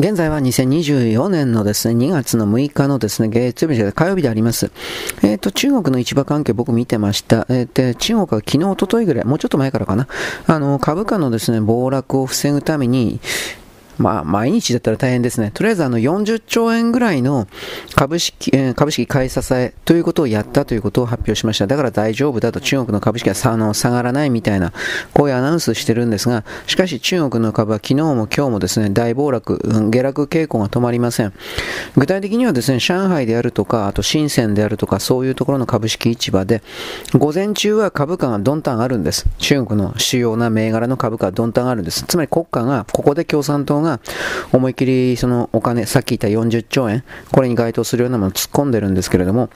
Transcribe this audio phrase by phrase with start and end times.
[0.00, 4.72] 現在は2024年のですね、2月の6日のですね、月曜日で火曜日であります。
[5.22, 7.44] えっ、ー、と、中国の市場関係僕見てました。
[7.50, 10.08] え、ー、と、中国は昨日、一昨日ぐらい、もうちょっと前からかな。
[10.46, 13.20] あの、株価のですね、暴落を防ぐために、
[14.00, 15.50] まあ、毎日だったら大変ですね。
[15.52, 17.46] とりあえずあの40兆円ぐらいの
[17.94, 21.66] 株式、え、株式買い支えということをやったということを発表しました。
[21.66, 24.72] だから大丈夫だと中国の株式はあの下がらないみたいな、
[25.12, 29.60] こういうアナウンスしてるんですが、しかし中国の株は昨日も今日もですね、大暴落、
[29.90, 31.34] 下落傾向が止まりません。
[31.96, 36.62] 具体的にはですね、上海であるとか、あと深センであるとか、そういうところの株式市場で、
[37.12, 39.26] 午前中は株価がどんたん上がるんです。
[39.36, 42.04] 中国の主要な銘柄の株価がどんたん上がるんです。
[42.06, 44.00] つまり国家が、ここで共産党がが
[44.52, 49.50] 思いっきりそのお金、さっき言った40兆円、これに該当するようなものを突っ込んでるんですけれども、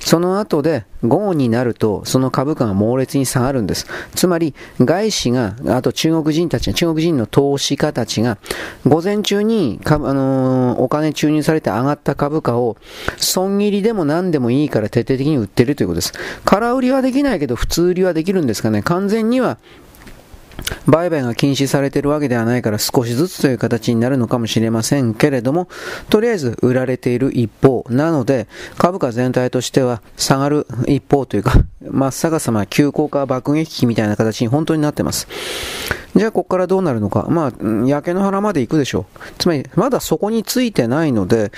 [0.00, 3.86] その後で午後になると、その株価が猛烈に下がるんです。
[4.14, 8.38] つまり、外資が、あと中国人たち、中国人の投資家たちが、
[8.86, 12.76] 午前中にあのー、お金注入されて上がった株価を、
[13.16, 16.12] 損切りでも何でもいいから徹底的に売ってるということです。
[16.44, 18.82] 空売りはできないけど、普通売りはできるんですかね。
[18.82, 19.58] 完全には
[20.86, 25.68] 売買が禁止されているわけではないから少しずつという形になるのかもしれませんけれども、
[26.10, 28.46] とりあえず売られている一方なので、
[28.78, 31.52] 株価全体としては下がる一方というか、
[31.88, 35.28] 真っ逆さま急降下爆撃機みたいな形に本当になってます。
[36.14, 37.26] じゃあ、ここからどうなるのか。
[37.28, 37.52] まあ、
[37.84, 39.20] 焼け野原まで行くでしょう。
[39.38, 41.52] つまり、まだそこについてないので、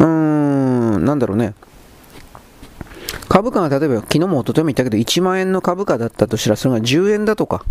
[0.00, 1.54] うーん、なんだろうね。
[3.28, 7.64] 株価が例えば、昨日も一昨日も言ったけど、1万円の株価だったとしたら、それが10円だとか、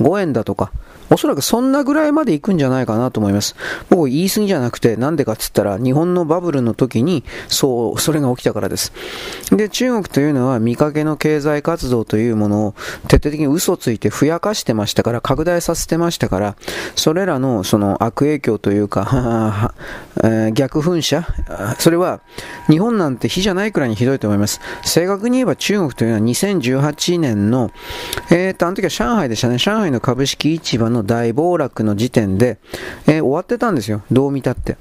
[0.00, 0.72] 5円だとか、
[1.10, 3.56] おそらくそんなぐらいまで行くんじゃないかなと思います。
[3.90, 8.92] 僕言い過ぎじゃなくて、なんでかっつったら、日本のバブルの時に、そう、それが起きたからです。
[9.50, 12.74] で、中国というのは見かけの経済活動というものを
[13.08, 16.56] 徹底的に嘘ついてふやかしてましたから、拡大させてましたから、
[16.94, 19.74] それらのその悪影響というか、
[20.52, 21.26] 逆噴射、
[21.78, 22.20] それは
[22.68, 24.60] 日本なんて比じゃないくらいにひどいと思います。
[24.82, 27.70] 正確に言えば中国というのは2018年の、
[28.30, 29.58] えーと、あの時は上海でしたね。
[29.58, 32.58] 上海の株式市場のの大暴落の時点で、
[33.06, 34.02] えー、終わってたんですよ。
[34.10, 34.76] どう見たって。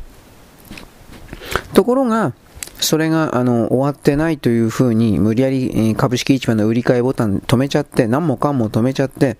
[1.73, 2.33] ところが、
[2.79, 9.37] それがあの終わってないというふうに無理やり株式市場の売り買いボタン止めちゃって何もかんも止めちゃって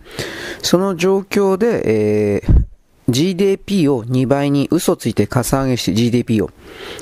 [0.63, 2.56] その状況で、えー
[3.09, 6.49] GDP を2倍に嘘ついてかさ上げして、GDP を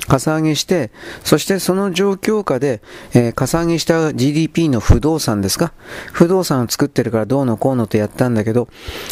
[0.06, 0.90] かさ上げして、
[1.24, 2.80] そしてその状況下で、
[3.12, 5.72] えー、かさ上げした GDP の不動産ですか？
[6.12, 8.68] 不動産を作ってるからどうのこうのとやったんだけど、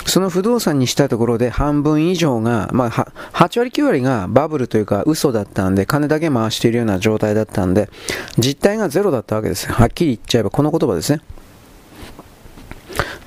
[0.06, 7.91] その不動産にしたところで半分以上が、まあ、8割9割がバブルというか嘘だったんで、金だけ回しているような状態だったんで、
[8.38, 11.21] 実態がゼロだったわけですはっきり言っちゃえばこの言葉ですね。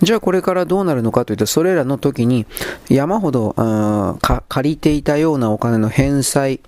[0.02, 2.46] じゃあこれからどうなるのかというと、それらの時に
[2.90, 3.56] 山ほど
[4.48, 6.60] 借りていたようなお金の返済、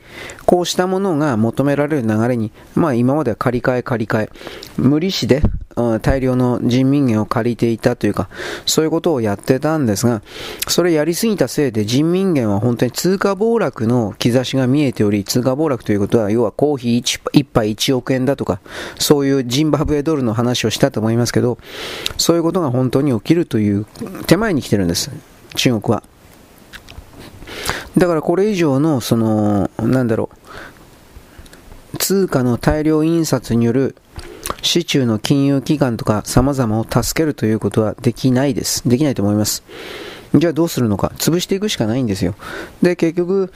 [0.46, 4.30] こうしたものが求められる流れに、まあ今までは借り換え借り換え、
[4.78, 5.42] 無利子で
[6.02, 8.30] 大量の人民元を借りていたというか、
[8.66, 10.22] そういうことをやってたんですが、
[10.68, 18.60] それやりすぎたせいで人民元は本当に通貨暴落の兆しが見えており、通貨暴落ということは、要はコーヒー 1, 1杯1億円だとか、
[18.98, 21.60] そういうジンバブエドルの話をしたと思いますけど、
[22.18, 23.86] そういうことが本当に起きるという
[24.28, 25.12] 手前に来てるんです、
[25.56, 26.04] 中国は。
[27.98, 30.30] だからこれ以上の、その、なんだろ
[31.94, 33.96] う、通貨の大量印刷による
[34.62, 38.88] 市中の金融機関とか様々を助けるということはできないです。
[38.88, 39.64] できないと思います。
[40.36, 41.12] じゃあどうするのか。
[41.18, 42.36] 潰していくしかないんですよ。
[42.82, 43.52] で、結局、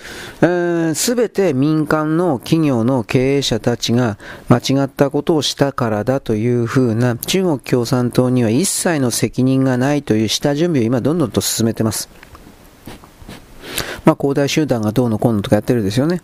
[0.95, 4.17] す、べ、て民間の企業の経営者たちが
[4.49, 12.09] 間違ったことをしたからだというふうな中国共産党には一切の責任がないという下準備を今どんどんと進めてます。
[14.05, 16.21] まあ、恒大集団がどうのこうのとかやってるんですよね。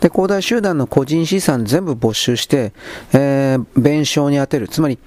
[0.00, 2.72] で、恒大集団の個人資産全部没収して、
[3.12, 4.68] えー、弁償に充てる。
[4.68, 4.98] つまり、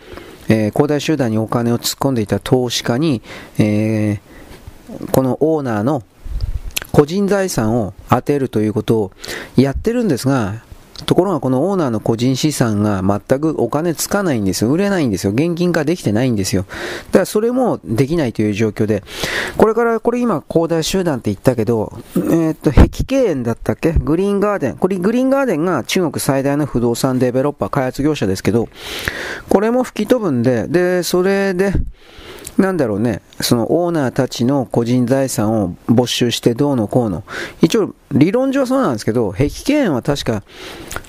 [0.50, 3.22] えー、恒大集団にお金を突っ込んでいた投資家に、
[3.59, 4.19] えー、
[5.12, 6.03] このオーナーの
[6.92, 9.12] 個人財産を当てるということを
[9.56, 10.66] やってるんですが、
[11.06, 14.72] ところがこのオーナーの個人資産が全くお金つかないんですよ。
[14.72, 15.31] 売れないんですよ。
[15.31, 16.66] 現金化できてないんですよ。
[17.12, 19.04] だからそれもできないという状況で、
[19.57, 23.92] これから、これ今、恒大集団って言ったけど、えー、っと、碧桂園だったっけ？
[23.92, 24.78] グリーンガーデン。
[24.78, 28.68] これグリーンガーデンが中国最大の不動産デベロッパー、開発業者ですけど、
[29.50, 31.74] これも吹き飛ぶんで、で、それで、
[32.57, 37.24] なんだろうね、そのオーナーたちの個人財産を没収してどうのこうの。
[37.62, 40.44] 一応、理論上はそうなんですけど、碧桂園は確か、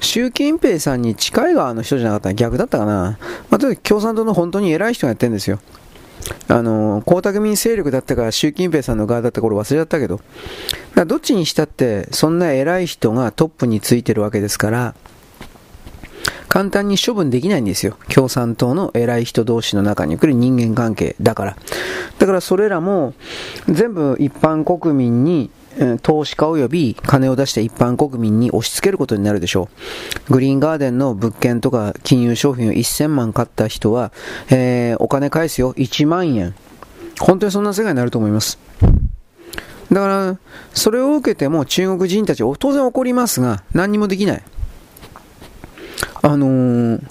[0.01, 3.19] 習近平さんに近い側の人じゃなかった逆だったかな。
[3.49, 5.59] まあ、とにかく共産党の本当に偉い人がやってるんですよ。
[6.49, 10.21] あの、江沢民勢力だったから習近平さんの側だった頃忘れちゃったけど、
[10.95, 14.95] らどっちにしたって、そんな偉い人がトップについてるわけですから、
[16.49, 17.97] 簡単に処分できないんですよ。
[18.09, 21.57] 共産党の偉い人同士の中に来る人間関係だから。
[22.19, 23.15] だからそれらも
[23.69, 25.51] 全部一般国民に
[26.03, 29.69] 投資家及び金を出して一般国民に押し付けることになるでしょ
[30.29, 30.33] う。
[30.33, 34.13] グリーンガーデンの物件とか金融商品を1000万買った人は、
[34.51, 35.75] えー、お金返すよ。
[35.75, 36.55] 1万円。
[37.21, 38.59] 本当にそんな世界になると思います。
[39.91, 40.39] だから、
[40.75, 44.43] それを受けても中国人たち当然怒りますが、何にもできない。
[46.23, 47.03] あのー、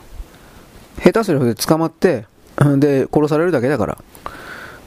[1.01, 2.25] 下手するほど捕まって、
[2.77, 3.97] で、殺されるだけだから。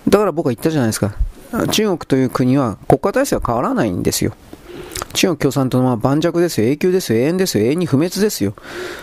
[0.09, 1.15] だから僕は言ったじゃないですか。
[1.71, 4.33] 中国という国は国家体制は変わらないんですよ。
[5.13, 8.55] 中国共産党は盤石ですよ、永久ですよ、永遠ですよ、永遠に不滅ですよ。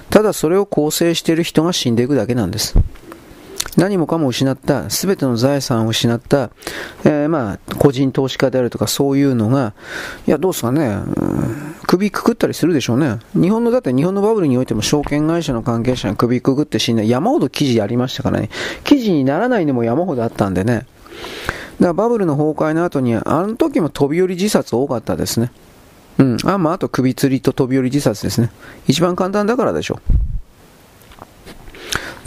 [0.10, 2.76] ただそれを構成している人が死んでいくだけなんです。
[3.76, 6.50] 何もかも失った、すべての財産を失った、
[7.04, 9.74] えー、まあ、個人投資家であるとかそういうのが、
[10.28, 13.20] いや、どうですかね、うん、首くくったりするでしょうね。
[13.34, 18.50] 日本の、だって日本のバブルにおいても証券会社の関係者が首くくって死んだ山ほど記事ありましたからね。
[18.84, 20.74] 記事にならないのも山ほどあったんでね。
[20.76, 20.88] だか
[21.80, 25.52] らバブルの崩壊の後に、あの時も飛び降り自殺多かったですね。
[26.18, 26.38] うん。
[26.46, 28.50] あ、まあ、あと首吊りと飛び降り自殺ですね。
[28.88, 30.37] 一番簡単だからでしょう。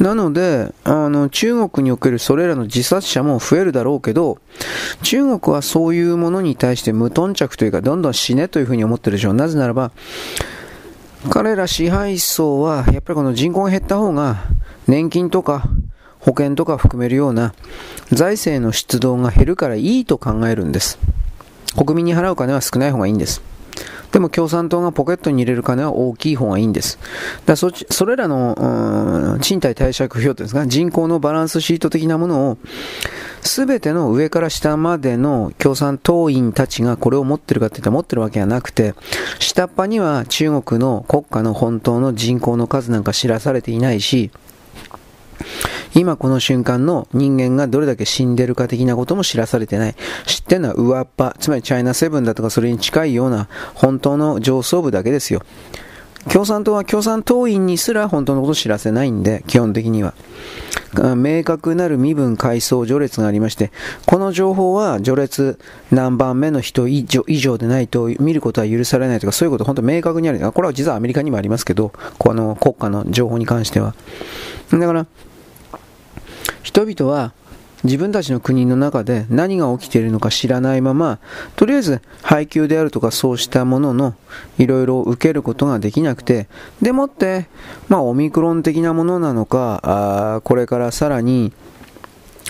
[0.00, 4.38] なので、あの、中国におけるそれらの自殺者も増えるだろうけど、
[5.02, 9.34] 中国はそういうものに対して無頓着というか、どんどん死ねというふうに思ってるでしょう。
[9.34, 9.92] なぜならば、
[11.28, 14.44] 彼ら支配層は、やっぱりこの人口が減った方が、
[14.88, 15.64] 年金とか、
[16.18, 17.54] 保険とか含めるような
[18.10, 20.98] 財政の出動が減るからいいと考えるんです。
[21.76, 23.42] 国民に払う金は少ない方がいいんです。
[24.12, 26.98] でも共産党がポケットに入れる金は大きい方がいいんです。
[27.46, 32.58] だそそれらの、賃貸貸借費ですか、人口のバランスシート的なものを、
[33.42, 38.94] すべての上から下までの共産党員たちがこれを持ってるかって言ったら持ってるわけはなくて、
[39.38, 44.30] 下っ端には中国の国家の本当の人口の数なんか知らされていないし、
[45.94, 49.94] 今この瞬間の人間がどれだけ死んでるか的なことも知らされてない。
[50.26, 55.42] 知ってるのは上っ端、つまりチャイナセブンだとかそれに近いような本当の上層部だけですよ。
[56.28, 60.12] 共産党は共産党員にすら本当のことを知らせないんで、基本的には。
[61.16, 63.72] 明確なる身分階層序列がありまして、
[64.04, 65.58] この情報は序列
[65.90, 70.52] 何番目の人以上以上でないと見ることは許されないとか、そういうこと本当明確にある。
[70.52, 73.94] これは実はアメリカにもありますけど、この国家の情報に関しては。
[74.70, 75.06] だから、
[76.62, 77.32] 人々は
[77.82, 81.18] 自分たちの国の中で何が起きているのか知らないまま、
[81.56, 84.14] とりあえず配給であるとかそうしたものの
[84.58, 86.46] いろいろ受けることができなくて、
[86.82, 87.48] でもって、
[87.88, 91.52] まあオミクロン的なものなのか、あこれからさらに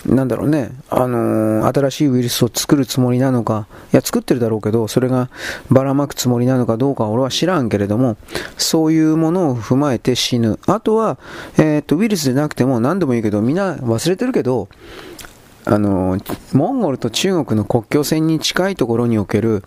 [0.05, 5.29] なんだろうね、あのー、新しいウイルスを作るつもりなのか、いや、作ってるだろうけど、それが
[5.69, 8.17] ばらまくつもりなのかどうか俺は知らんけれども、
[8.57, 10.59] そういうものを踏まえて死ぬ。
[10.65, 11.19] あとは、
[11.57, 14.69] えー、っと、ウイルスでなくても何でもいいけど、みんな忘れてるけど、
[15.65, 19.63] あのー、モンゴルと中国の国境線に近いところにおける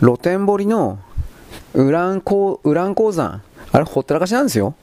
[0.00, 0.98] 露天掘りの
[1.74, 4.74] ウラン鉱ウラン鉱山、あれほったらかしなんですよ。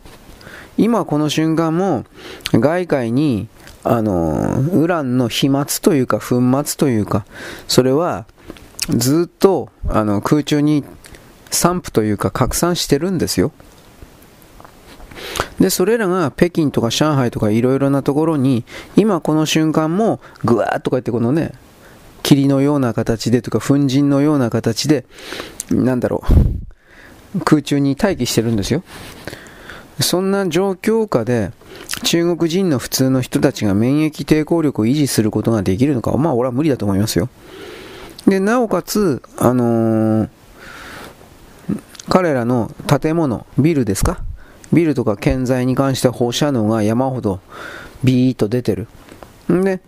[0.77, 2.05] 今この瞬間も
[2.53, 3.47] 外界に
[3.87, 7.23] あの、ウランの飛沫というか粉末というか、
[7.67, 8.25] それは
[8.89, 10.83] ずっとあの空中に
[11.51, 13.51] 散布というか拡散してるんですよ。
[15.59, 21.51] で、それらが北京とか上海とかいろいろなところに、今この瞬間もぐわーっとか言ってこのね、
[22.23, 25.05] 霧のような形でとか粉塵のような形で、
[25.69, 26.23] なんだろ
[27.35, 28.83] う、空中に待機してるんですよ。
[29.99, 31.51] そんな状況下で、
[32.03, 37.29] 中国人の普通の人たちが免疫抵抗力を維持することができるのか、まあ俺は無理だと思いますよ。
[38.27, 40.29] で、なおかつ、あのー、
[42.09, 44.23] 彼らの建物、ビルですか？
[44.73, 47.39] ビルとか建材に関しては放射能が山ほど
[48.03, 48.87] ビーッと出てる。
[49.51, 49.79] んで、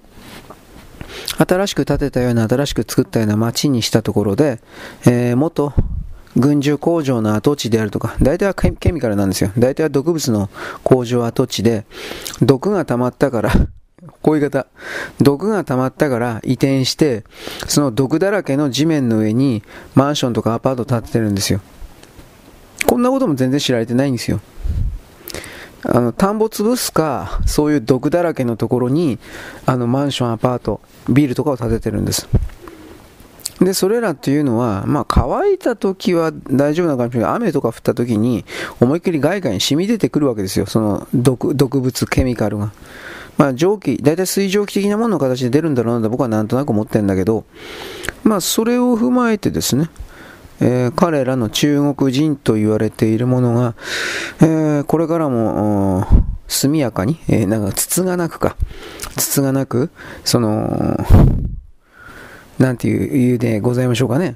[1.38, 4.60] 新しく建てたような、新しく作ったような街にしたところで、
[5.06, 5.74] えー、元
[6.36, 9.52] 軍需工場の跡地であるとか、大体はケミカルなんですよ。
[9.58, 10.50] 大体は毒物の
[10.84, 11.86] 工場跡地で、
[12.42, 13.52] 毒が溜まったから、
[14.22, 14.68] こういう方、
[15.22, 17.24] 毒が溜まったから移転して、
[17.68, 19.64] その毒だらけの地面の上に
[19.96, 21.62] マンションとかアパート建ててるんですよ。
[22.86, 24.40] こんなことも全然知られてないんですよ。
[25.84, 29.20] あの、田んぼ潰すか、そういう毒だらけのところに、
[29.66, 32.28] あの、マンション、アパート、ビールとかを建ててるんです。
[33.60, 38.46] で、それらっていうのは、まあ、乾いた時は大丈夫なのかもしれない雨とか降った時に、
[38.80, 40.66] 思いっきり外界に染み出てくるわけですよ。
[40.66, 42.72] その毒、毒物、ケミカルが。
[43.38, 47.46] まあ、蒸気、大体水蒸気的なものの形で出るんだろうなと僕はなんとなく思ってるんだけど、
[48.24, 49.90] まあ、それを踏まえてですね、
[50.60, 53.76] えー、彼らの中国人と言われているものが、
[54.42, 56.08] えー、これからも、
[56.48, 58.56] 速やかに、えー、なんか、筒がなくか、
[59.18, 59.92] 筒がなく、
[60.24, 60.98] その、
[62.60, 64.36] なんていう理由でございましょうかね。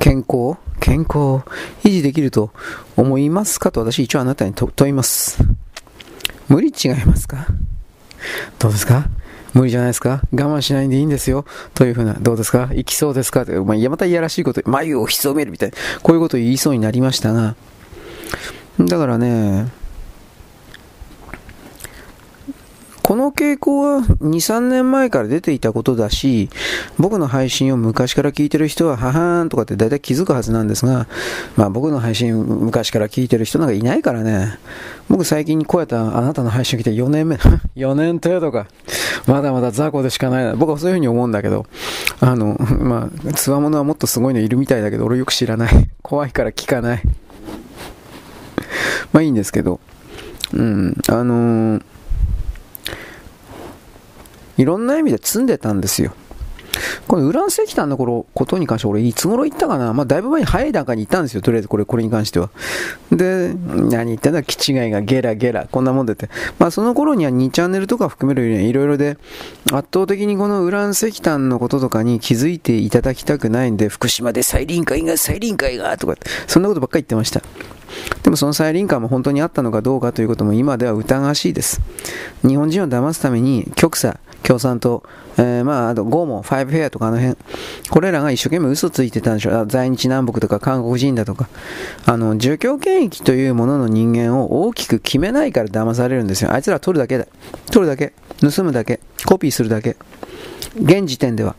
[0.00, 0.58] 健康？
[0.80, 1.18] 健康？
[1.18, 1.40] を
[1.84, 2.50] 維持できると
[2.96, 5.38] 思いますかと私一応あなたに問います。
[6.48, 7.46] 無理違いますか？
[8.58, 9.08] どうですか？
[9.52, 10.22] 無理じゃないですか？
[10.32, 11.44] 我慢しないんでいいんですよ。
[11.74, 12.68] というふうな、どうですか？
[12.72, 13.42] 行きそうですか？
[13.42, 17.56] って、まあ、またいやらしいこと、眉を潜めるみたいな、こういうことを言いそうになりましたが、
[18.78, 19.66] だからね、
[23.06, 26.50] この傾向は2、3年前から出ていたことだし、
[26.98, 31.06] 僕の配信を昔から聞いてる人は、ははーんとかって大体気づくはずなんですが、
[31.54, 34.58] まあ僕の配信昔から聞いてる人なんかいないからね、
[35.08, 37.36] 僕最近こうやったあなたの配信来て4年目、
[37.78, 38.66] 4年程度か、
[39.28, 40.56] まだまだ雑魚でしかないな。
[40.56, 41.64] 僕はそういうふうに思うんだけど、
[42.18, 45.88] あの、まあ、つわものはもっとすごいのいるみたいだけど、俺よく知らない。
[46.02, 47.02] 怖いから聞かない。
[49.12, 49.78] まあいいんですけど、
[50.52, 51.82] うん、あのー
[54.56, 56.12] いろんな意味で積んでたんですよ。
[57.08, 59.94] このウラン石炭の頃ことに関して俺いつ頃言ったかな？
[59.94, 61.40] まあだいぶ前に早い段階に言ったんですよ。
[61.40, 62.50] とりあえずこれ、これに関しては。
[63.10, 64.42] で、何言ってんだ？
[64.42, 66.28] 気違いがゲラゲラ、こんなもんでて。
[66.58, 69.16] まあその頃には2チャンネルとか含めるようにいろいろで、
[69.72, 77.40] 圧倒的にこのウラン石炭のこととかに気づいていただきたくないんで、福島で再臨会が、再臨会が、とか、そんなことばっかり言ってました。
[78.22, 81.80] でもその再臨感も本当にあったのかどうかということも今では疑わしいです。
[82.46, 85.02] 日本人を騙すために極左、共産党、
[85.38, 87.36] えー、まあ、あとゴーモ、ファイブフェアとかあの辺、
[87.90, 89.66] これらが一生懸命嘘ついてたんでしょう。
[89.66, 91.48] 在日南北とか韓国人だとか。
[92.04, 96.52] あの、儒教権益というものの人間を大きく決めないから騙されるんですよ。
[96.52, 97.26] あいつら取るだけだ。
[97.70, 98.12] 取るだけ。
[98.40, 99.00] 盗むだけ。
[99.24, 99.96] コピーするだけ。
[100.80, 101.56] 現時点では。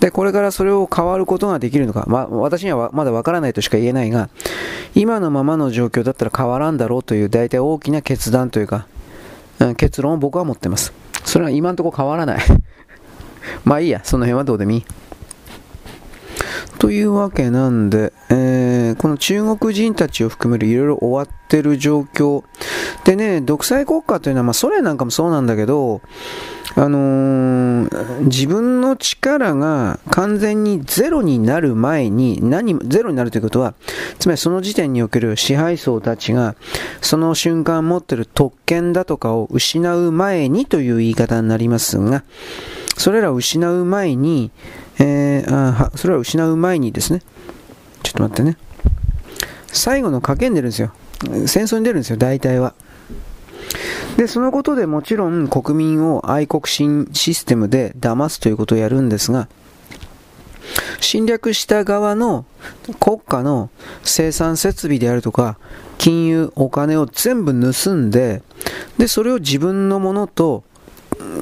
[0.00, 2.04] で、これからそれを変わることができるのか。
[2.08, 4.28] まあ、私にはまだわからないとしか言えないが、
[4.94, 8.86] 今のままの状況だったら変わらんだろうという大体大きな決断というか、
[9.76, 10.92] 結論を僕は持ってます。
[11.24, 12.44] それは今んとこ変わらない
[13.64, 14.84] まあいいや、その辺はどうでもいい。
[16.78, 22.44] というわけなんで、えー、この中国人たちを含めるいろいろ終わってる状況。
[23.04, 26.02] でね、独裁国家というのは、まあソ連なんかもそうなんだけど、
[26.76, 33.74] あのー、自分の力が完全にゼロになる前に、何、ゼロになるということは、
[34.18, 36.56] つまりその時点における支配層たちが、
[37.00, 42.24] その瞬間持ってる特権だとかを失う前にという言い方になりますが、
[42.96, 44.50] それらを失う前に、
[44.98, 47.22] えー、あそれらを失う前にですね、
[48.02, 48.56] ちょっと待ってね、
[49.68, 50.92] 最後の賭けに出るんですよ。
[51.46, 52.74] 戦争に出るんですよ、大体は。
[54.16, 59.48] で、そのことでもちろん国民を愛国心システムで騙すということをやるんですが、
[61.00, 62.46] 侵略した側の
[62.98, 63.70] 国家の
[64.02, 65.58] 生産設備であるとか、
[65.98, 68.42] 金融、お金を全部盗んで、
[68.98, 70.64] で、それを自分のものと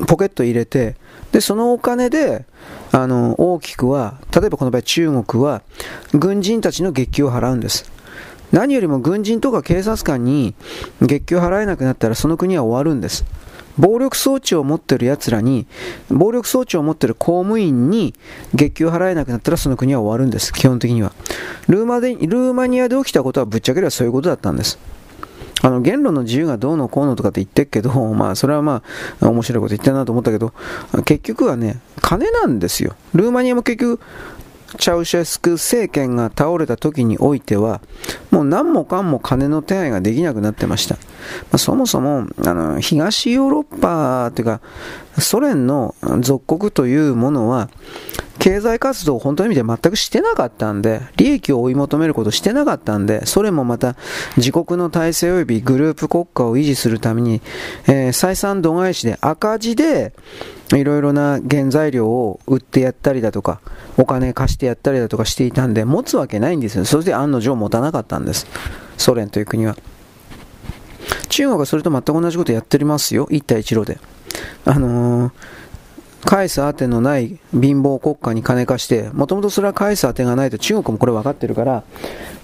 [0.07, 0.97] ポケット入れて、
[1.33, 2.45] で、そのお金で、
[2.91, 5.63] あの、大きくは、例えばこの場合中国は、
[6.13, 7.91] 軍人たちの月給を払うんです。
[8.53, 10.55] 何よりも軍人とか警察官に
[11.01, 13.25] 月給払えなくなったらその国は終わるんです。
[13.79, 15.67] 暴力装置を持ってる奴らに、
[16.11, 18.15] 暴力装置を持ってる公務員に
[18.55, 21.13] 月給払えなくなったらその国は終わるんです、基本的には。
[21.69, 24.79] ルーマでルーマニアで起きたことはぶっちゃければそういうことだったんです。
[25.63, 28.83] あの、言論の自由がどうのこうのとかって言ってるけど、 まあ、それはま
[29.21, 30.53] あ、面白いこと言ってるなと思ったけど、
[31.05, 32.95] 結局はね、金なんですよ。
[33.15, 34.01] ルーマニアも結局、
[34.79, 37.81] チャウシェスク政権が倒れた時においては、
[38.31, 40.95] もう何もかんも金の手配ができなくなってました。
[40.95, 41.01] ま
[41.53, 44.61] あ、そもそも、あの、東ヨーロッパというか、
[45.19, 47.69] ソ連の属国というものは、
[48.43, 53.95] 経済活動を本当の意味で全くしてなかったんで、利益を追い求めることしてなかったんで、それもまた
[54.37, 57.41] 自国の体制及びグループ国家を維持するために、
[57.87, 60.13] えー、採算度外視で赤字で、
[60.73, 63.61] いろいろな原材料を売ってやったりだとか、
[63.97, 66.85] お金貸してやったりだとかしていたんで、持つわけないんですよ。
[66.85, 68.49] そして案の定持たなかったんです。
[68.99, 69.77] ソ連という国は。
[71.29, 73.29] 中国はそれと全く同じことやっておりますよ。
[73.31, 74.01] 一帯一路で。
[74.65, 75.62] あのー
[76.25, 81.83] 返す当てのない貧乏国家に金貸して、もともとそれは返す当てがないと中国もこれ分かってるから、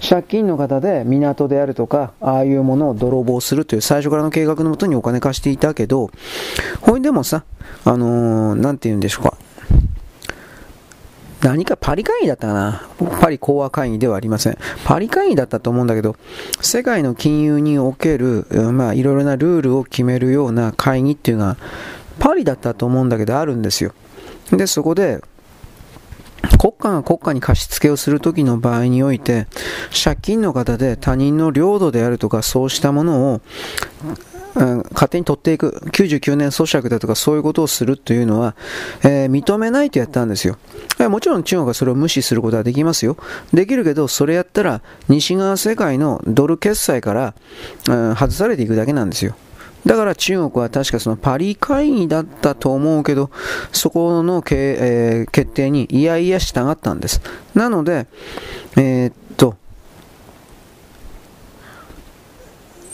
[0.07, 6.11] 借金の方で港であるとか、ああいうものを泥棒するという最初からの計画のもとにお金貸していたけど、
[6.81, 7.45] ほいでもさ、
[7.85, 9.37] あのー、なんて言うんでしょうか。
[11.41, 12.89] 何かパリ会議だったかな
[13.21, 14.59] パリ講和会議ではありません。
[14.85, 16.17] パリ会議だったと思うんだけど、
[16.61, 21.57] 世界の金融における、まあ、いろいろなルールを決めるような会議っていうのが、
[22.19, 23.93] パリだったと思うんだけどあるんですよ。
[24.51, 25.21] で、そこで、
[26.59, 29.47] 国家が国家に貸し付けをするときの場合において、
[30.05, 33.41] 借金の方で他人の領土であるとかそうしたものを、
[34.55, 38.57] うん、勝手に取っていく、99年咀嚼だとかそういうことをするというのは、
[39.05, 40.59] えー、認めないとやったんですよ。
[41.09, 43.17] もちろん中国はそれを無視することはできますよ。
[43.53, 47.35] できるけど、それやったら西側世界のドル決済から、
[47.89, 49.37] うん、外されていくだけなんですよ。
[49.89, 53.31] だから中国は確かそのパリ会議だったと思うけど、
[53.73, 57.23] そこの、えー、決定にいやいや従ったんです。
[57.55, 58.07] なので、
[58.77, 59.57] えー、っと、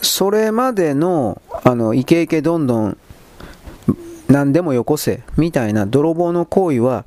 [0.03, 2.99] それまでの、あの、イケイケどんどん、
[4.29, 7.05] 何でもよこせ、みたいな泥棒の行為は、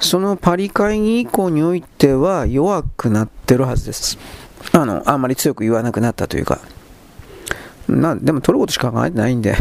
[0.00, 4.18] そのパリ会議以降においては弱くなってるはずです。
[4.72, 6.60] あの、あんまり強く言わなくなったというか。
[7.88, 9.56] な、でも取ることしか考えてないんで。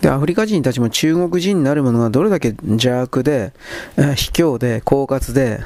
[0.00, 3.52] で、アフリカ人たちも中国人になるものがどれだけ邪悪で、
[3.96, 5.60] 卑怯で、狡猾で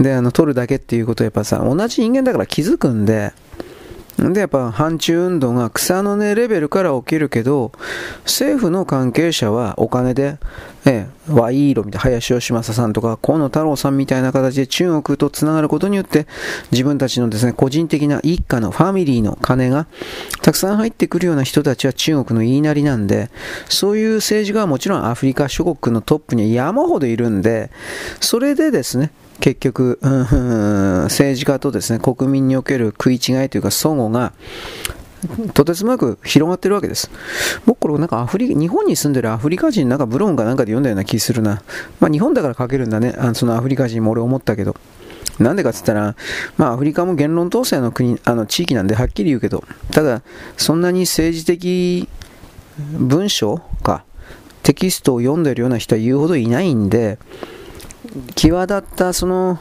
[0.00, 3.32] で、あの、取るだけっていうことはやっぱさ、同じ人間だから気づくんで、
[4.18, 7.72] で、やっぱ反中運動が草の根レベルから起きるけど、
[8.24, 10.38] 政府の関係者はお金で、
[10.84, 16.26] ええ、ワイーロみたいな林芳正さんとか河野太郎さんみたいな形で中国とつながることによって
[16.72, 19.86] 自分たちのですね、個人的な一家のファミリーの金が
[20.42, 23.30] たくさん入ってくるような人たちは中国の言いなりなんで、
[23.68, 27.70] そういう政治家はもちろんアフリカ諸国のトップに山ほどいるんで、
[28.20, 34.32] それでですね、結局、政治家とですね、国民における食い違いというか、相互が、
[35.54, 37.10] とてつもなく広がってるわけです。
[37.66, 41.62] 僕これなんかアフリ日本に住んでるアフリカ人なんかブログかなんかで読んだような気するな。
[42.00, 43.14] まあ日本だから書けるんだね。
[43.18, 44.76] あのそのアフリカ人も俺思ったけど。
[45.38, 46.14] なんでかっつったら、
[46.58, 50.22] まあアフリカも言論統制の国、あの地域なんではっきり言うけど、ただ
[50.58, 52.06] そんなに政治的
[52.98, 54.04] 文章か、
[54.62, 57.18] テキストを読んでるような人は言うほどいないんで、
[58.34, 59.58] 際立ったその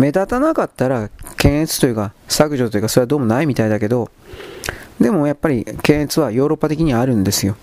[0.00, 4.10] 目立たなかったら検閲というか削除というかそれはどうもないみたいだけど
[4.98, 7.56] でもやっぱり検閲はヨーロッパ的にあるんですよ。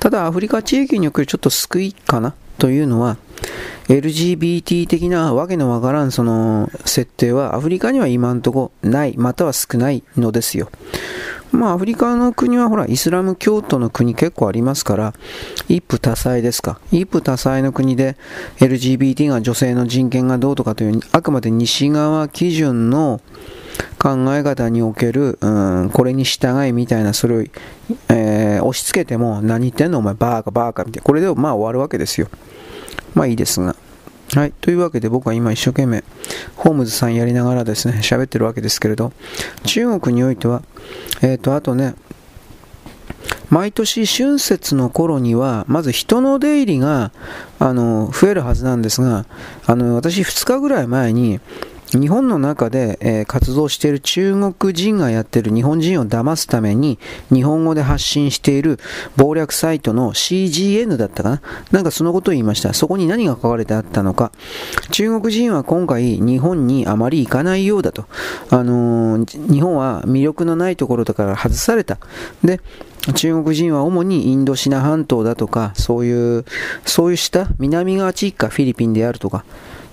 [0.00, 3.16] ただアフリカ地域におけるちょっと救いかなというのは
[3.88, 10.70] LGBT 的なわけのわからんその設定はアフリカには今んとこないまたは少ないのですよ。
[11.52, 15.14] まあ、アフリカの国はほら、イスラム教徒の国結構ありますから、
[15.68, 16.80] 一夫多妻ですか。
[16.90, 18.16] 一夫多妻の国で
[18.58, 23.20] LGBT が女性の人権がどうとかという、あくまで西側基準の
[23.98, 25.48] 考え方における、う
[25.84, 27.42] ん、これに従いみたいな、それを、
[28.08, 29.98] えー、押し付けても、何言ってんの？
[29.98, 31.04] お前バーカバーカみたいな。
[31.04, 32.28] これでまあ終わるわけですよ。
[33.14, 33.76] まあいいですが。
[34.34, 34.52] はい。
[34.62, 36.04] というわけで僕は今一生懸命、
[36.56, 39.12] ホームズさんやりながらですね、喋ってるわけですけれど、
[39.64, 40.62] 中国においては、
[41.20, 41.94] えっ、ー、と、あとね、
[43.50, 47.12] 毎年春節の頃には、まず人の出入りが、
[47.58, 49.26] あの、増えるはずなんですが、
[49.66, 51.38] あの、私2日ぐらい前に、
[51.98, 56.98] 日本の中で、え、活動している中国人がやっている日本人を騙すために
[57.32, 58.78] 日本語で発信している
[59.16, 61.42] 謀略サイトの CGN だったかな？
[61.70, 62.72] なんかそのことを言いました。
[62.72, 64.32] そこに何が書かれてあったのか。
[64.90, 68.06] 中国人は今回日本にあまり行かないようだと。
[68.50, 71.98] あのー、日本は魅力のないところだから外された。
[72.42, 72.60] で、
[73.14, 76.44] 中国人は主にインドシナ半島だとか、そういう、
[76.86, 79.44] そういう下、南側地域かフィリピンであるとか、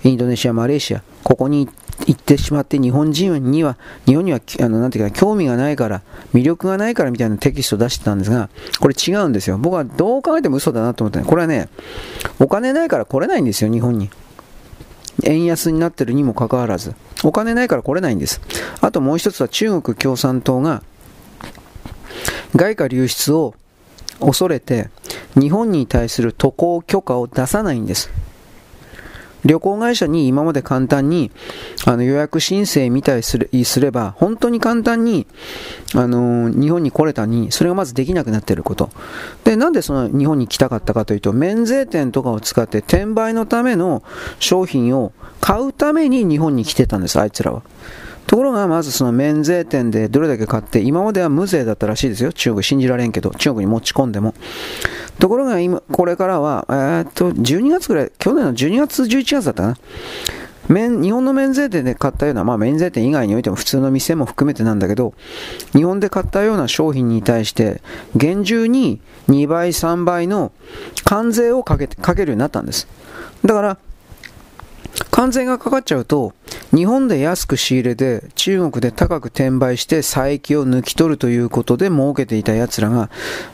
[0.04, 1.74] インドネシア、マレーシア、ここに行っ
[2.06, 8.48] 行ってしまって日本人には、日本には、あの、なんていうか、興味がないから、魅力がないからみたいなテキストを出してたんですが、
[8.80, 9.58] これ違うんですよ。
[9.58, 11.68] 僕はどう考えても嘘だなと思って、ね、これはね、
[12.38, 14.10] お金ないから来れないんですよ、日本に。
[15.24, 16.94] 円安になってるにもかかわらず。
[17.22, 18.40] お金ないから来れないんです。
[18.80, 20.82] あともう一つは中国共産党が、
[22.56, 23.54] 外貨流出を
[24.20, 24.88] 恐れて、
[25.38, 28.10] 日本に対する渡航許可を出さないんです。
[29.44, 31.30] 旅行会社に今まで簡単に
[31.86, 33.38] あの予約申請みたいす
[33.80, 35.26] れば、本当に簡単に、
[35.94, 38.90] あの日本に来れたに、それがまずできなくなっていること。
[39.44, 44.02] で、なんでその日本に来たかったかというと、免税店とかを使って転売のための
[44.38, 47.62] 商品を買うために日本に来てたんです、あいつらは。
[48.30, 52.32] ところが、まずその免税店でどれだけ買って、今までは無税だったらしいですよ。
[52.32, 54.34] 中国信じられんけど、中国に持ち込んでも。
[55.18, 59.76] ところが今、これからは、えー、っと、12月ぐらい、去年の12月、11月だったかな。
[60.68, 65.12] 免日本の免税店で買ったような、まあ、免税店以外においても普通の店も含めてなんだけど、
[65.72, 67.82] 日本で買ったような商品に対して、
[68.14, 70.52] 厳重に2倍、3倍の
[71.02, 72.86] 関税をかけてかけるようになったんです。
[73.44, 73.78] だから、
[75.10, 76.32] 関税がかかっちゃうと、
[76.74, 83.10] 日本で安く仕入れて中国で高く転売して差益を抜き取るということで儲けていた奴らが、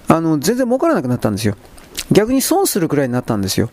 [0.09, 1.57] あの、全然儲からなくなったんですよ。
[2.13, 3.71] 逆に損するくらいになったんですよ。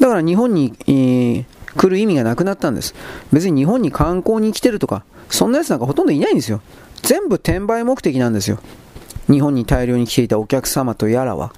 [0.00, 1.44] だから日本に、えー、
[1.76, 2.94] 来る意味がなくなったんです。
[3.32, 6.60] 別に日本に観光に来てるとか、そんなやつなんかほとんどいないんですよ。
[7.02, 8.58] 全部転売目的なんですよ。
[9.30, 11.52] 日本に大量に来ていたお客様とやらは。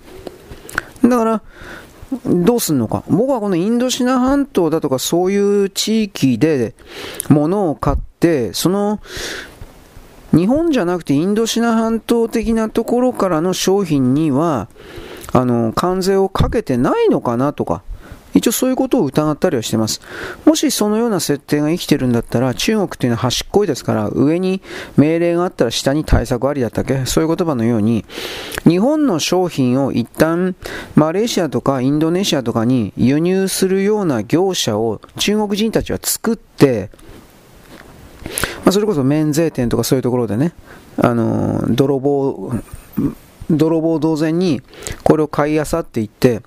[1.02, 1.42] だから、
[2.24, 3.02] どうすんのか？
[3.08, 6.74] 僕はこのインドシナ半島だとかそういう地域で
[7.28, 9.00] 物を買って、その
[10.32, 14.68] 日本じゃなくてインドシナ半島的なところからの商品には、
[15.32, 17.82] あの、関税をかけてないのかなとか、
[18.36, 20.00] 一応そういうことを疑ったりはしてます。
[20.44, 24.60] もしそのような設定が生きてるんだったら、中国っていうのは端っこいですから、上に
[24.96, 27.06] 命令があったら下に対策ありだったっけ？
[27.06, 28.04] そういう言葉のように、
[28.64, 30.54] 日本の商品を一旦
[30.94, 36.90] マレーシアとかインドネシアとかに輸入するような業者を中国人たちは作って、
[38.64, 40.52] まあ、それこそ免税店とかそういうところでね、
[40.98, 42.52] あの泥棒
[43.50, 44.62] 泥棒同然に
[45.04, 46.42] これを買い漁っていって、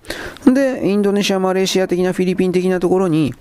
[0.45, 3.33] で、インドネシア、マレーシア的なフィリピン的なところに、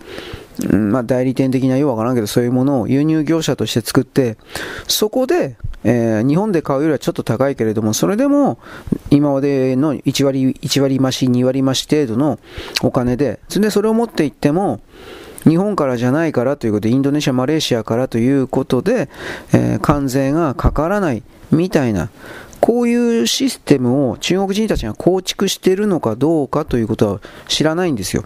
[0.72, 4.36] うん、まあ、代理店的なようわからんけど、そういうものを輸入業者として作って、
[4.88, 8.58] そこで、えー、日本で買うよりはちょっと高いけれども、それでも、
[9.10, 12.38] 今までの1割、1割増し、2割増し程度の
[12.82, 14.80] お金で、それでそれを持っていっても、
[15.44, 19.08] 日本からじゃないからということで、インドネシア、マレーシアからということで、
[19.52, 22.10] えー、関税がかからないみたいな、
[22.60, 28.24] こういうシステムを中国人たちが構築しているのかどうかということは知らないんですよ。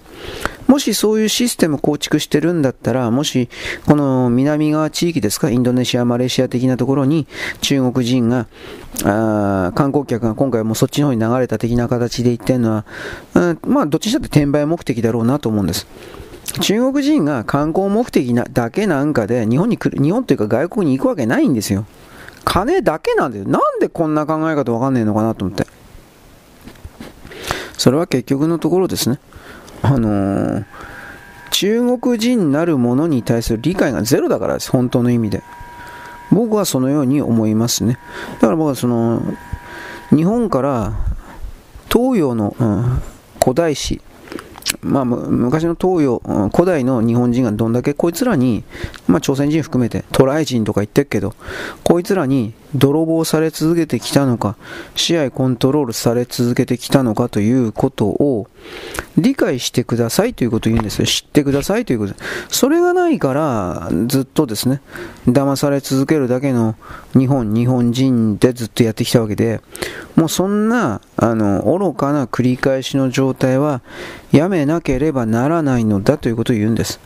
[0.66, 3.48] もしそういうシステム構築してるんだったら、もし
[3.86, 7.26] この南側地域ですか、インドネシア、マレーシア的なところに
[7.60, 8.46] 中国人が、
[9.04, 12.84] あ観光客が今回もそっちの方に流れた的な形で言ってるのは、
[13.34, 15.86] うん、まあどっちにしたって転売目的だろうなと思うんです。
[16.60, 21.86] 中国人が観光目的なだけなんかで日本に来る、日本というか外国に行くわけないんですよ。
[22.44, 23.44] 金だけなんだよ。
[23.44, 25.66] なんでこんな考え方わかんねえのかなと思って。
[27.76, 29.18] それは結局のところですね。
[29.82, 30.64] あのー、
[31.50, 34.70] 中国人なるものに対する理解がゼロだからです。
[34.70, 35.42] 本当の意味で。
[36.30, 37.98] 僕はそのように思いますね。
[38.34, 39.22] だから僕はその、
[40.10, 40.92] 日本から
[41.90, 43.02] 東洋の、うん、
[43.40, 44.00] 古代史、
[44.82, 46.22] まあ、昔の東洋、
[46.54, 48.64] 古代の日本人がどんだけこいつらに、
[49.06, 51.34] まあ、朝鮮人含めて、渡来人とか言ってるけど、
[51.84, 54.56] こいつらに泥棒され続けてきたのか、
[54.96, 58.48] 試合コントロールされ続けてきたのかということを
[59.18, 61.06] 理解してくださいということを言うんですよ。
[61.06, 62.14] 知ってくださいということ。
[62.48, 64.80] それがないから、ずっとですね、
[65.26, 66.76] 騙され続けるだけの
[67.14, 69.60] 日本、日本人でずっとやってきたわけで、
[70.16, 73.82] もうそんな、あの、愚かな繰り返しの状態は
[74.32, 77.00] やめなければならないのだということを言うんです。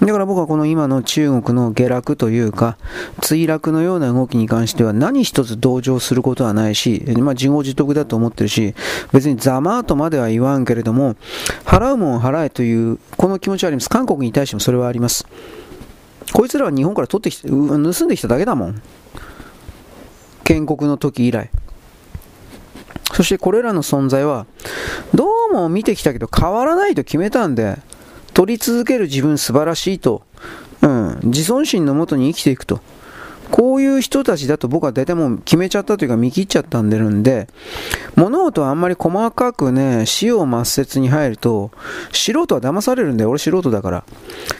[0.00, 2.78] だから僕はこの今の中国の下落というか、
[3.20, 8.74] 墜落のような動きに関しては何一つ同情することはないし、まあ自業自得だと思ってるし、
[9.12, 11.16] 別にざまーとまでは言わんけれども、
[11.64, 13.90] 払うもん払えという、この気持ちはあります。
[13.90, 15.26] 韓国に対してもそれはあります。
[16.32, 18.82] こいつらは日本から取ってきて、盗んできただけだもん。
[20.48, 21.50] 建国の時以来。
[23.12, 24.46] そしてこれらの存在は、
[25.14, 27.76] どうも見てきたけど変わらないと決めたんで、
[28.32, 30.22] 取り続ける自分素晴らしいと、
[30.80, 32.80] うん、自尊心のもとに生きていくと。
[33.50, 37.48] こういう人たちだと僕は大体もう決めちゃったというか見切っちゃったんでるんで、
[38.16, 41.70] 物事はあんまり細かくね、死を抹殺に入ると、
[42.12, 43.30] 素人は騙されるんだよ。
[43.30, 44.04] 俺素人だから。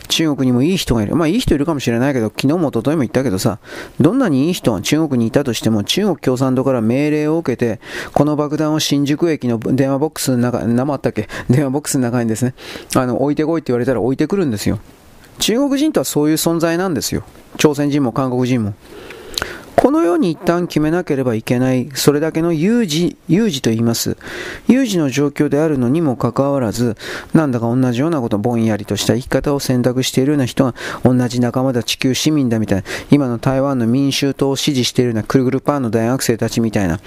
[0.09, 1.15] 中国にもいい人がいる。
[1.17, 3.59] まあいい人いるかもしれないけど、昨日も一昨日も言ったけどさ、
[4.01, 7.81] どんなにいい人が中国にいたとしても、中国共産党から命令を受けて、
[8.15, 11.29] この爆弾を新宿駅の電話ボックスの中、生あったっけ？
[11.51, 12.55] 電話ボックスの中にですね、
[12.97, 14.81] あの、置いてこいって言われたら置いてくるんですよ。
[15.39, 17.25] 中国人とはそういう存在なんですよ。
[17.57, 18.75] 朝鮮人も韓国人も。
[19.81, 24.17] このように一旦決めなければいけない、それだけの有事、有事と言います。
[24.67, 26.97] 有事の状況であるのにもかかわらず、
[27.33, 30.75] なんだか同じようなこと、ぼんやりとした生き方を選択しているような人が、
[31.05, 36.99] 同じ仲間だ、地球市民だみたいな、今の台湾の民衆党を支持しているようなくるぐるパンの大学生たちみたいな、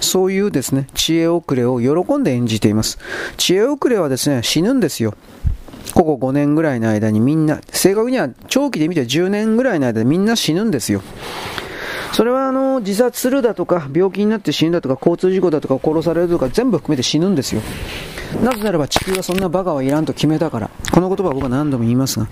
[0.00, 2.98] そういうですね、知恵遅れを喜んで演じています。
[3.38, 5.14] 知恵遅れはですね、死ぬんですよ。
[5.94, 11.02] ここ5年ぐらいの間にみんな、正確には長期で見て10年ぐらいの間でみんな死ぬんですよ。
[12.12, 17.62] それはあの自殺するだとか病気になって死ぬだとか交通事故だとか殺されるとか全部含めて死ぬんですよ。
[18.42, 20.70] なぜならば地球はそんなバカはいらんと決めたから。
[20.92, 22.28] この言葉は僕は何度も言いますが。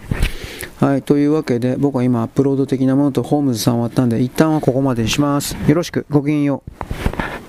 [0.81, 5.57] はい、というわけで僕は今アップロード的なものとホームズさん終わったんで一旦はここまでにします。
[5.67, 6.63] よろしく、ごきげんよ
[7.45, 7.48] う。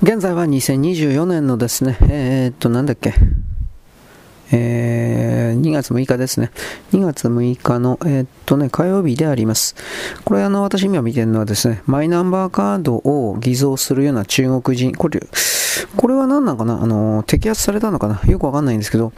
[0.00, 3.14] 現在は2024年のですね、えー、っと、なんだっけ、
[4.52, 6.52] えー、2月6日ですね。
[6.92, 9.74] 2月6日の、えー、っとね、火曜日であります。
[10.24, 15.20] これあの、私今見てるのはですね、マイナンバーカードを偽造するような中国人、これ、
[15.96, 16.80] これは何なのかな？
[16.80, 18.20] あの、摘発されたのかな？
[18.30, 19.12] よくわかんないんですけど、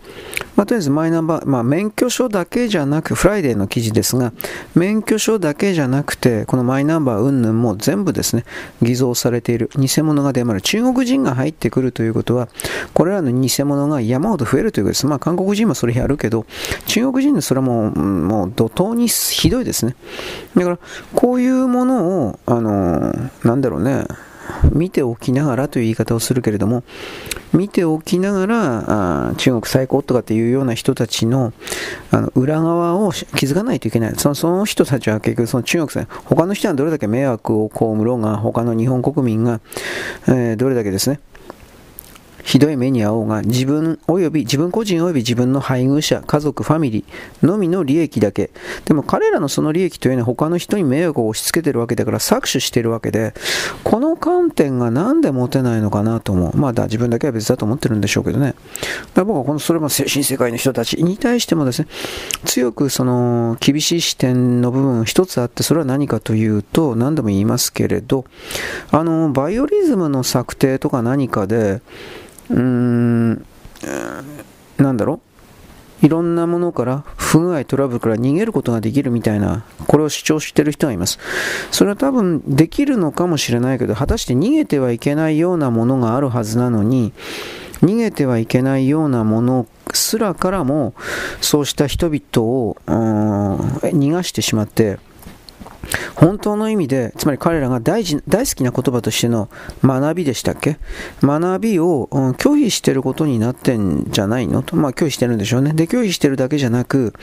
[0.57, 4.33] まあ、とりあえずマイナンバー、まあ、免許証だけじゃなく、フライデーの記事ですが、
[4.75, 8.45] 免許証だけじゃなくて、このマイナンバー云々も全部ですね、
[8.83, 12.49] 偽造されている、偽物が出回る、中国人が入ってくるということは、
[12.95, 15.07] これらの偽物が山ほど増えるということです。
[15.07, 16.47] まあ、韓国人もそれやるけど、
[16.87, 19.95] 中国人でそれはもう、もう怒涛にひどいですね。
[20.57, 20.79] だから、
[21.15, 23.13] こういうものを、あの、
[23.45, 24.07] なんだろうね、
[24.73, 26.83] 見ておきながらという言い方をするけれども、
[27.53, 31.53] 見ておきながら、あ中国最高とかっていうような人たちの
[32.11, 34.15] あの裏側を気づかないといけない。
[34.17, 39.61] そのその人たちは結局その中国さん、他の人はどれだけ迷惑を被ろうが、他の日本国民が、
[40.29, 41.21] えー、どれだけですね、
[42.45, 48.51] ひどい目に遭おうが、自分及び、自分個人及び自分の配偶者、家族、ファミリーのみの利益だけ。
[48.85, 53.35] でも彼らのその利益というのは他の人に迷惑を押し付けてるわけだから搾取してるわけで、
[53.85, 56.57] この観点がなんで持てないのかなと思う。
[56.57, 58.55] まあだ、自分だけは別だと思ってるんでしょうけどね。
[59.15, 61.89] だ僕はこの、それも精神世界の人たちに対してもですね、
[62.45, 68.25] 強くその、厳しい視点の部分一つあって、それは何かというと、何度も言いますけれど、
[68.91, 71.81] あの、バイオリズムの策定とか何かで、
[72.51, 73.47] うーん、
[74.77, 75.21] なんだろう？
[76.07, 81.19] いろんなものから不具合、トラブルから逃げることができるみたいな、これを主張している人がいます。
[81.71, 87.13] それは多分できるのかもしれないけど、果たして逃げてはいけないようなものがあるはずなのに、
[87.83, 90.95] 逃げてはいけないようなものすらからも、
[91.43, 94.99] そうした人々を逃がしてしまって、
[96.15, 99.49] 本当の意味で、つまり彼らが大事大好きな言葉としての
[99.83, 100.79] 学びでしたっけ？
[101.23, 104.63] 学びを、うん、拒否してることになってんじゃないの？
[104.63, 104.77] と。
[104.77, 105.73] まあ拒否してるんでしょうね。
[105.73, 107.15] で、拒否してるだけじゃなく、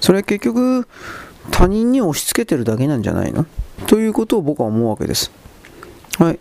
[0.00, 0.86] それは結局
[1.50, 3.46] 他人に押し付けてるだけなんじゃないの？
[3.86, 5.30] ということを僕は思うわけです。
[6.18, 6.38] はい。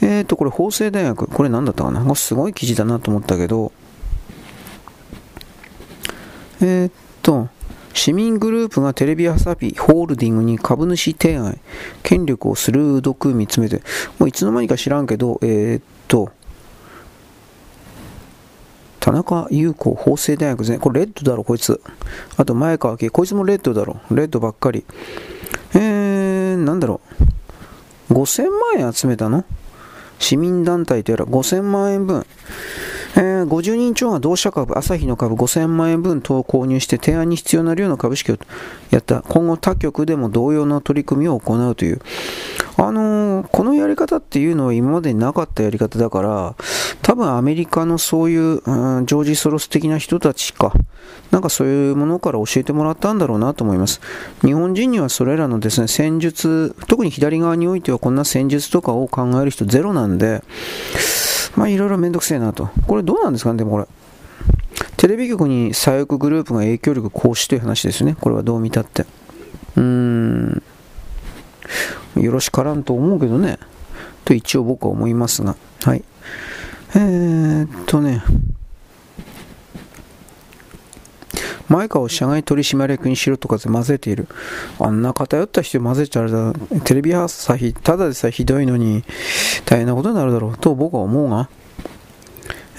[0.00, 1.26] えーと、これ法政大学。
[1.26, 2.14] これ何だったかな？
[2.14, 3.72] すごい記事だなと思ったけど、
[6.60, 6.92] えー、っ
[7.22, 7.48] と、
[7.98, 11.58] 市民グループがテレビ朝日ホールディングに株主提案、
[12.04, 13.82] 権力を鋭く見つめて、
[14.20, 16.30] もういつの間にか知らんけど、えー、っと、
[19.00, 20.78] 田中優子法政大学ですね。
[20.78, 21.80] これレッドだろ、こいつ。
[22.36, 24.00] あと前川明、こいつもレッドだろ。
[24.12, 24.84] レッドばっかり。
[25.74, 27.00] えー、なんだろ
[28.10, 28.14] う。
[28.14, 28.42] 5000
[28.76, 29.44] 万円集めたの？
[30.20, 32.24] 市民団体とやら5000万円分。
[33.38, 38.38] えー、50人超が同社株、朝日の株5000万円分等を購入して提案に必要な量の株式を
[38.90, 39.22] やった。
[39.22, 42.00] 今後他局でも同様の取り組みを行うという。
[42.76, 46.54] あのー、このやり方っていうのは今までになかったやり方だから、
[47.02, 50.72] 多分アメリカのそういう、うん、ジョージ・ソロス的な人たちか、
[51.30, 54.00] なんかそういうものから教えてもらったんだろうなと思います。
[54.44, 60.42] 日本人にはそれらのですね、戦術、特に左側においてはこんな戦術とかを考える人ゼロなんで、
[61.58, 62.70] まあいろいろめんどくせえなと。
[62.86, 63.86] これどうなんですかね、でもこれ。
[64.96, 68.16] テレビ局に左翼グループが影響力行使という話ですね。
[68.20, 69.02] これはどう見たって。
[69.74, 70.62] うーん。
[72.14, 73.58] よろしからんと思うけどね。
[74.24, 75.56] と一応僕は思いますが。
[75.82, 76.04] はい。
[76.94, 78.22] えー、っとね。
[81.68, 84.26] 前川を社外取締役にしろとかで混ぜている。
[84.78, 89.04] あんな偏った人混ぜちゃうだ、テレビ朝日、ただでさえひどいのに
[89.64, 91.48] 大変なことになるだろうと僕は思うが。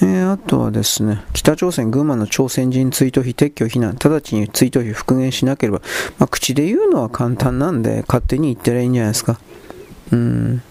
[0.02, 5.82] えー、あとはですね、北朝鮮、群馬の朝鮮人追悼費撤去非難、直ちに追悼費復元しなければ、
[6.18, 9.40] まあ、口で言うのは簡単なんで、勝手に言ってりゃいいんじゃないですか。
[10.14, 10.62] うん。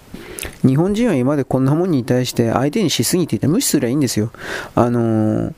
[0.67, 4.31] 日本人は今までこんなもんに対して相手にしすぎていて無視すりゃいいんですよ。
[4.75, 5.53] あのー、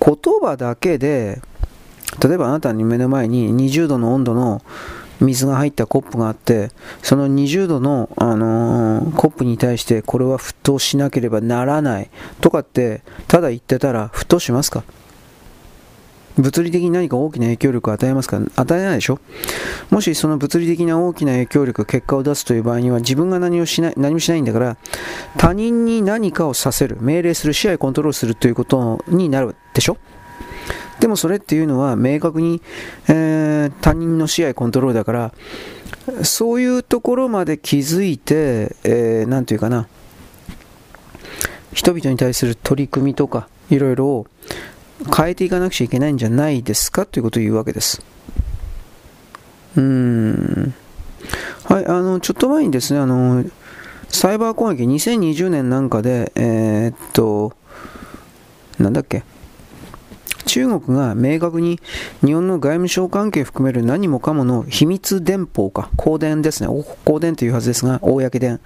[0.00, 1.42] 言葉だけで、
[2.22, 4.62] 例えばあなたに目の前に20度の温度の
[5.20, 6.70] 水が入ったコップがあって、
[7.02, 14.84] その20度の、あのー、コップに対してこれは沸騰しなければならないとかって、ただ言ってたら沸騰しますか？
[16.36, 18.40] 物理的に何か大きな影響力を与えますか？
[18.54, 19.18] 与えないでしょ？
[19.90, 24.76] もしその物理的な大きな影響力、結果を出すという場合には自分が何をしない、何もしないんだから、
[25.36, 29.96] 他人に何かをさせる、命令する、支配コントロールするということになるでしょ？
[31.00, 32.60] でもそれっていうのは明確に、
[33.08, 35.32] えー、他人の支配コントロールだから、
[36.24, 39.86] そういうところまで気づいて、えー、て言うかな、
[41.72, 44.26] 人々に対する取り組みとか、いろいろを
[45.14, 48.02] 変えていかなくちゃいけないんじゃないですかということを言うわけです。
[49.76, 50.74] うーん。
[51.64, 53.44] はい、あの、ちょっと前にですね、あの、
[54.08, 57.52] サイバー攻撃2020年なんかで、えー、っと、
[58.78, 59.22] なんだっけ
[60.44, 61.80] 中国が明確に
[62.24, 68.60] 日本の外務省関係含める何もかもの秘密電報か、公電ですね、公電というはずですが、公電。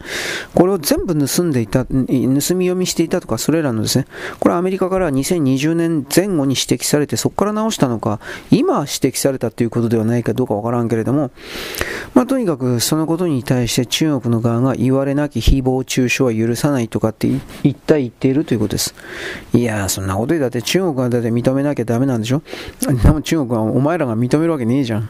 [0.54, 4.06] これを全部盗んでいた、盗み読みしていたとか、それらのですね、
[4.40, 11.30] これはアメリカから2020年前後に指摘されて、そこから直したのか、今指摘されたということではないかどうかわからんけれども、
[12.14, 17.28] まあ、とにかくそのことに対して中国の側が言われなき誹謗中傷は許さないとかって
[17.62, 18.94] 言った言っているということです。
[19.52, 22.42] いやそんなこと言だって中国がだって認めなきゃダメなんでしょ？
[22.80, 25.08] でも中国はお前らが認めるわけねえじゃん。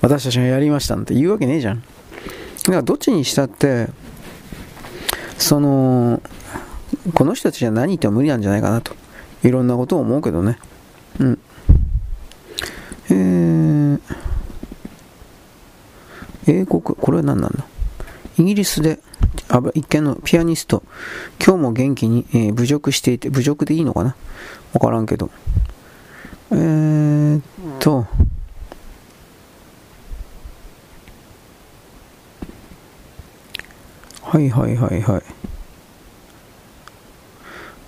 [0.00, 1.80] 私たちがやりましたって言うわけねえじゃん。
[1.80, 1.84] だ
[2.66, 3.88] からどっちにしたって、
[5.38, 6.22] その、
[7.14, 8.94] この人たちじゃ何言っても無理なんじゃないかなと。
[9.42, 10.58] いろんなことを思うけどね。
[11.18, 11.38] うん。
[13.10, 14.00] えー、
[16.46, 17.64] 英国、これは何なんだ？
[18.38, 19.00] イギリスで、
[19.74, 20.84] 一見のピアニスト、
[21.44, 24.14] 今日も元気に、えー、侮辱していて、侮辱でいいのかな？
[24.72, 25.30] わからんけど。
[26.52, 27.42] えー、っ
[27.78, 28.06] と、
[34.22, 35.22] はいはいはいはい。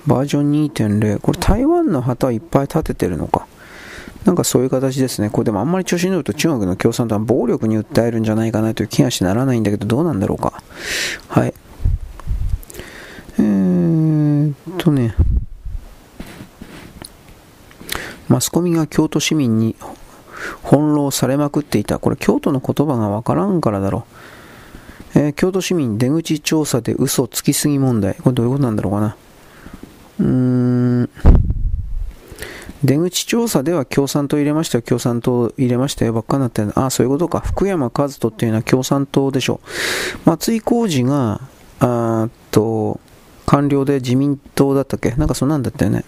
[0.07, 1.21] バージョン2.0。
[1.21, 3.47] これ台湾の旗いっぱい立ててるのか。
[4.25, 5.31] なんかそういう形ですね。
[5.31, 10.63] これでもあんまり調子に乗ると中国の共産党は暴力に訴えるんじゃないかなという気がしならないんだけど、どうなんだろうか。
[11.29, 11.55] はい。
[13.39, 15.15] えーっとね。
[18.35, 19.77] マスコミが京都市民に
[20.65, 22.01] 翻弄されまくっていた。
[22.01, 24.07] これ京都の言葉がわからんからだろ
[25.15, 25.21] う。
[25.21, 28.17] えー、京都市民出口調査で嘘つきすぎ問題。
[28.17, 29.17] これどういうことなんだろうかな。
[30.19, 31.11] うーん。
[32.83, 37.39] 出口調査では共産党入れましたよ、共産党入れましたよ、ばっかになってるああ、そういうことか。
[37.39, 39.61] 福山和人っていうのは共産党でしょ
[40.27, 40.29] う。
[40.29, 41.41] 松井浩二が、
[41.79, 42.99] あと、
[43.47, 45.13] 官僚で自民党だったっけ？
[45.13, 46.05] なんかそんなんだったよね。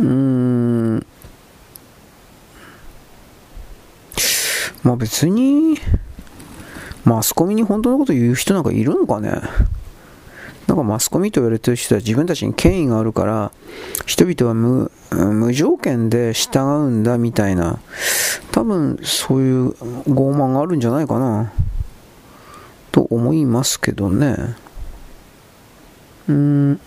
[0.00, 1.06] うん。
[4.82, 5.78] まあ別に、
[7.04, 9.42] マスコミに本当のこと言う人なんかいるのかね。
[10.66, 13.52] なんかマスコミと言われてる人は自分たちに権威があるから
[14.06, 17.80] 人々は無無条件で従うんだみたいな
[18.50, 19.68] 多分そういう
[20.08, 21.52] 傲慢があるんじゃないかな。
[22.92, 24.54] と思いますけどね。
[26.28, 26.80] うん。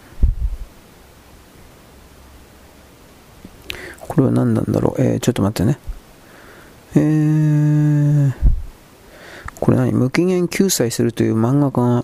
[4.08, 5.02] これは何なんだろう？
[5.02, 5.78] えー、ちょっと待ってね
[6.96, 8.34] えー
[9.60, 9.92] これ何？
[9.92, 12.04] 無期限救済するという漫画家が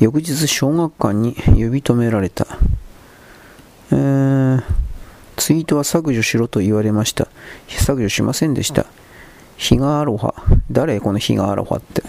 [0.00, 2.46] 翌日小学館に呼び止められた。
[3.92, 4.62] えー、
[5.36, 7.28] ツイートは削除しろと言われました。
[7.68, 8.86] 削除しませんでした。
[9.56, 10.34] ヒガアロハ。
[10.70, 12.02] 誰このヒガアロハって？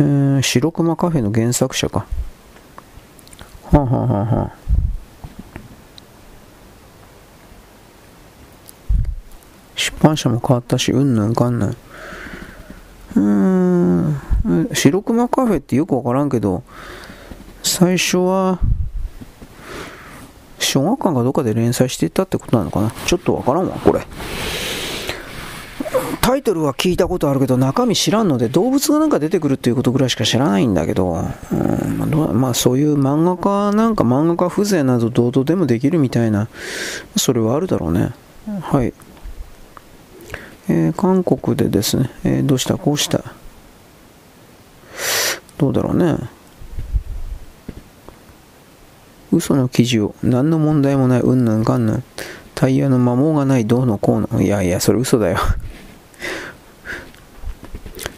[0.00, 2.06] えー、白熊カフェの原作者か。
[3.70, 4.52] はあ、はあははあ、
[9.76, 11.70] 出版社も変わったし、うんぬんかんぬん。
[11.70, 16.62] うーん、白熊カフェってよくわからんけど、
[17.62, 18.60] 最初は、
[20.58, 22.92] 小学館かどっかで連載していたってことなのかな？
[23.06, 24.06] ちょっとわからんわ、これ。
[26.20, 31.12] タイトルは聞いたことあるけど中身知らんので動物がなんか出てくるっていうことぐらいしか知らないんだけど、
[31.52, 32.40] うん。
[32.40, 36.48] まあ、そういう漫画家なんか漫画家風情などどうでもできるみたいな
[37.16, 38.12] それはあるだろうね。
[38.62, 38.94] はい。
[40.68, 42.76] えー、韓国でですね、えー、どうした？
[42.76, 43.22] こうした？
[45.58, 46.16] どうだろうね。
[49.30, 50.14] 嘘の記事を。
[50.22, 51.20] 何の問題もない。
[51.20, 52.04] うんぬんかんぬん。
[52.54, 53.66] タイヤの摩耗がない。
[53.66, 54.40] どうのこうの。
[54.40, 55.38] いやいやそれ嘘だよ。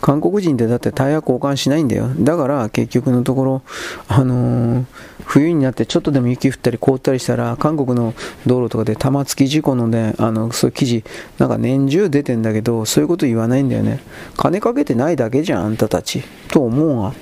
[0.06, 2.08] 韓国人ってだってタイヤ交換しないんだよ。
[2.20, 3.62] だから結局のところ、
[4.06, 4.84] あのー、
[5.24, 8.14] 冬になってちょっとでも雪降ったり凍ったりしたら、韓国の
[8.46, 11.02] 道路とかで玉突き事故のね、あの、そういう記事、
[11.38, 13.98] なんか年中出てんだけど、そういうこと言わないんだよね。
[14.36, 16.22] 金かけてないだけじゃん、あんたたち。
[16.52, 17.12] と思うが。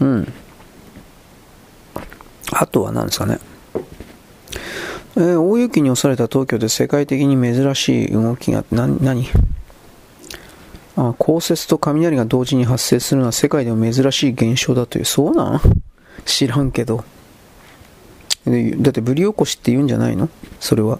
[0.00, 0.32] うん。
[2.50, 3.38] あとは何ですかね。
[5.14, 9.28] えー、大雪に押された東京で世界的に珍しい動きが、な、何？
[11.18, 15.04] 降雪と雷が同時に発生するのは世界でも珍しい現象だという。
[15.04, 15.60] そうなん？
[16.24, 17.04] 知らんけど。
[18.44, 20.28] だってブリ起こしって言うんじゃないの？
[20.60, 20.98] それは。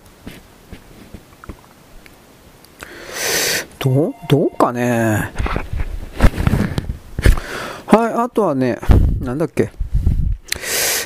[3.78, 5.32] どうどうかね？
[7.86, 8.78] はい、あとはね、
[9.20, 9.72] なんだっけ？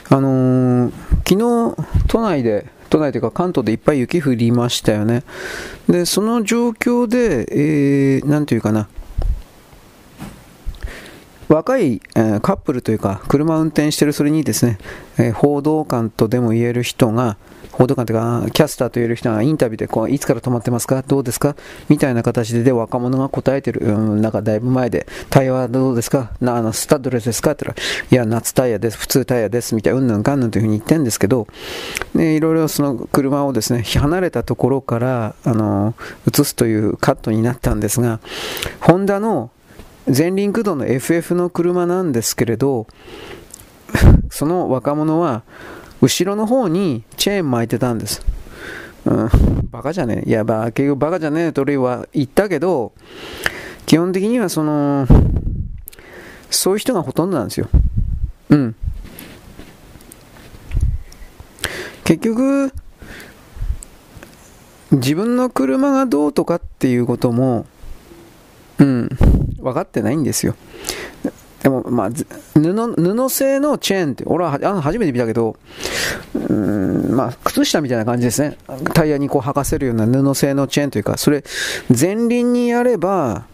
[0.09, 0.93] あのー、
[1.29, 5.25] 昨日都内で都内というか関東でいっぱい雪降りましたよね。
[5.89, 8.89] で、その状況で、えー、なんていうかな、
[11.49, 14.79] 若い、えー、カップルというか、車を運転してるそれにですね、
[15.19, 17.37] えー、報道官とでも言える人が、
[17.73, 21.03] 報道官というか、キャスターと言える人がインタビューでこう、いつから止まってますか？
[21.03, 21.57] どうですか？
[21.91, 26.33] みたいな形でで若者が答えてる、うん、なんかだいぶ前で、タイヤはどうですか？
[26.41, 27.51] なあのスタッドレスですか？
[27.51, 31.49] って言ったら、いや、夏タイヤです、普通タイヤです、みたいな、うんぬんかんぬんというふうに言ってるんですけど、
[32.15, 35.95] ね、いろいろその車をですね、離れたところから、あの、
[36.27, 38.21] 映すというカットになったんですが、
[38.81, 39.51] ホンダの
[40.07, 42.87] 前輪駆動の FF の車なんですけれど、
[44.31, 45.43] その若者は、
[46.01, 48.23] 後ろの方にチェーン巻いてたんです。
[49.05, 49.29] うん、
[49.71, 50.29] バカじゃねえ。
[50.29, 52.93] いや、ば、結局バカじゃねえと俺は言ったけど、
[53.87, 55.07] 基本的にはその、
[56.51, 57.69] そういう人がほとんどなんですよ。
[58.51, 58.75] うん。
[62.05, 62.73] 結局、
[64.93, 67.67] 自分の車がどうとかっていうことも、
[68.79, 69.09] うん、
[69.59, 70.55] 分かってないんですよ。
[71.63, 72.11] でも、まあ、
[72.55, 75.57] 布、布製のチェーンって、俺はあ初めて見たけど、
[76.49, 78.57] うん、まあ、靴下みたいな感じですね。
[78.95, 81.43] タイヤにこう履かせるような布製のチェーンというか、それ、
[81.89, 83.47] 前輪にやれば、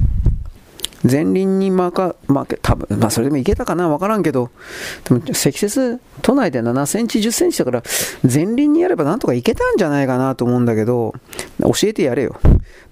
[1.08, 3.88] 前輪に負か、負け、多分まあそれでもいけたかな？
[3.88, 4.50] わからんけど、
[5.04, 7.82] でも積雪、都内で7センチ、10センチだから、
[8.22, 11.14] 前輪にやればなんとかいけたんじゃないかなと思うんだけど、
[11.60, 12.40] 教えてやれよ。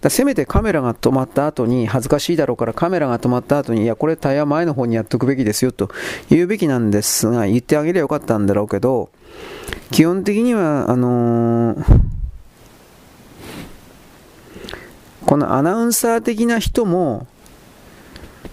[0.00, 5.90] だせめてカメラが止まった後に、恥ずかしいだろうからカメラが止まった後に、いや、これタイヤ前の方にやっとくべきですよと
[6.30, 9.10] 言うべきなんですが、言ってあげればよかったんだろうけど、
[9.90, 11.84] 基本的には、あのー、
[15.26, 17.26] このアナウンサー的な人も、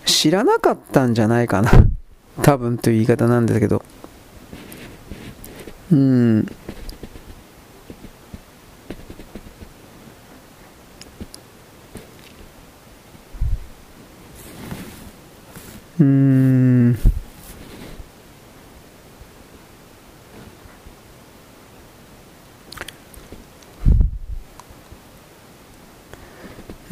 [0.08, 1.70] 知らなかったんじゃないかな。
[2.41, 3.84] 多分という言い方なんですけど。
[5.91, 6.47] うん。
[15.99, 16.97] うん。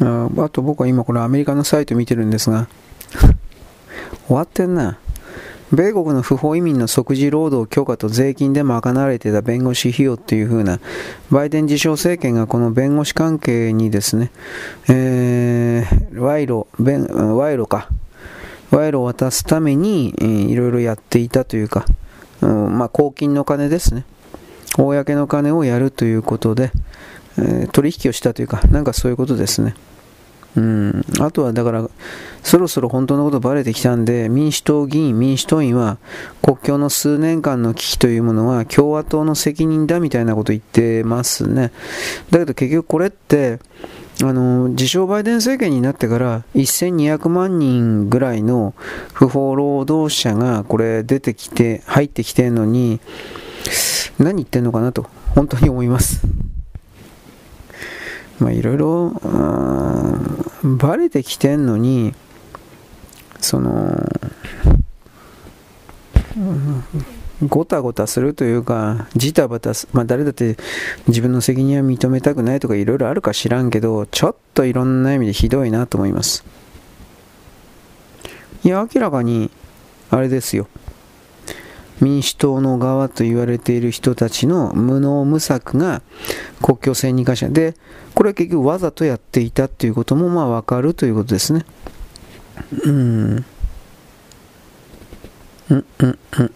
[0.00, 2.68] ああと僕は今これアメリカのサイト見てるんですが、
[4.26, 4.98] 終わってんな。
[5.72, 10.78] 米国の不法移民の即時労働強化と税金で賄われてた弁護士費用っていう風な、
[11.30, 14.30] バイデン自称政権がこの弁護士関係にですね、
[14.88, 17.88] えー、賄賂、賄賂か、
[18.70, 21.84] 賄賂を渡すために、えー、いろいろやっていたというか、
[22.42, 24.04] うん、まあ、公金の金ですね。
[24.76, 26.70] 公の金をやるということで、
[27.38, 29.74] えー、取引をしたというか、なんかそういうことですね。
[30.56, 31.88] うん、あとはだから、
[32.42, 35.98] そろそろ本当のことバレてきたんで、民主党議員、民主党員は、
[36.42, 41.72] 国境の数年間の危機というものは共和党の責任だみたいなこと言ってますね。
[42.30, 43.58] だけど結局これって、
[44.22, 48.72] あの自称バイデン政権になってから1200万人ぐらいの
[49.12, 52.98] 不法労働者がこれ出てきて入ってきてるのに
[54.18, 55.02] 何言ってんのかなと
[55.34, 56.45] 本当に思います。
[58.38, 59.12] まあいろいろ
[60.62, 62.14] バレてきてんのに
[63.40, 63.94] その、
[67.46, 70.56] ごたごたするというか、ジタバタす、まあ誰だって
[71.06, 76.44] 自分の責任は認めたくないとかいろいろあるか知らんけど、ちょっといろんな意味でひどいなと思います。
[78.64, 79.50] いや、明らかに、
[80.10, 80.66] あれですよ。
[82.00, 86.02] 民主党の側と言われている人たちの無能無策が
[86.62, 87.74] 国境線に関してで、
[88.14, 91.64] これは結局わざとやっていたということもまあわかるということですね。
[92.84, 93.44] うん。
[95.70, 96.52] うんうんうん。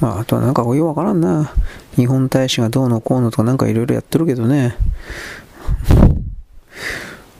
[0.00, 1.52] まあ、あとはなんかお湯わからんな。
[1.96, 4.76] 日本大使がどうのこうのとかなんかいろいろやってるけどね。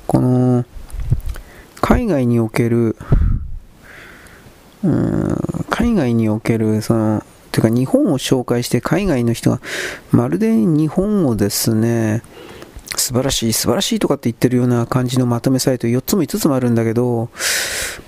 [0.07, 0.64] この、
[1.89, 2.97] 海外における、
[4.82, 5.37] うん、
[5.70, 7.22] 海外における、その、
[7.53, 9.61] ていうか日本を紹介して海外の人が
[10.11, 12.24] まるで日本をですね、
[12.97, 17.30] 素晴らしい、素晴らしいとかって言ってるような感じのまとめサイト4つも5つもあるんだけど、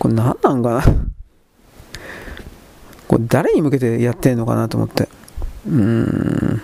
[0.01, 0.83] これ何なんかな？
[3.07, 5.09] これ誰に向けてやってんのかなと思って。
[5.68, 6.62] うーん。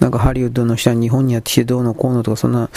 [0.00, 2.68] なんかハリウッドの人は日本にやってきてどうのこうのとかそんな、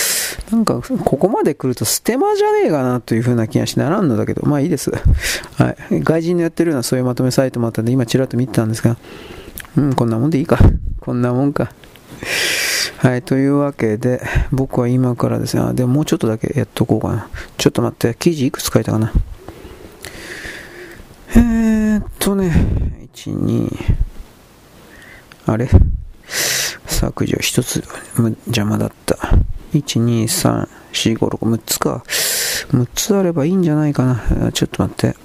[0.52, 4.92] なんかここまで来るとステマじゃねえかなという風な気がしならんのだけど、まあいいです。
[5.58, 6.02] はい。
[6.02, 8.98] 外人のやってるようなそういうまとめサイトもあったんで今ちらっと見てたんですが、
[9.76, 10.58] うん、こんなもんでいいか。
[11.02, 11.72] こんなもんか。
[12.98, 14.22] はい、というわけで、
[14.52, 17.28] 僕は今からですね、あでももうちょっとだけやっとこうかな。
[17.58, 19.12] ちょっと待って、記事いくつ書いたかな。
[21.36, 23.78] えー、っとね、1、2、
[25.46, 25.70] あれ？
[26.88, 27.84] 削除一つ
[28.48, 29.16] 邪魔だった。
[29.74, 32.04] 1、2、3、4、5、6、6つか。
[32.08, 34.52] 6つあればいいんじゃないかな。
[34.52, 35.16] ちょっと待って。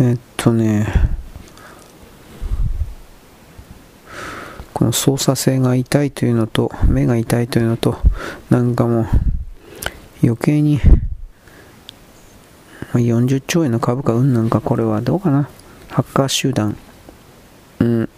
[0.00, 0.86] えー、っとね、
[4.72, 7.98] この操作性が痛いというのと、目が痛いというのと、
[8.48, 9.06] なんかもう、
[10.22, 10.80] 余計に、
[12.94, 15.48] 40兆円の株価うんなんかこれはどうかな。
[15.90, 16.76] ハッカー集団。
[17.80, 18.08] うん。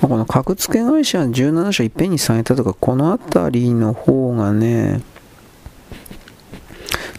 [0.00, 5.02] まあ、この格付け会社17社いっぺんにされたとか、この辺りの方がね、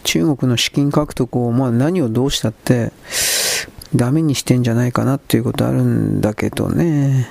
[0.04, 2.92] 中国の資金獲得を、まあ、何をどうしたって
[3.94, 7.28] ダメにしてんじゃないかなっていうことあるんだけどね。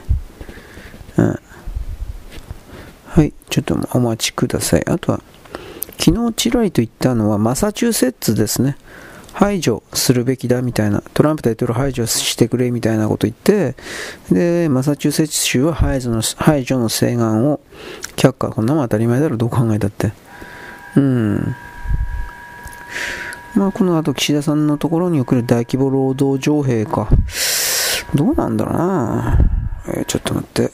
[1.17, 1.39] うん。
[3.05, 4.85] はい、ちょっとお待ちください。
[4.87, 5.21] あとは、
[5.97, 8.77] 昨日ちらりと言ったのはマサチューセッツですね。
[9.35, 13.75] 排除するべきだみたいな、トランプ大統領排除してくれみたいなこと言って、
[14.31, 17.59] で、マサチューセッツ州は排除の排除の請願を
[18.15, 18.49] 却下。
[18.49, 20.13] こんなもん当たり前だろ、どう考えたって。
[20.95, 21.55] うん。
[23.55, 27.09] まあ、この後、岸田さんのところに送る大規模労働徴兵か。
[28.15, 29.37] どうなんだろうな。
[29.89, 30.71] えー、ちょっと待って。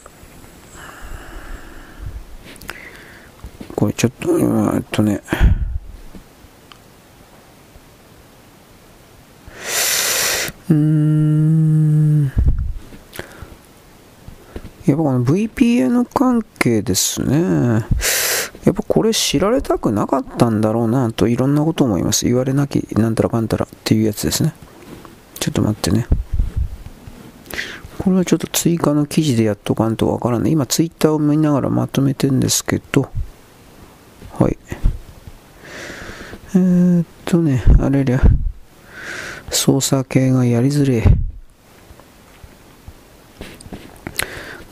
[3.74, 5.20] これちょっと、えっとね。
[10.72, 12.32] うーん。
[14.86, 17.84] やっぱこの VPN 関係ですね。
[18.64, 22.24] やっぱこれ知られたくなかったんだろうなといろんなこと思います。
[22.24, 24.54] 言われなきなんたらかんたらっていうやつですね。
[25.38, 26.06] ちょっと待ってね。
[27.98, 30.52] これはちょっと追加の記事でやっとかんとわからない。
[30.52, 33.10] 今ツイッターを見ながらまとめてんですけど、
[34.32, 34.56] はい。
[36.54, 38.20] えー、っとね、あれりゃ、
[39.52, 41.02] 操作系がやりづれ。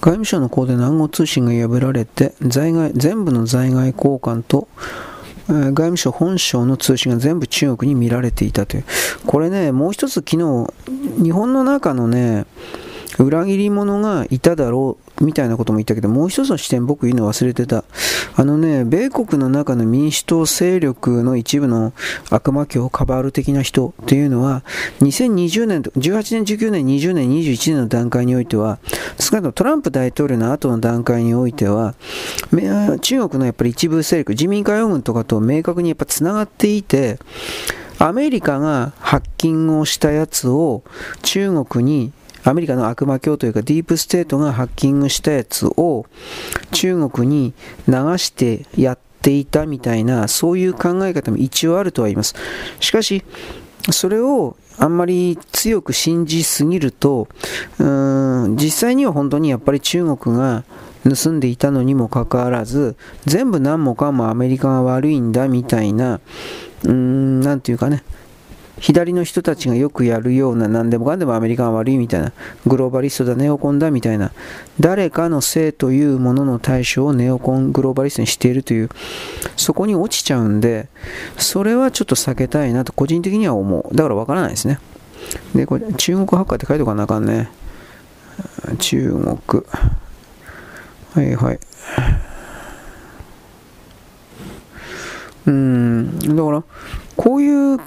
[0.00, 4.66] 外務省のコーデ南国通信が破られて在外全部の在外交換と、
[5.50, 8.84] え、外務省本省の通信が全部中国に見られていたという
[9.26, 10.72] これねもう一つ昨日
[11.22, 12.46] 日本の中のね
[13.24, 17.84] 裏切り者がいただろうみたいなことも言ったけど、もう一つの視点僕言うの忘れてた。
[18.36, 21.92] あのね、米国の中の民主党勢力の一部の
[22.30, 24.62] 悪魔教カバール的な人っていうのは、
[25.00, 28.78] 2020年、18年、19年、20年、21年の段階においては、
[29.18, 31.94] 少なくともトランプ大統領の後の段階においては、
[33.00, 37.18] 中国のやっぱり一部勢力、自民解放軍とかと明確にやっぱ繋がっていて、
[37.98, 40.82] アメリカがハッキングをしたやつを
[41.22, 42.12] 中国に
[42.44, 46.06] アメリカの悪魔教というかディープステートがハッキングしたやつを
[46.72, 47.52] 中国に
[47.86, 52.34] 流してやっていたみたいなそういう考え方も一応あるとは言います。
[52.80, 53.22] しかし、
[53.90, 57.28] それをあんまり強く信じすぎると、
[57.78, 60.64] うーん実際には本当にやっぱり中国が
[61.04, 66.20] 盗んでいたのにもかかわらず、全部何もかもアメリカが悪いんだみたいな、
[66.84, 68.02] うーん、なんていうかね、
[68.80, 72.32] 左の人たちがよくやるような何でもかんでもアメリカが悪いみたいな
[72.66, 74.32] グローバリストだネオコンだみたいな
[74.80, 78.88] 誰かの性というものの対象をネオコングローバリストにしているという
[79.56, 80.88] そこに落ちちゃうんで
[81.36, 83.94] それはちょっと避けたいなと個人的には思う。
[83.94, 84.80] だからわからないですね。
[85.54, 87.50] でこれ中国ハッカーって書いておかなあかんね。
[88.78, 89.12] 中
[89.46, 89.64] 国。
[91.14, 91.60] はいはい。
[95.46, 96.18] うん。
[96.18, 96.62] だから
[97.16, 97.78] こういう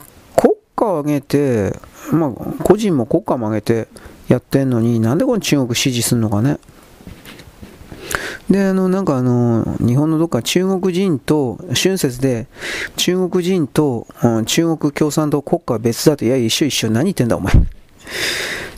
[0.75, 1.73] 家を挙げて、
[2.11, 3.87] まあ、個人も国家も挙げて
[4.27, 6.57] やってんのになんでこの中国支持するのかね。
[8.49, 12.47] で、あの、なんかあの、日本のどっか中国人と、春節で、
[12.97, 17.53] 中国人と、うん、中国共産党国家は別だと、いや、一緒一緒、何言ってんだ、お前。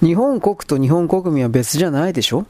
[0.01, 2.45] 日本国と日本国民は別じゃないでしょ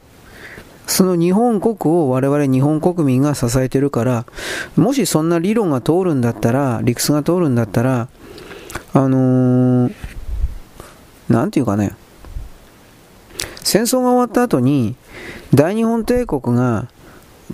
[0.86, 4.26] その日本国を我々日本国民が支えてるから、
[4.76, 8.08] もしそんな理論が通るんだったら、理屈が通るんだったら、
[8.92, 9.94] あのー、
[11.28, 11.94] なんていうかね、
[13.62, 14.96] 戦争が終わった後に、
[15.54, 16.88] 大日本帝国が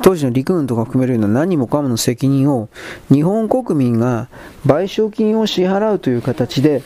[0.01, 2.69] 当時の陸軍とか含めるような何もかもの責任を
[3.11, 4.29] 日本国民が
[4.67, 6.83] 賠償金を支払うという形で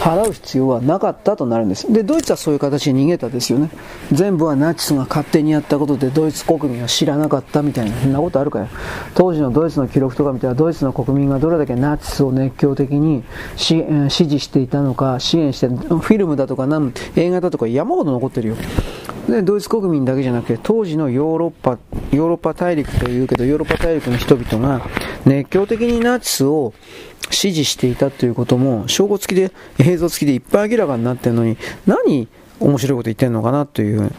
[0.00, 1.92] 払う必要はなかったとなるんです。
[1.92, 3.70] で、ドイツはそういう形に逃げたですよね。
[4.12, 8.68] 全部はナチスが勝手にやったことでドイツ国民は知らなかったみたいな、そんなことあるかよ。
[9.14, 13.22] 当時のドイツの記録とか見たらドイツの国民がどれだけナチスを熱狂的に
[13.56, 16.66] 支持していたのか、支援して、フィルムだとか
[17.16, 18.56] 映画だとか山ほど残ってるよ。
[19.28, 21.78] で、ドイツ国民だけじゃなくて当時のヨーロッパ、
[22.12, 24.86] ヨーロッパパ大陸というけど、ヨーロッパ大陸の人々が
[25.24, 26.72] 熱狂的にナチスを
[27.30, 32.28] 支持していたということも、証拠付きで、映像付きでいっぱい明らかになってるのに、何
[32.60, 34.10] 面白いこと言ってんのかなという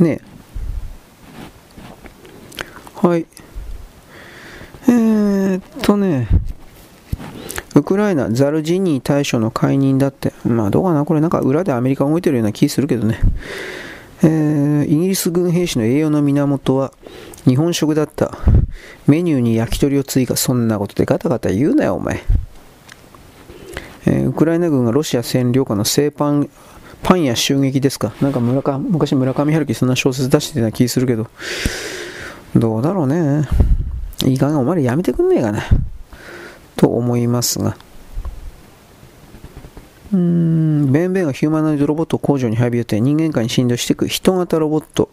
[0.00, 0.20] ね
[2.96, 3.26] はい。
[4.88, 6.28] えー、っとね、
[7.74, 10.32] ウクライナ、ザルジニー大将の解任だって。
[10.44, 13.20] まあどうかなこれなんか裏でアメリカ動いてるような気するけどね。
[14.22, 16.92] えー、イギリス軍兵士の栄養の源は
[17.44, 18.36] 日本食だった。
[19.06, 20.36] メニューに焼き鳥を追加。
[20.36, 22.22] そんなことでガタガタ言うなよ、お前。
[24.06, 26.48] えー、ウクライナ軍がロシア占領下の製パン、
[27.02, 28.14] パンや襲撃ですか。
[28.20, 31.28] なんか村か昔村上春樹そんな小説出してたような気するけど。
[32.54, 33.48] どうだろうね。
[34.24, 35.62] いい加減お前らやめてくんねえかな。
[36.76, 37.76] と思いますが。
[40.12, 45.10] うーん、ベンベンがヒューマノイドロボット工場に配備予定、人間界に振動していく人型ロボット。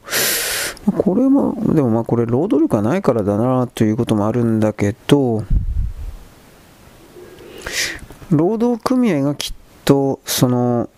[0.98, 5.44] これも、でもまあこれ労働力がないからだなということもあるんだけど、
[8.30, 9.54] 労働組合がきっ
[9.86, 10.90] と、その、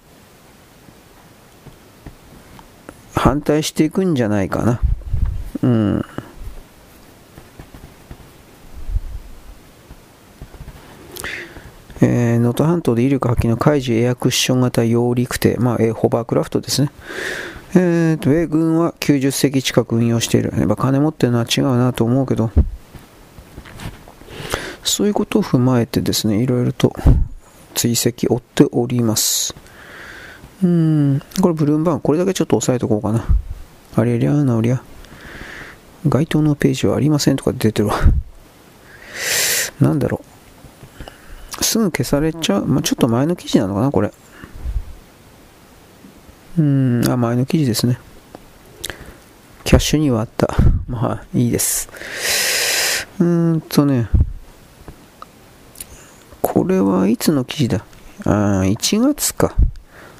[3.14, 4.82] 反対していくんじゃないかな。
[5.64, 6.06] うん。
[12.56, 16.90] えー、能登半島で威力発揮の海事エアクッション型揚陸艇、まあ、え、ホバークラフトですね。
[17.76, 20.54] えーと、米軍は90隻近く運用している。
[20.58, 22.52] やっぱ金持ってるのは違うなと思うけど、
[24.84, 26.94] そういうことを踏まえてですね、いろいろと
[27.74, 29.54] 追跡追っております。
[30.64, 33.26] うん、これブルームバーン、これだけちょっと押さえとこうかな。
[33.98, 34.82] ありゃりゃなおりゃ。
[36.08, 37.96] 該当のページはありませんとか出てるわ。
[39.82, 40.35] なんだろう。
[41.62, 42.66] すぐ消されちゃう。
[42.66, 44.12] まあ、ちょっと前の記事なのかな、これ。
[46.58, 48.00] うん、あ、前の記事ですね。
[49.64, 50.56] キャッシュにはあった。
[50.88, 51.90] まあ、いいです。
[53.20, 54.10] うーんとね、
[56.42, 57.86] これはいつの記事だ？
[58.26, 58.30] あ
[58.64, 59.56] 1月か。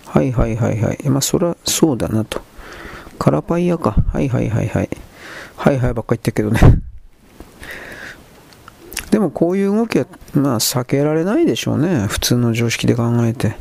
[0.06, 1.10] はいはいはいはい。
[1.10, 2.42] まあ、そらそうだなと。
[3.20, 3.92] カラパイヤか。
[4.12, 4.90] はいはいはいはい。
[5.56, 6.82] はいはいばっか言ってるけどね。
[9.16, 12.06] でもこういう動きは、まあ、避けられないでしょうね。
[12.08, 13.56] 普通の常識で考えて。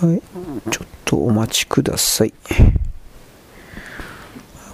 [0.00, 0.20] はい。
[0.72, 2.34] ちょっとお待ちください。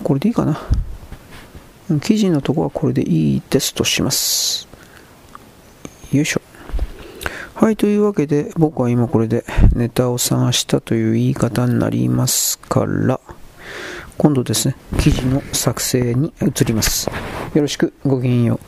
[0.02, 0.58] これでいいかな？
[2.00, 4.66] 記事のとこはこれでいいですとします。
[6.10, 6.40] よいしょ。
[7.56, 9.44] はい、というわけで僕は今これで
[9.74, 13.20] ネタを探したという言い方になりますから、
[14.16, 17.10] 今度ですね、記事の作成に移ります。
[17.52, 18.60] よろしく、ごきげんよう。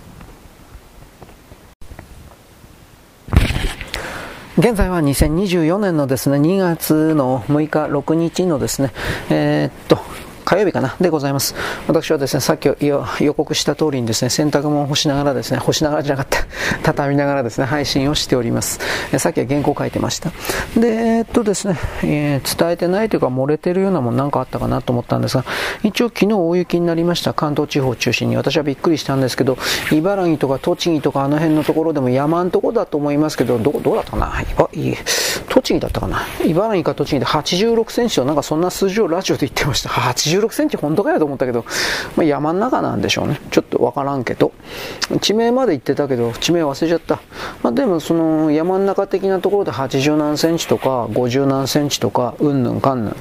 [4.59, 8.93] 現在は2024年のですね、2月の6日、6日のですね、
[9.31, 9.99] えー、っと、
[10.51, 11.55] 火曜日かなでございます。
[11.87, 16.45] 私はですね、さっき予告した通りにですね、洗濯物を干しながらですね、干しながらじゃなかった、
[16.83, 18.81] 畳みながらですね、配信をしております。
[19.13, 20.31] えさっきは原稿を書いてました。
[20.77, 25.45] で、えー、っとですね、えー、伝えてないというか漏れてるようなもんなんかあったかなと思ったんですが、
[25.85, 29.57] 一応昨日大雪になりました関東地方を中心に私はびっくりしたんですけど、
[29.93, 34.33] 茨城とか栃木とかあの辺のところでも山んところだと思いますけど、ど、どうだったかな？
[34.35, 34.97] あ、いい。
[35.49, 36.23] 栃木だったかな？
[36.45, 39.91] 茨城か栃木で86センチとなんかそんな数字をラジオで言ってました。
[40.41, 41.65] 16センチ本当かよと思ったけど、
[42.17, 43.41] まあ、山の中なんでしょうね。
[43.51, 44.53] ちょっとわからんけど。
[45.21, 47.21] 地名まで行ってたけど、地名忘れちゃった。
[47.63, 53.17] まあ、でもその山の中的なところで80何センチとか50何センチとか、うんぬんかんぬん。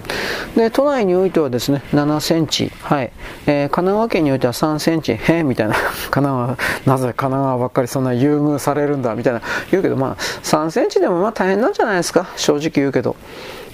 [0.55, 2.71] で、都内においてはですね、7センチ。
[2.81, 3.11] はい。
[3.45, 5.13] えー、神奈川県においては3センチ。
[5.13, 5.75] へえみたいな。
[6.11, 9.41] 神奈川、なぜ神奈川ばっかりそんな優遇されるんだみたいな
[9.71, 12.27] 言うけど、まあ、3センチでもまあ大変なんじゃないですか。
[12.35, 13.15] 正直言うけど。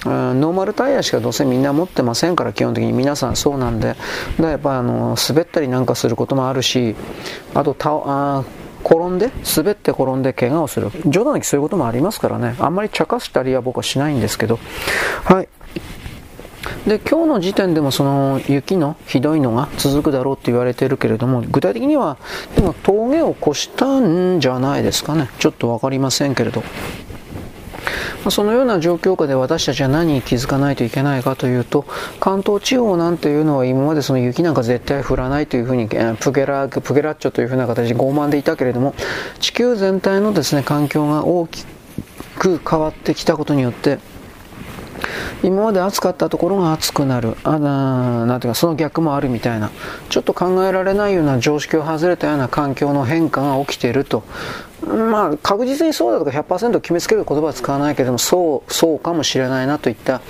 [0.06, 3.96] ノーマルタイヤしかどうせみんな持ってませんから基本的に皆さんそうなんで。
[4.40, 6.96] だやっぱあの滑ったりなんかすることもあるし
[7.54, 8.44] あとたあ
[8.84, 10.92] 転んで滑って転んで怪我をする。
[11.08, 12.56] 冗談でそういうこともありますからね。
[12.60, 14.60] あんまり茶化したりは僕はしないんですけど。
[15.24, 15.50] はい。
[16.88, 22.18] で今日の時点でもその雪のひどいのが続くだろうって言われてるけれども具体的には
[22.56, 25.30] でも峠を越したんじゃないですかね。
[25.40, 26.64] ちょっと分かりませんけれど。
[28.24, 31.86] まそのような状況下で私たちは何に気づかないといけないかというと
[32.20, 38.96] 関東地方なんていうのは今までその雪なんか絶対降らないというふうにプゲラプゲラッチョというふうな形で傲慢でいたけれども
[39.40, 41.66] 地球全体のですね環境が大き
[42.38, 44.00] く変わってきたことによって
[45.44, 47.38] 今まで暑かったところが暑くなる。
[47.44, 49.72] あなんていうかその逆もあるみたいな
[50.10, 54.24] ちょっと考えられないような常識を外れたような環境の変化が起きていると。
[54.86, 60.22] まあ、確実にそうだとか100%決めつける言葉は使わないけども、そう、そうかもしれないなといった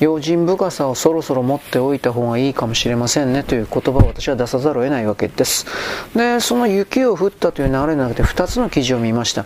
[0.00, 5.66] 用心深さをそろそろ持っておいた方がいいかもしれませんねという言葉を私は出さざるを得ないわけです。
[6.14, 9.44] で、その雪を降ったという流れの中で2つの記事を見ました。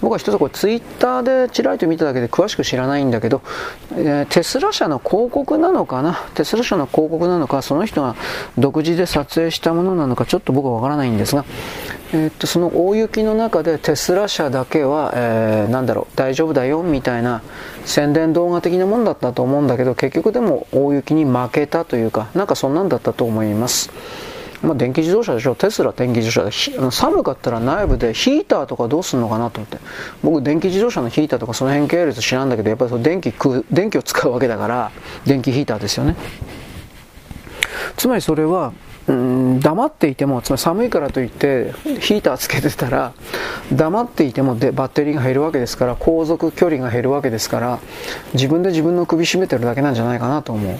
[0.00, 3.42] 僕は一つこれツイッターでちらりと見ただけで詳しく知らないんだけど、
[3.92, 6.14] えー、テスラ社の広告なのかな？
[6.34, 8.16] テスラ社の広告なのか、その人が
[8.58, 11.44] 独自で撮影したものなのか、ちょっと僕はわからないんですが、
[12.12, 17.42] え、っと、その大雪の中でテスラ社だけは、えー、なんだろう、大丈夫だよみたいな
[17.84, 23.90] 宣伝動画的なもんだったと思うんだけど、結局でも大雪に負けたというか、なんかそんなんだったと思います。
[24.62, 25.54] まあ、電気自動車でしょ。
[25.54, 29.78] テスラ電気自動車で寒かったら内部でヒーターとかどうするのかなと思って。
[30.22, 33.32] 僕電気自動車のヒーターとかその辺系列知らんだけどやっぱりその電気
[33.70, 34.90] 電気を使うわけだから
[35.24, 36.14] 電気ヒーターですよね。
[37.96, 38.74] つまりそれは
[39.08, 43.12] うん黙っていてもつまり寒いからといってヒーターつけてたら
[43.72, 47.78] 黙っていてもでバッテリーが減るわけですから航続距離が減るわけですから
[48.34, 50.78] 自分で自分の首絞めてるだけなんじゃないかなと思う。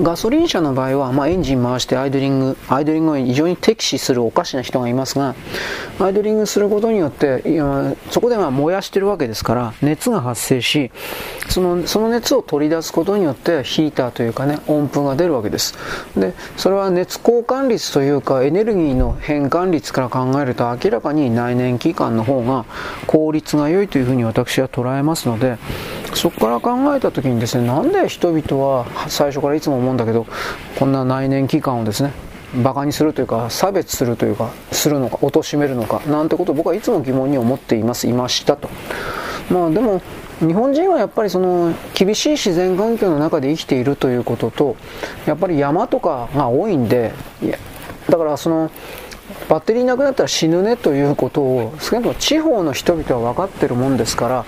[0.00, 5.34] ガソリン車の場合は、まあ、エンジン回してアイドリング、アイドリングを非常に適視するおかしな人がいますが、
[6.00, 7.42] アイドリングすることによって、
[8.10, 10.90] そこでは燃やしてるわけですから、熱が発生し、
[11.48, 15.74] そのその熱を取り出すことによってヒーターというかね、温風が出るわけです。
[16.16, 22.64] で、それは熱交換率というか、エネルギーの変換率から考えると明らかに内燃機関の方が
[23.06, 25.58] 効率が良いというふうに私は捉えますので、
[26.14, 30.26] そこから考えた時にですね、なんで人々は最初からいつも思うんだけど
[30.78, 32.12] こんな内燃機関をですね
[32.62, 38.68] バカにするというか差別するというかするのか貶めるのかなんてことを僕はいつも疑問に思っていますいましたと。
[39.50, 40.02] まあでも
[40.40, 44.76] 日本人はやっぱりその厳しい自然環境の中で生きているということと
[45.24, 47.12] やっぱり山とかが多いんで
[48.08, 48.70] だからその
[49.48, 54.44] バッテリーなくなったら死ぬねということを少なくとも地方の人々は分かってるもんですから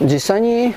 [0.00, 0.74] 実際に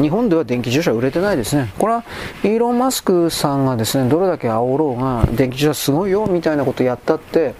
[0.00, 1.72] 日本では電気自動車売れてないですね。
[1.78, 2.04] これは
[2.42, 7.54] イーロン・マスクさんがですね、どれだけ煽ろうが電気自動車すごいよみたいなことやったって、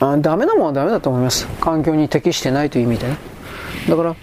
[0.00, 1.46] あダメなものはダメだと思います。
[1.60, 3.16] 環境に適してないという意味でね。
[3.88, 4.16] だから、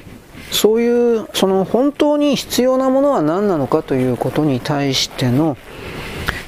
[0.52, 5.58] そういう、その本当に必要なものは何なのかということに対しての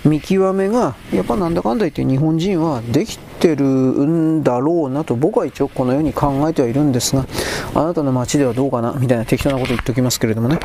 [0.03, 7.25] 見極めが、やっぱなんだかんだ言って日本人はできてるんだろうなと僕は一応このように考えてはいるんですが、
[7.73, 8.93] あなたの街ではどうかな？
[8.93, 10.59] みたいな適当なこと言っておきますけれどもね。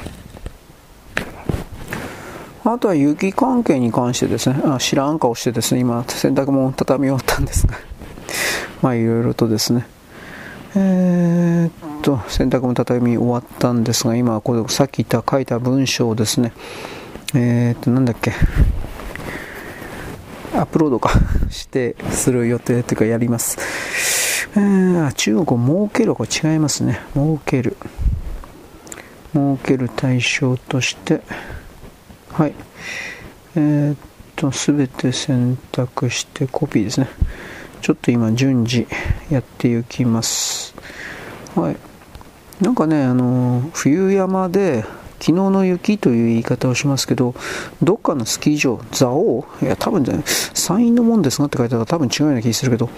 [2.63, 7.75] あとは雪関係に関してですね、あ知らん顔してですね、今洗濯物畳み終わったんですが、
[8.83, 9.87] まあいろいろとですね、
[10.77, 16.53] えー、っと、洗濯物畳み終わったんですが、今これさっき言った書いた文章をですね、
[17.35, 18.33] えー、っと、なんだっけ、
[20.55, 21.13] アップロードか
[21.51, 23.59] してする予定というかやります。
[24.57, 27.01] えー、中国を儲けるこれ違いますね。
[27.15, 27.77] 儲ける。
[29.33, 31.21] 儲ける対象として、
[32.33, 32.55] はい。
[33.55, 33.97] えー、っ
[34.35, 37.09] と、すべて選択してコピーですね。
[37.81, 38.87] ちょっと今順次
[39.31, 40.75] やっていきます。
[41.55, 41.77] はい。
[42.61, 44.85] なんかね、あの、冬山で、
[45.21, 47.35] 昨日の雪という言い方をしますけど、
[47.83, 49.45] どっかのスキー場、蔵王？
[49.63, 52.89] いや、多分じゃない、山陰のもんですがって書いてあったら多分違うような気がするけど、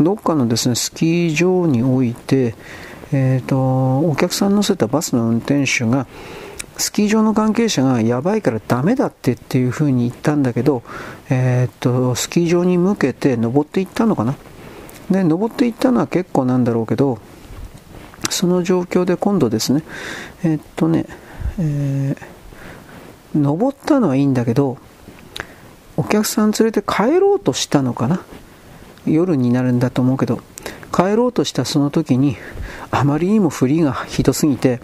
[0.00, 2.54] どっかのですね、スキー場において、
[3.12, 6.06] えっ、ー、と、お客さん乗せたバスの運転手が、
[6.76, 10.82] スキー場の関係者がやばいからダメだってっていう風に言ったんだけど、
[11.30, 14.36] えっ、ー、と、スキー場に向けて登っていったのかな？
[15.10, 17.18] で、登っていったのは結構なんだろうけど、
[18.28, 19.82] その状況で今度ですね、
[20.42, 21.06] えっ、ー、とね、
[21.58, 24.78] えー、登ったのはいいんだけど、
[25.96, 28.20] お客さん連れて帰ろうとしたのかな？
[29.06, 30.40] 夜になるんだと思うけど、
[30.92, 32.36] 帰ろうとしたその時に、
[32.90, 34.80] あまりにも振りがひどすぎて、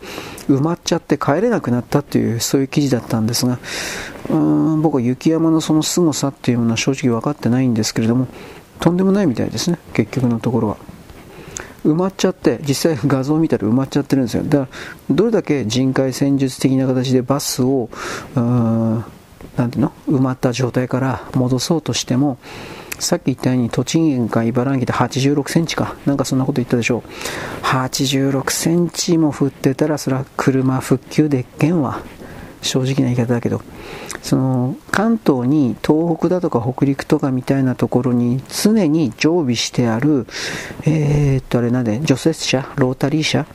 [0.49, 3.59] 埋まっちゃって帰れなくなったという、そういう記事だったんですが、
[4.31, 8.29] うーん僕は雪山のその凄さっていうものは正直分かってないんですけれども、
[8.81, 10.77] とんでもないみたいですね、結局のところは。
[11.85, 14.45] 埋まっちゃって、実際画像を見たら埋まっちゃってるんですよ。
[14.45, 14.69] だか
[15.11, 17.89] ら、どれだけ人海戦術的な形でバスを、
[18.37, 19.05] うーん、
[19.57, 19.93] なんていうの？
[20.09, 22.39] 埋まった状態から戻そうとしても、
[22.99, 27.65] さっき言ったように栃木県か茨城で86センチか、なんかそんなこと言ったでしょう。
[27.65, 32.01] 86センチも降ってたら、それは車復旧でっけんわ。
[32.63, 33.61] 正直な言い方だけど、
[34.23, 40.27] その関東に東北だとか北陸とかみたいなところに常に常備してある、
[40.85, 43.47] えー、っとあれなんで、除雪車、ロータリー車、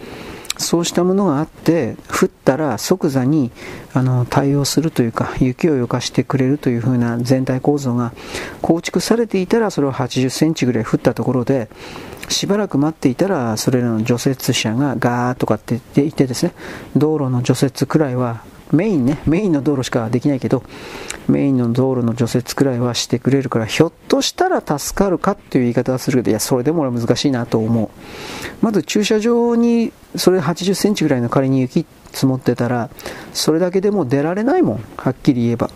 [0.58, 3.52] そうしたものがあって、降ったら即座に
[3.94, 8.14] あの対応するというか、雪を溶かしてくれるという風な全体構造が
[8.62, 11.70] 構築されていたら、それは80センチぐらい降ったところで、
[12.30, 16.54] しばらく待っていたら、それらの除雪車がガーッとかって言ってですね、
[16.96, 20.64] 道路の除雪くらいは、メインね、メインの道路しかできないけど、
[21.28, 27.90] メインの道路の除雪くらいはしてくれるから、ひょっとしたら助かるかっていう言い方はするけど、いや、それでも俺は難しいなと思う。
[28.62, 32.90] まず駐車場に、それ80センチぐらいの仮に雪積もってたら、
[33.34, 35.70] それだけでも出られないもん、はっきり言えば。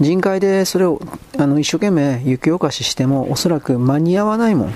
[0.00, 1.00] 人海でそれを
[1.38, 4.74] あの一生懸命雪おかししてもおそらく間に合わないもん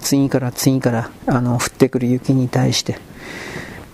[0.00, 2.98] 次から次からあの降ってくる雪に対して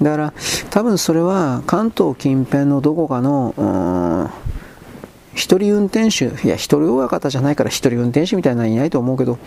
[0.03, 0.33] だから
[0.71, 4.31] 多分それは関東近辺のどこかの
[5.35, 9.39] 一人運転手いや一人親方じゃないから一人運転手みたいなのはいないと思うけど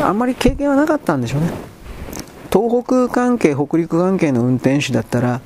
[0.00, 1.50] あんまり経験はなかったんでしょうね。
[2.52, 5.40] 東北関係北陸関係の運転手だったら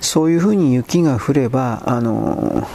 [0.00, 2.66] そういうふうに雪が降ればあの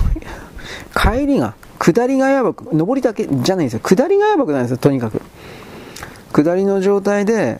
[0.95, 3.79] 帰りが下りがやばく上りだけじゃないですよ。
[3.79, 5.21] 下りがやばくないですよとにかく。
[6.31, 7.59] 下りの状態で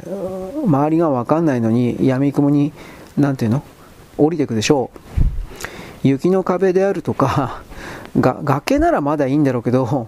[0.66, 2.72] 周りが分かんないのに闇雲に
[3.20, 3.63] 何ていうの？
[4.17, 4.99] 降りていくでしょう。
[6.03, 7.61] 雪の壁であるとか
[8.20, 10.07] が崖ならまだいいんだろうけど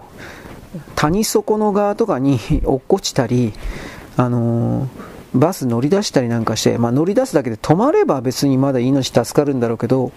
[0.96, 3.52] 谷底の側とかに 落っこちたり
[4.16, 4.88] あのー、
[5.34, 10.12] バス乗り出したりなんかして、まあ、乗り出すだけで止まれば別にまだ命助かるんだろうけど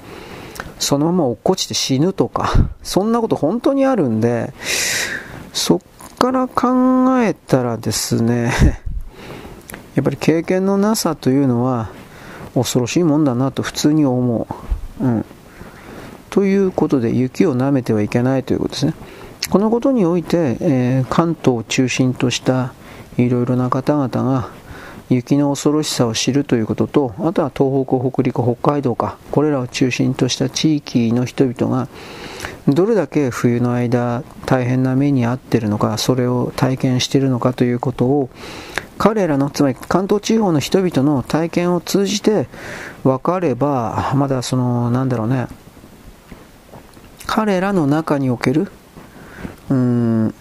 [0.79, 4.53] そのまま落っこちて死ぬとか そんなこと本当にあるんで
[5.53, 5.79] そっ
[6.17, 8.53] から考えたらですね
[9.95, 11.89] やっぱり経験のなさというのは
[12.55, 14.47] 恐ろしいもんだなと普通に思
[14.99, 15.03] う。
[15.03, 15.25] うん。
[16.29, 18.93] ということで雪を舐めてはいけないということですね。
[19.49, 22.73] このことにおいて、えー、関東を中心とした
[23.17, 24.49] いろいろな方々が
[25.09, 31.87] 雪の恐ろしさを知るということと、あとは東北、北陸、北海道か、これらを中心とした地域の人々が、
[32.67, 38.29] どれだけ冬の間大変な目に遭っているのか、それを体験しているのかということを、
[38.97, 42.47] 彼らの、つまり関東地方の人々の体験を通じて
[43.03, 45.47] 分かれば、まだその、なんだろうね、
[47.25, 48.71] 彼らの中における、
[49.69, 50.33] うん、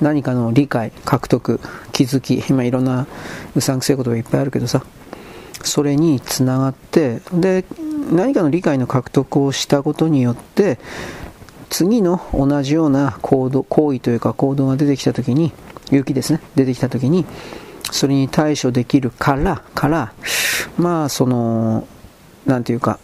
[0.00, 1.60] 何かの理解、獲得、
[1.92, 3.06] 気づき、今いろんな
[3.54, 4.84] うさんくせえことがいっぱいあるけどさ、
[5.62, 7.64] それにつながって、で、
[8.12, 10.78] 何かの理解の獲得をしたことによって、
[11.68, 15.52] 次の同じような行動、行為というか行動が出てきたときに、
[15.90, 17.24] 雪ですね、出てきたときに、
[17.90, 20.12] それに対処できるから、から、
[20.76, 21.86] まあ、その、
[22.46, 22.98] なんていうか、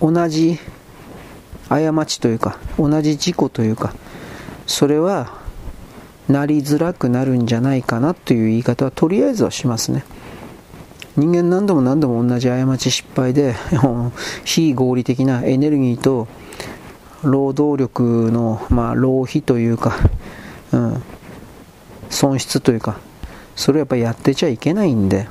[0.00, 0.58] 同じ
[1.68, 3.94] 過ちというか、同じ事故というか、
[4.66, 5.38] それは
[6.28, 10.04] なりづらくなるんじゃないかなという言い方はとりあえずはしますね。
[11.16, 13.54] 人間何度も何度も同じ過ち失敗で
[14.44, 16.28] 非合理的なエネルギーと
[17.22, 19.96] 労働力の、まあ、浪費というか、
[20.72, 21.02] うん、
[22.08, 22.98] 損失というか
[23.56, 25.28] それやっぱやってちゃいけないんで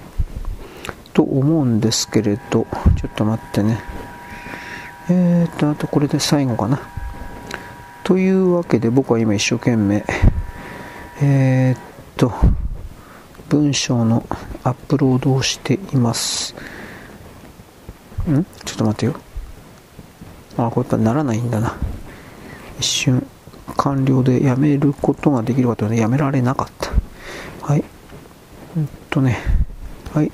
[1.13, 2.67] と思うんですけれど
[2.97, 3.81] ちょっと待ってね
[5.09, 6.79] えーとあとこれで最後かな
[8.03, 10.03] というわけで僕は今一生懸命、
[11.21, 11.81] えー、っ
[12.17, 12.33] と、
[13.49, 14.25] 文章の
[14.63, 16.55] アップロードをしています。
[18.27, 18.43] ん？
[18.65, 19.13] ちょっと待ってよ。
[20.57, 21.77] あ、これやっぱならないんだな。
[22.79, 23.27] 一瞬、
[23.77, 26.91] 完了でやめることができるかというとやめられなかった。
[27.65, 27.83] はい。
[28.77, 29.37] うんとね、
[30.13, 30.31] はい。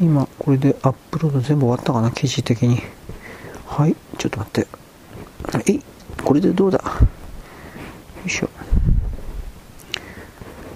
[0.00, 2.80] 今、これでアップロード全部終わったかな、記事的に。
[3.66, 3.96] はい。
[4.18, 4.68] ちょっと待って。
[5.56, 5.80] はい。
[6.22, 6.78] これでどうだ？
[6.78, 6.84] よ
[8.26, 8.50] いしょ。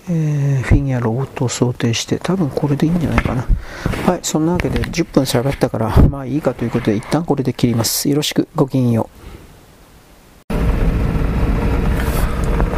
[0.08, 3.44] えー、フィギュアロボットを想定して、多分これでいいんじゃないかな。
[4.06, 8.08] はい、そんなわけで10分喋ったから、まあいいかということで一旦これで切ります。
[8.08, 9.25] よろしく、ごきげんよう。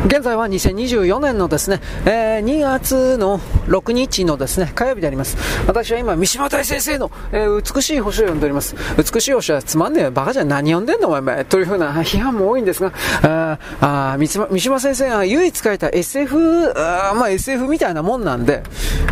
[0.07, 5.37] 現在は2024年のですね、えー、2月の6日のですね、火曜日であります。
[5.67, 8.77] 私は今、三島大先生の、えー、美しい星を読んでおります。
[8.97, 12.93] 美しい星はつまんねえバカじゃ何読んでんのお前、というふうな批判も多いんですが、
[13.23, 18.63] ああ三島三島先生が唯一書いた SF、あまあ SF みたいなもんなんで、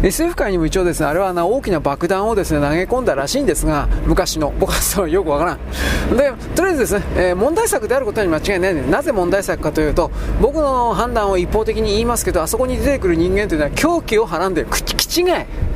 [0.02, 6.16] SF 界にも一応ですね、あれはな大きな爆弾をですね、投げ込んだらしいんですが、昔の、僕はそう よくわからん。
[6.16, 8.90] で、とりあえずですね、えー、問題作であることに間違いない。
[8.90, 10.10] なぜ問題作かというと、
[10.40, 14.68] 僕の判断を一方的に言いますけど、あそこに出てくる人間というのは狂気をはらんでる。
[14.70, 15.26] 気違い。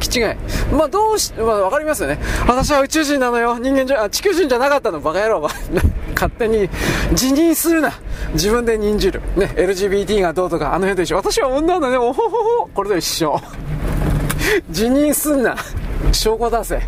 [0.01, 0.34] 気違い。
[0.72, 2.18] まあどうし、まあわかりますよね。
[2.46, 3.59] 私は宇宙人なのよ。
[3.59, 5.01] 人間じゃ、あ地球人じゃなかったの。
[5.01, 5.51] バカ野郎は。
[6.14, 6.68] 勝手に
[7.14, 7.92] 辞任するな。
[8.34, 9.22] 自分で任じる。
[9.36, 11.16] ね、LGBT がどうとか、あの辺と一緒。
[11.16, 11.96] 私は女なのね。
[11.96, 12.68] おほほほ。
[12.74, 13.40] これと一緒。
[14.70, 15.57] 辞任すんな。
[16.12, 16.82] 証拠出せ。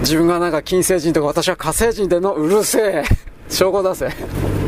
[0.00, 3.04] 自分がなんか金星人とか私は火星人でのうるせえ。
[3.48, 4.67] 証拠出せ。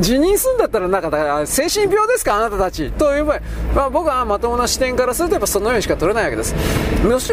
[0.00, 3.40] 辞任するんだったらなんから精神病ですかあなたたちという場合、
[3.74, 6.54] まあ、僕はまともな視点からするとやっぱそのようにしか取れないわけです。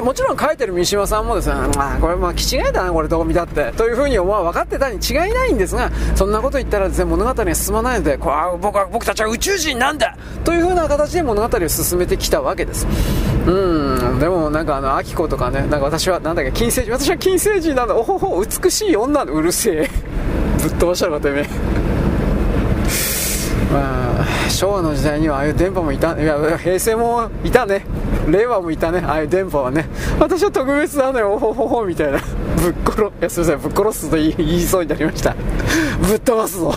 [0.01, 12.88] もちろん書いてる三島さんもですね、まあ、これまあ気違いだなこれどう見たってというふうに思う分かってたに違いないんですがそんなこと言ったらです、ね、物語が進まないのでこう僕は僕たちは宇宙人なんだというふうな形で物語を進めてきたわけです。
[13.45, 14.20] うん。
[14.20, 17.95] でもなんかあのアキコとかねなんか私はなんだっけ金星人私は金星人なんだ。
[17.95, 19.89] おほほ美しい女のうるせえ。
[20.61, 21.77] ぶっ飛ばしたのかてめえ。
[23.72, 27.86] まあ、昭和の時代にはああいう電波もいたいや平成もいたね。
[28.30, 28.99] 令和もいたね。
[28.99, 29.88] ああいう電波はね。
[30.20, 31.34] 私は特別なのよ。
[31.34, 32.20] おほほほみたいな。
[32.57, 33.59] ぶっ殺いやすいません。
[33.59, 35.36] ぶっ殺すと言い言いそうになりました。
[36.01, 36.74] ぶっ飛ばすぞ。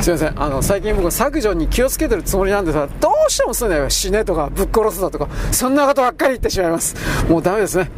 [0.00, 0.42] すいません。
[0.42, 3.88] あの最近僕削除に気をつけてるつもりなんですがどうしてもすんだよ。
[3.88, 5.28] 死ねとかぶっ殺すだとか。
[5.52, 6.96] そんなことばっかり言ってしまいます。
[7.28, 7.90] もうダメですね。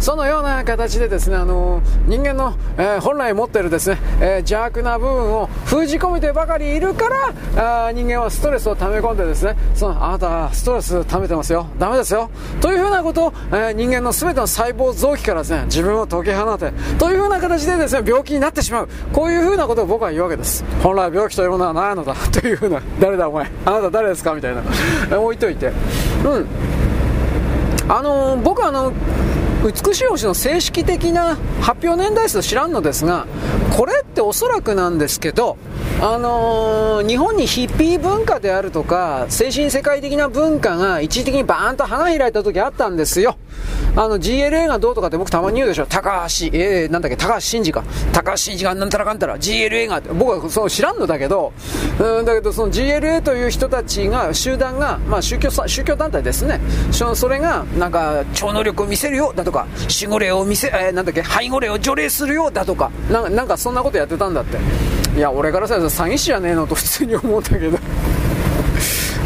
[0.00, 7.08] そのような形でですね、あの人間の、えー、本来持ってるですね、えー、邪悪な部分を封じ込めてばかりいるか
[7.56, 11.66] らあ人間はストレスを溜め込んでですねそのあなたはストレス溜めてますよ。
[11.78, 12.30] ダメですよ。
[12.60, 18.88] というふうなことを、えー、人間の全ての細胞臓器からですね自分を解き放てというふうな形でですね病気になってしまう。
[19.12, 20.64] こういうふうなことを僕は言うわけです。
[20.82, 22.14] 本来病気というものは何のだ。
[22.32, 23.50] というふうな誰だお前。
[23.64, 24.34] あなた誰ですか？
[24.34, 24.62] みたいな。
[25.20, 25.72] 置いといて。
[26.24, 26.46] うん。
[27.88, 28.92] あの僕はあの
[29.64, 33.26] 美しい星の正式的な発表年代数知らんのですが、
[33.74, 35.56] これっておそらくなんですけど、
[36.02, 43.38] あのー、日本にヒッピー文化であるとか、精神世界的な文化が一時的にバーンと花開いた時あったんですよ。
[43.96, 45.86] あの GLA がどうとかって僕たまに言うでしょ。
[45.86, 47.84] 高橋、えー、なんだっけ、高橋真司か。
[48.12, 51.52] 高橋真司がなんたらかんたら、GLA がって、僕はその知らんのだけど、
[52.00, 56.60] うんだけどその GLA という人たちが、集団が、まあ宗教、宗教団体ですね。
[56.90, 59.66] それが、なんか、超能力を見せるよ、だとか、
[60.00, 64.58] 守護霊を見せ、えー、なんだっけ、背後霊を除霊するよ、だとか、なんかそんなことやってたんだって。
[65.16, 67.78] いや、俺からしたら詐欺師じゃねえのと普通に思ったけど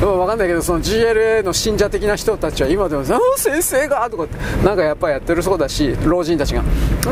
[0.00, 3.04] 分かんないけどその GLA の信者的な人たちは今でも
[3.36, 4.26] 「先生が!」とか
[4.64, 6.62] なんかやっぱやってるそうだし老人たちが。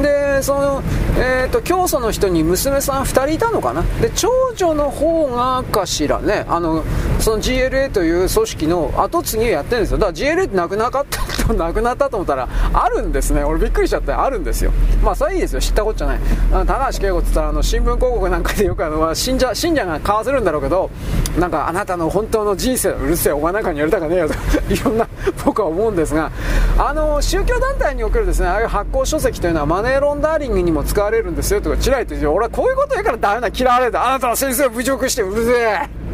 [0.00, 0.82] でその、
[1.18, 3.82] えーと、教祖の人に娘さん2人いたのかな？
[4.00, 6.84] で長女の方がかしらねあの
[7.18, 9.98] その GLA という組織の後継ぎをやってるんですよ。
[9.98, 13.42] だから GLA ってなくなかったなくなったと思ったらあるんですね。
[13.44, 14.72] 俺びっくりしちゃってあるんですよ。
[15.02, 15.60] まあそれはいいですよ。
[15.60, 16.18] 知ったことじゃない。
[16.66, 20.90] 高橋恵子って言ったらあの新聞広告なんかでよくあの信者信者が買わせるんだろうけど
[21.38, 24.34] なんかあなたの本当の人生うるせえお前なんかにやりたかねえよと。
[24.72, 25.06] いろんな
[25.44, 26.30] 僕は思うんですが
[26.78, 36.06] あの宗教団体におけるですねああいう発行書籍というのはマネーロンダーリングにも使われるんですよとかちらいと俺はこういうこと言うからダメな嫌われるあなたは先生を侮辱してうるせえ。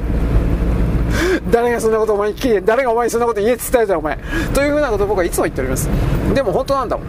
[1.50, 4.18] 誰がそんなことお前に聞いて誰がお前にそんなこと言えって伝えたお前。
[4.54, 5.88] というふうなことを僕はいつも言っております。
[6.34, 7.06] でも本当なんだもん。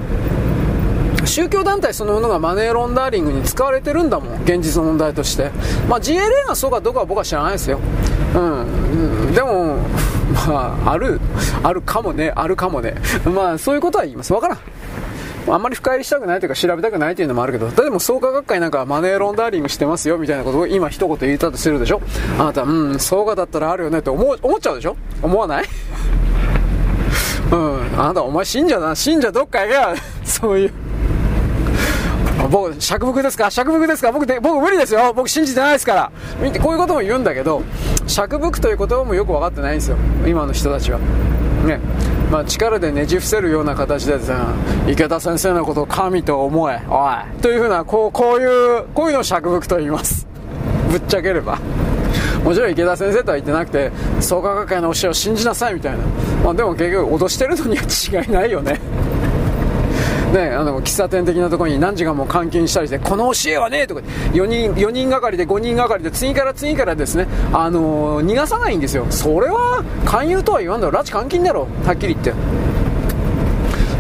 [1.25, 4.43] 宗教団体そのものがマネーロンダーリングに使われてるんだもん。
[4.43, 5.51] 現実の問題として、
[5.87, 7.79] まあ、GLA がそうかどうかは僕は知らないですよ、
[8.35, 9.77] うん、でも
[10.47, 11.19] まあある
[11.63, 12.31] あるかもね。
[12.35, 12.95] あるかもね。
[13.25, 14.33] まあそういうことは言います。
[14.33, 14.59] わからん。
[15.45, 22.01] あんまり深入りしたくないというか調べたくないというのもあるけど、でも創価学会なんかマネーロンダーリングしてますよみたいなことを今一言言ったとするでしょ。
[22.39, 24.95] あなた、うん、創価だったらあるよねって思思っちゃうでしょ。
[25.21, 25.65] 思わない？
[27.51, 29.81] うん、あなたお前信者だな、信者どっか行けよ。
[30.23, 30.73] そういう。
[32.51, 33.49] 僕、釈伏ですか？
[33.49, 34.11] 釈伏ですか？
[34.11, 37.63] 僕で、僕無理ですよ僕信じてないですから見て、こういうことも言うんだけど、
[38.07, 39.97] 釈伏という言葉もよく分かってないんですよ。
[40.25, 40.99] 今の人たちは。
[41.65, 41.79] ね。
[42.31, 44.47] まあ、力でねじ伏せるような形でさ、
[44.87, 47.41] 池田先生のことを神と思え、おい。
[47.41, 50.25] というふうな、こう、こういう、こういうのを釈伏と言います。
[50.89, 51.59] ぶっちゃければ。
[52.43, 55.99] もちろん池田先生とは言ってなくて、創価学会の教えを信じなさいみたいな。
[56.43, 58.79] まあでも結局脅してるのには違いないよね。
[60.33, 64.01] ね、あの喫茶店的なところに何時間も監禁したりしてこの教えはねえとか
[64.33, 69.05] 4人 ,4 人がかりで5人がかりで次から次からですね、あのー、逃がさないんですよ。
[69.11, 72.72] それは勧誘とは言わんだろ拉致監禁だろはっきり言って。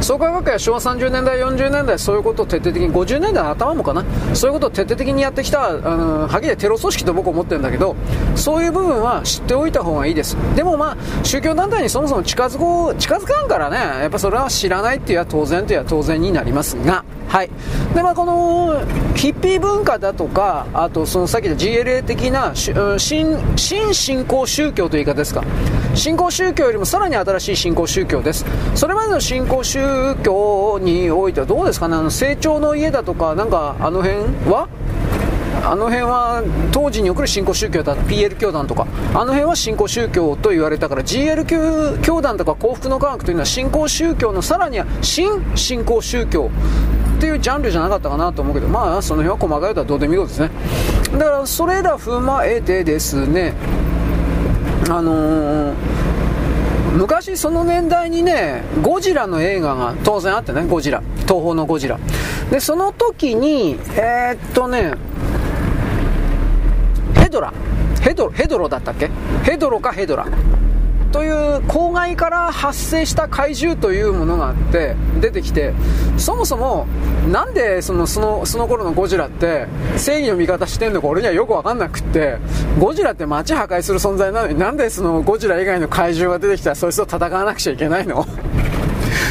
[0.03, 7.95] 創価学会は昭和30年代、40年代、そういうことを徹底的に、50年代の頭もかな、そういうことを徹底的にやってきた、あのはっきりテロ組織と僕は思ってるんだけど、
[8.35, 10.35] そういう部分は知っておいた方がいいです。
[10.55, 17.49] でもまあ、宗教団体にそもそも近づこう、近づかんからね、やっぱそれは知らないっていうのは当然というのは当然になりますが、はい。
[17.95, 18.81] で、まあ、この、
[19.15, 25.43] ヒッピー文化だとか、あと、そのさっきの GLA 的な、新、新信仰宗教という言い方ですか。
[25.95, 28.45] 新興宗教よりもさらに新しい新興宗教です。
[28.75, 34.17] それまでの新興宗宗教においてはどうですかね、あの成長の家だとか、なんかあの辺
[34.51, 34.67] は？
[35.65, 38.87] あの辺は当時に送る新興宗教だ PL 教団とか。
[39.13, 46.49] あの辺は新興宗教と言われたから GL 教団とか幸福の科学というのは新興宗教のさらには新新興宗教
[47.17, 50.51] っていうジャンルじゃなかったかなと思うけどまあその辺は細かいことはどうでもいいことですね。
[51.13, 53.53] だからそれら踏まえてですね
[54.89, 55.73] あのー、
[56.93, 61.01] 昔その年代にねゴジラの映画が当然あってねゴジラ。
[61.23, 61.99] 東方のゴジラ。
[62.51, 64.93] でその時にえー、っとね
[67.15, 67.53] ヘドラ。
[68.01, 69.09] ヘドヘドロだったっけ？
[69.43, 70.27] ヘドロかヘドラ。
[71.13, 75.73] という公害から発生した怪獣というものがあって出てきて
[76.17, 76.87] そもそも
[77.31, 82.37] なんでそのそのその頃のゴジラって正義の味方してんのか俺にはよく分かんなくって
[82.79, 88.25] ゴジラって街破壊する存在なのになんでそのゴジラ以外の怪獣が出てきたらそいつと戦わなくちゃいけないの？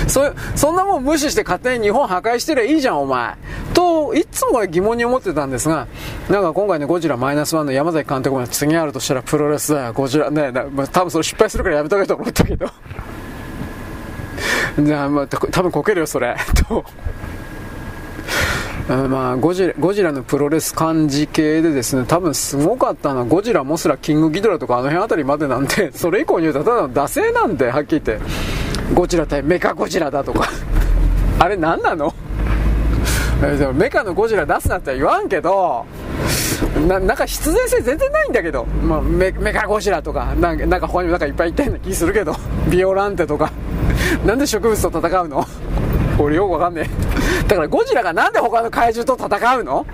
[0.09, 3.35] そそんなもん無視して勝手に日本破壊してりゃいいじゃんお前。
[3.75, 5.87] といつもこれ疑問に思ってたんですが
[6.29, 9.93] なんか今回ねゴジラマイナスワンの山崎監督も次あるとしたらプロレスだよ。
[9.93, 12.67] ゴジラねまあ、多分それ失敗するからやめとけと思ったけど。
[14.79, 16.37] じゃあ、まあ、多分こけるよそれ。
[16.69, 16.85] と。
[18.89, 28.25] まあ、ゴジラゴジラのプロレス漢字系でですね多分すごかったのはゴジラ、モスラ、キングギドラとかあの辺あたりまでなんで それ以降に言うとただの惰性なんではっきり言って。
[28.95, 30.51] ゴジラ対メカゴジラだとか。
[31.39, 32.13] あれ何なの？
[33.75, 35.85] メカのゴジラ出すなって言わんけど
[36.87, 42.37] ななんか必然性全然ないんだけど、まあ、メメカゴジラとかなんかなんか他にもなんかいっぱいいたような気するけど。
[42.69, 43.51] ビオランテとか。
[44.27, 45.47] なんで植物と戦うの？
[46.19, 46.83] 俺よくわかんね
[47.19, 47.22] え。
[47.49, 49.87] だからゴジラがなんで他の怪獣と戦うの？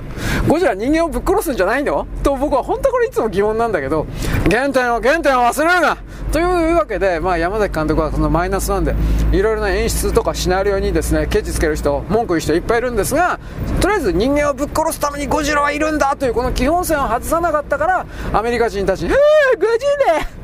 [0.49, 2.07] ゴジラ人間をぶっ殺すんじゃないの？
[2.22, 4.07] と僕は本当これいつも疑問なんだけど
[4.51, 5.99] 原点を原点を忘れるな！
[6.32, 8.95] というわけで、まあ、山崎監督はそのマイナスなんで
[9.32, 13.41] いろいろな演出とかシナリオにですねケチつける人文句言う人いっぱいいるんですが
[13.80, 19.86] とりあえず人間をぶっ殺すためにゴジラはいるんだというこの基本線を外さなかったからアメリカ人たちに「えー、ゴジ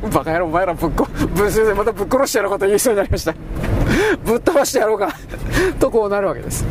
[0.03, 0.11] ラ!
[0.11, 3.35] バカ野郎お前らぶっこブスでまたぶっ殺してやろうかと言いそうになりました。
[4.25, 5.15] ぶっ飛ばしてやろうか。
[5.79, 6.65] とこうなるわけです。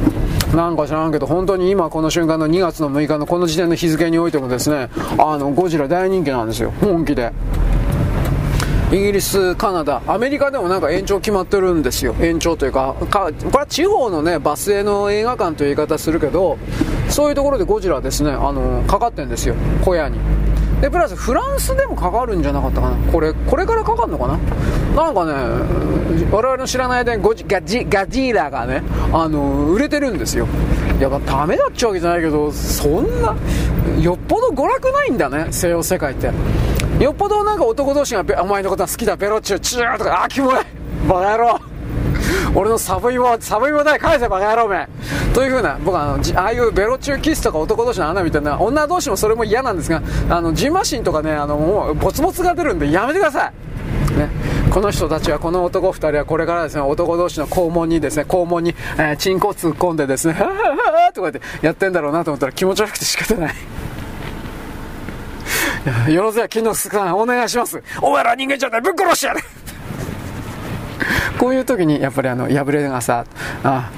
[0.53, 6.71] なんか知らんけど本当に今この瞬間の2月の6日のこの時点の日付においてもですねあのゴジラ大人気なんですよ。
[6.79, 7.31] 本気で。
[8.91, 16.59] イギリス、カナダ、アメリカでもなんか延長決まってるんですよ、延長というか、かこれは地方のねバスへの映画館という言い方するけど、
[17.09, 20.19] そういうところでゴジラですね、あのかかってるんですよ、小屋に。
[20.83, 23.09] でプラスフランスでもかかるんじゃなかったかな？
[23.09, 24.37] これこれからかかるのかな？
[24.93, 25.31] なんかね
[26.29, 30.45] 我々の知らない間にゴジガジガジーラがねあの売れてるんですよ。
[30.99, 33.33] やっぱダメだっちゃうわけじゃないけどそんな
[34.01, 36.31] よっぽど娯楽ないんだね西洋世界って。
[37.01, 40.55] よっぽどなんか男同士がお前のことは好きだベロチューチューとかあキモい！
[41.07, 41.72] バカ野郎！
[42.55, 44.87] 俺のサブイボサブイボ代返せバカ野郎め。
[45.33, 48.59] というふうな僕はあのああいうベロチューキスとか男同士の穴みたいな。
[48.59, 53.53] 女同士もそれも嫌なんですがあのジンマシンとかねあのもうボツボツが出るんでやめてください。
[54.17, 54.29] ね、
[54.69, 63.55] この人たちはこの男2人はこれからですね男同士の肛門にですね肛門に、えー、チンコ突っ込んでですね はははとかってやってんだろうなと思ったら気持ち悪くて仕方ない
[66.13, 69.41] よろずや金之助さんお願いしますお前ら人間じゃないぶっ殺してやる
[71.39, 73.25] こういう時にやっぱりあの破れがさ
[73.63, 73.89] あ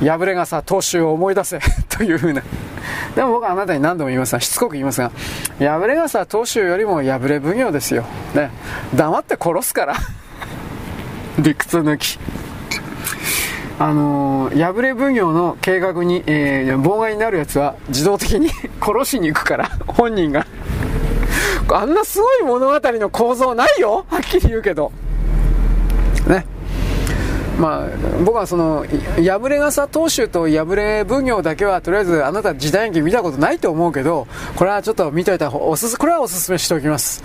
[0.00, 2.42] 破れがさ踏襲を思い出せ というふうな。
[3.14, 5.10] でも僕はあなたに何度も言いますがしつこく言いますが
[5.58, 8.04] 破れがさ踏襲よりも破れ奉行ですよ、
[8.34, 8.50] ね、
[8.94, 9.94] 黙って殺すから。
[11.38, 12.18] 理屈抜き。
[13.78, 18.50] あのー、破れ奉行の計画に、えー、妨害になるやつは自動的に
[18.80, 20.46] 殺しに行くから本人が。
[21.74, 24.06] あんなすごい物語の構造ないよ。
[24.08, 24.92] はっきり言うけど。
[26.26, 26.46] ね。
[27.58, 27.88] まあ、
[28.22, 28.84] 僕はその
[29.16, 37.24] 破れ傘投手と破れ奉行だけはとりあえずあなた時代劇見たことないと思うけどこれはちょっと見といたおすすこれはおすすめしておきます。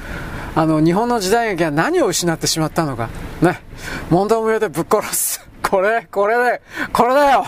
[0.53, 3.09] あの日本の時代劇は何を失ってしまったのか。
[3.41, 3.61] ね。
[4.09, 5.47] 問答無用でぶっ殺す。
[5.69, 7.45] これこれでこれだよ。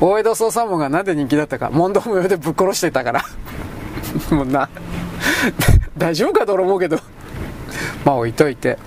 [0.00, 1.70] 大江戸捜査網がなんで人気だったか。
[1.70, 3.24] 問答無用でぶっ殺してたから。
[4.30, 4.68] もうな。
[5.96, 6.98] 大丈夫かと思うけど。
[8.04, 8.78] まあ置いといて。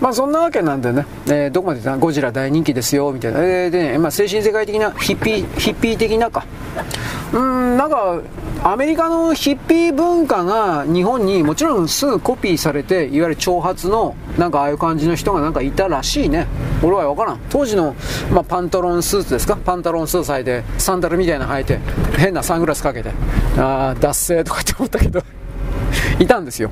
[0.00, 6.44] まあそんなわけなんでね、えー、どこまでゴジラ大人気ですよみたいな、えー、でね、まあ、精神世界的なヒッピーヒッピー的なか。
[7.32, 8.20] うんなんか
[8.62, 16.46] アメリカのヒッピー文化が日本にもちろんすぐコピーされていわゆる挑発のなんかああいう感じの人がなんかいたらしいね。
[16.82, 17.40] 俺は分からん。
[17.48, 17.94] 当時の、
[18.30, 19.56] まあ、パンタロンスーツですか？
[19.56, 21.78] パンタロンスーツ履いてサンダルみたいなの履いて
[22.16, 23.10] 変なサングラスかけて
[23.58, 25.22] ああ脱製とかって思ったけど。
[26.18, 26.70] いたんですよ。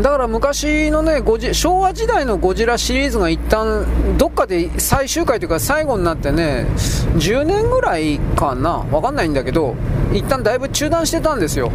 [0.00, 3.84] だから昔のね、ゴジ昭和時代のゴジラシリーズが一旦、
[4.16, 6.66] どっかで最終回というか最後になってね、
[7.16, 9.74] 10年ぐらいかな、わかんないんだけど、
[10.12, 11.72] 一旦だいぶ中断してたんですよ。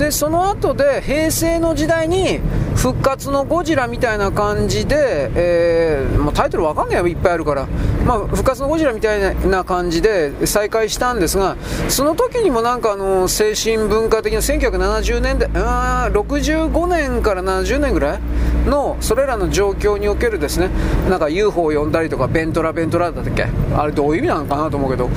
[0.00, 2.40] で、その後で平成の時代に
[2.80, 7.66] 復活のゴジラみたいな感じで、えー、もうタイトルわかんないよ、いっぱいあるから。
[8.06, 11.56] まあ、復活のゴジラみたいな感じで再開したんですが、
[11.90, 18.20] その時にもなんかあの、精神文化的な1970年代、65年から70年ぐらい
[18.66, 20.70] の、それらの状況におけるですね、
[21.10, 23.46] なんか UFO を呼んだりとか、ベントラベントラだったっけ？
[23.76, 25.10] あれどういう意味なのかなと思うけど、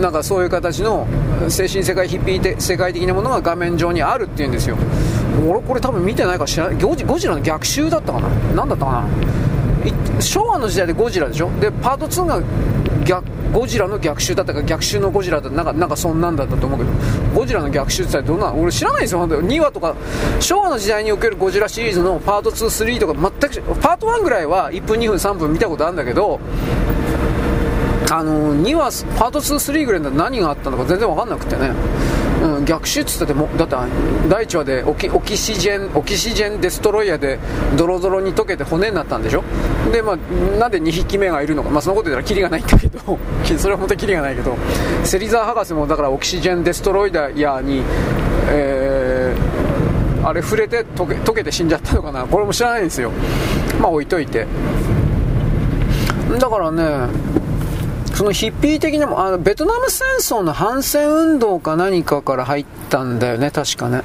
[0.00, 1.06] なんかそういう形の
[1.50, 4.78] 精神世界ヒッピー世界的なものが画面上にあるっていうんですよ。
[5.48, 6.80] 俺これ多分見てないから知らない。
[6.80, 8.28] ゴジゴジラの逆襲だったかな。
[8.54, 9.08] 何だったかな。
[10.20, 11.50] 昭和の時代でゴジラでしょ。
[11.60, 12.42] でパート2が
[13.04, 16.90] 逆ゴジラの逆襲だったか逆襲のゴジラだったなんかなんかそんなんだったと思うけど。
[17.34, 19.26] ゴジラの逆襲ってどんな俺知らないですよ。
[19.26, 19.94] 2話とか
[20.38, 26.38] 昭和の時代におけるゴジラシリーズのパート23とか全くパート1ぐらいは1分2分3分見たことあるんだけど
[28.12, 31.70] あの2話パート23ぐらいだ何があったのか全然分かんなくてね。
[32.42, 33.76] うん、逆襲っつってもだって
[34.28, 37.38] 第1話でオキオキシジェンオキシジェンデストロイヤーで
[37.76, 39.44] ドロドロに溶けて骨になったんでしょ？
[39.92, 40.16] でまあ
[40.58, 41.68] なんで2匹目がいるのか？
[41.70, 42.98] まあそのこと言ったらキリがないんだけど
[43.58, 44.56] それは本当にキリがないけど
[45.04, 47.82] 芹沢博士もだからオキシジェンデストロイヤーに
[48.48, 52.24] えー、あれ触れて溶け溶けて死んじゃったのかな？
[52.24, 53.10] これも知らないんですよ。
[53.80, 54.46] まあ置いといて。
[56.38, 56.84] だからね
[58.20, 64.02] そのヒッピー的なもあのベトナム戦争の反戦運動か何かから入ったんだよね、確かね。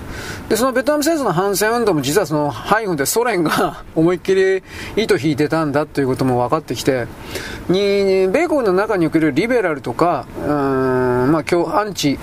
[0.47, 4.63] で、そのベトナム戦争の反戦運動も実はその背後でソ連が思いっきり
[4.95, 7.07] 糸引いてたんだということも分かってきて、
[7.67, 10.47] に、米国の中におけるリベラルとか、うん、
[11.33, 12.17] まあ今日アンチ、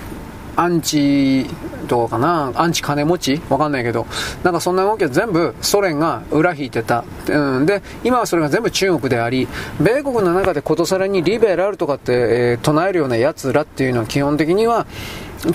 [0.55, 1.45] アンチ、
[1.93, 3.39] どうかな、アンチ金持ち？
[3.49, 4.07] わかんないけど、
[4.43, 7.03] なんかそんな動きは全部ソ連が裏引いてた。
[7.29, 9.47] うん、で、今はそれが全部中国であり、
[9.79, 14.87] 米国の中でことさらにリベラルとかって、えー、唱えるような奴らっていうのは基本的には、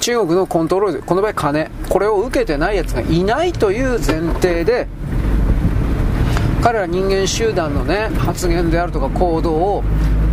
[0.01, 4.87] 中国のコントロール、この場合金、これを受けてない奴がいないという前提で、
[6.63, 9.83] 彼ら人間集団のね、発言であるとか行動を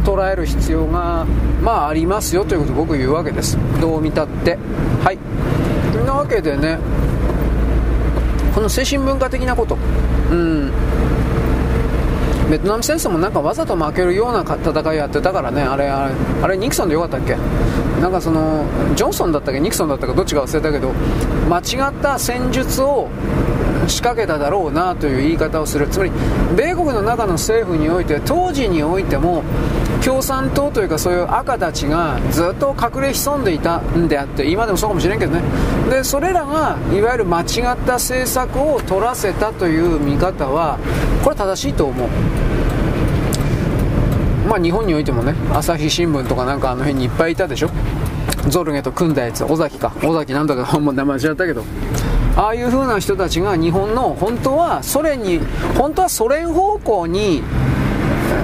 [0.04, 1.26] 捉える必要が、
[1.64, 3.58] まあ、ありますよということを僕言うわけです。
[3.82, 4.60] どう見たって。
[5.04, 5.18] はい。
[6.04, 6.80] なわけでね。
[8.54, 9.78] この精神文化的なこと。
[10.32, 10.72] うん。
[12.50, 16.14] ベトナム戦争もなんかわざと負けるような戦いやってたからね、あれ、あれ、
[16.44, 17.36] あれニクソンでよかったっけ？
[18.02, 18.66] なんかその、
[18.96, 20.92] ジョンソンだったっけ、ニクソンだったか、どっちか忘れたけど、
[21.50, 23.10] 間違った戦術を
[23.88, 25.88] 仕掛けただろうなという言い方をする。
[25.88, 26.12] つまり
[26.56, 29.44] 米国の中の政府において当時においても
[30.06, 35.42] 共産党というかそういう赤たちがずっと隠れ潜んでいたんであって今でもそうかもしれんけどね。
[35.90, 37.46] でそれらがいわゆる間違っ
[37.78, 40.78] た政策を取らせたという見方は
[41.24, 42.08] これ正しいと思う。
[44.48, 47.72] まあ日本においてもね朝日新聞とかなんかあの辺にいっぱいいたでしょ。
[48.48, 49.92] ゾルゲと組んだやつ尾崎か。
[50.04, 51.64] 尾崎なんだかもう名前違ったけど。
[52.38, 55.40] ああいう風な人たちが日本の本当はソ連に
[55.78, 57.42] 本当はソ連方向に、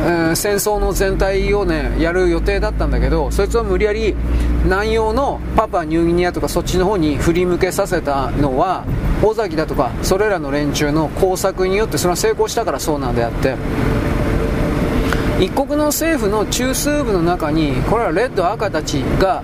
[0.04, 4.16] えー、戦争の全体をねやる予定だったんだけどそいつを無理やり
[4.64, 8.86] 南洋のパパニューギニアとかそっちの方に振り向けさせたのは
[9.24, 13.56] 尾崎だとかそれらの連中の工作によってそれは成功したからそうなんであって
[15.42, 19.42] 一国の政府の中枢部の中にこれはレッド赤たちが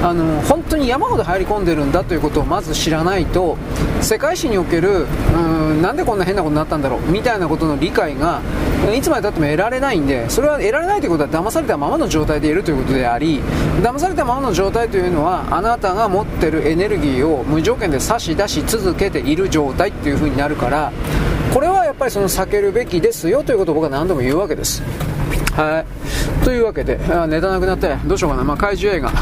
[0.00, 3.58] あの本当に山ほど入り込んでるんだということをまず知らないと
[4.00, 5.38] 世界史におけるう
[5.74, 8.40] んなんでこんな変なことになったんだろうみたいなことの理解が
[8.96, 13.40] いつまでたっても得られないんでそれは得られないということは騙されたままの状態でいるということであり
[13.82, 20.92] 騙されたままの状態というのはあなたが持ってるエネルギーを無条件で差し出し続けている状態っていう風になるから
[21.52, 24.82] これはやっぱりその避けるべきですよということを僕は何度も言うわけです
[25.52, 26.44] はい。
[26.44, 28.44] というわけで、あネタなくなって、どうしようかな。
[28.44, 29.12] まあ、怪獣映画。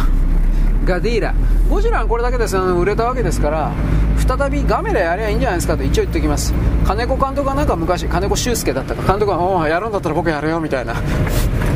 [0.85, 1.35] ガディーラ。
[1.69, 3.73] ゴジラはこれだけです売れたわけですから、
[4.19, 6.53] 再びガメラやりゃいいんじゃないですかと一応言っておきます。
[6.87, 10.95] 金子監督はなんか昔、金子修介だったか、監督は、おやるんだったら僕やるよ、みたいな。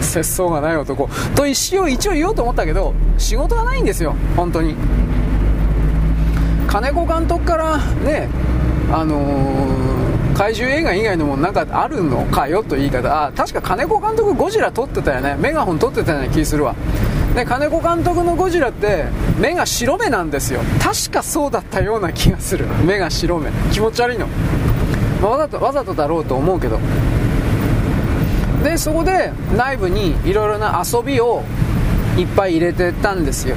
[0.01, 1.09] 節操がない男。
[1.35, 4.74] と一応、一応言おうと思ったけど、仕事がないんですよ、本当に。
[6.66, 8.29] 金子監督からね、
[8.93, 10.02] あのー
[10.34, 13.26] 怪獣映画以外のもなんかあるのかよと言い方。
[13.26, 15.36] あ確か金子監督ゴジラ撮ってたよね。
[15.38, 16.74] メガホン撮ってたような気するわ。
[17.34, 19.04] で金子監督のゴジラって
[19.38, 20.60] 目が白目なんですよ。
[20.80, 22.66] 確かそうだったような気がする。
[22.84, 23.50] 目が白目。
[23.72, 24.26] 気持ち悪いの、
[25.20, 26.78] まあ、わざとわざとだろうと思うけど。
[28.64, 31.42] でそこで内部にいろいろな遊びを
[32.16, 33.56] いっぱい入れてたんですよ。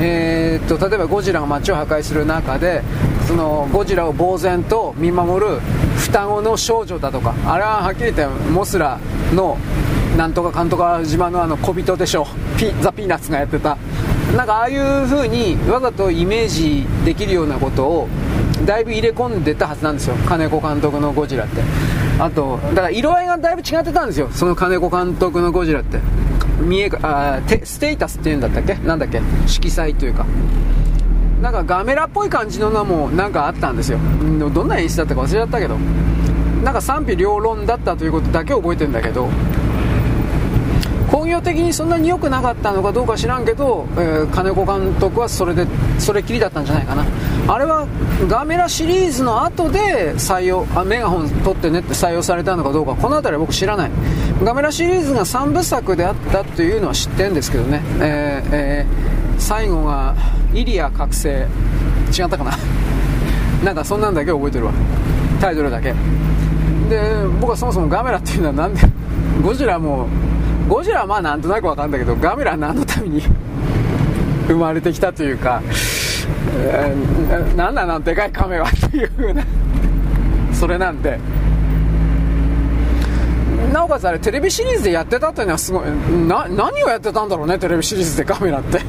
[0.00, 2.82] えー、っと例えばゴジラが街を破壊する中で
[3.26, 5.60] そのゴジラを呆然と見守る
[5.98, 8.98] 双子の少女だとかあれははっきり言ってモスラ
[9.34, 9.58] の
[10.16, 12.26] なんとかかんとか島のあの小人でしょ
[12.56, 13.76] ピザ・ピーナッツがやってた。
[14.36, 18.08] なんかああいう風にわざとイメージできるようなことを
[18.64, 20.16] だいぶ入れ込んでたはずなんですよ。
[20.26, 21.62] 金子監督のゴジラって。
[22.18, 24.28] あとだから色合いがだいぶ違ってたんですよ。
[24.32, 25.98] その金子監督のゴジラって。
[26.60, 28.74] 見えあステータスっていうんだったっけ？
[28.76, 29.20] なんだっけ？
[29.46, 30.24] 色彩というか。
[31.40, 33.98] なんかガメラっぽい感じののもなんかあったんですよ。
[34.54, 35.76] どんな演出だったか忘れちゃったけど。
[36.64, 39.28] なんか賛否両論だったということだけ覚えてるんだけど。
[41.10, 45.64] 工業的にそんなに良くなかったのかどうか知らんけど、えー、金子監督はそれで
[45.98, 47.04] それっきりだったんじゃないかな。
[47.48, 47.86] あれは
[48.28, 53.90] ガメラシリーズの後で採用あメガホン取ってねって採用されたのかどうかこの辺りは僕知らない。
[54.42, 60.14] ガメラシリーズが3部作であったというのは知ってるんですけどね、えーえー、最後が
[60.54, 61.46] イリア覚醒。
[62.10, 62.52] 違ったかな？
[63.64, 64.72] なんかそんなんだけ覚えてるわ。
[65.40, 65.94] タイトルだけ。
[66.88, 67.00] で
[67.40, 68.80] 僕はそもそもガメラっていうのはなんで
[69.42, 70.06] ゴジラも
[70.68, 73.22] ゴジラはまあなんとなく分かんだけどガメラは何のために
[74.46, 75.60] 生まれてきたというか、
[76.58, 79.42] えー、なんなのでかいカメはっていう風な
[80.52, 81.18] それなんで
[83.72, 85.84] なおかつあれテレビシリーズでやってたっていうのはすごい
[86.28, 88.80] な何をやってたんだろうねテレビシリーズでカメラって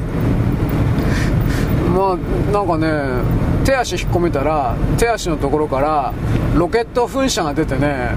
[1.98, 2.16] まあ
[2.52, 2.88] なんかね
[3.64, 6.14] 手足引っ込めたら手足のところから
[6.54, 8.12] ロケット噴射が出てね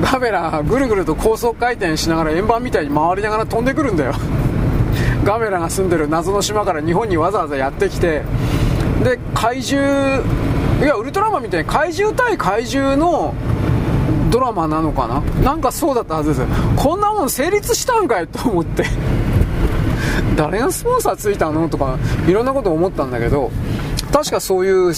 [0.00, 4.14] ガメラぐるぐると高速回転しながら円盤みたいに回りながら飛んでくるんだよ。
[5.22, 8.22] ガメラが住んでる謎の島から日本にわざわざやってきて
[9.04, 10.22] で怪獣
[10.80, 13.34] いやウルトラマンみたいに怪獣対怪獣の
[14.30, 15.20] ドラマなのかな？
[15.42, 16.42] なんかそうだったはずです。
[16.76, 18.84] こんなもん成立したんかいと思って。
[20.36, 21.68] 誰がスポンサーついたの？
[21.68, 21.98] とか
[22.28, 23.50] いろんなこと思ったんだけど
[24.12, 24.94] 確かそういう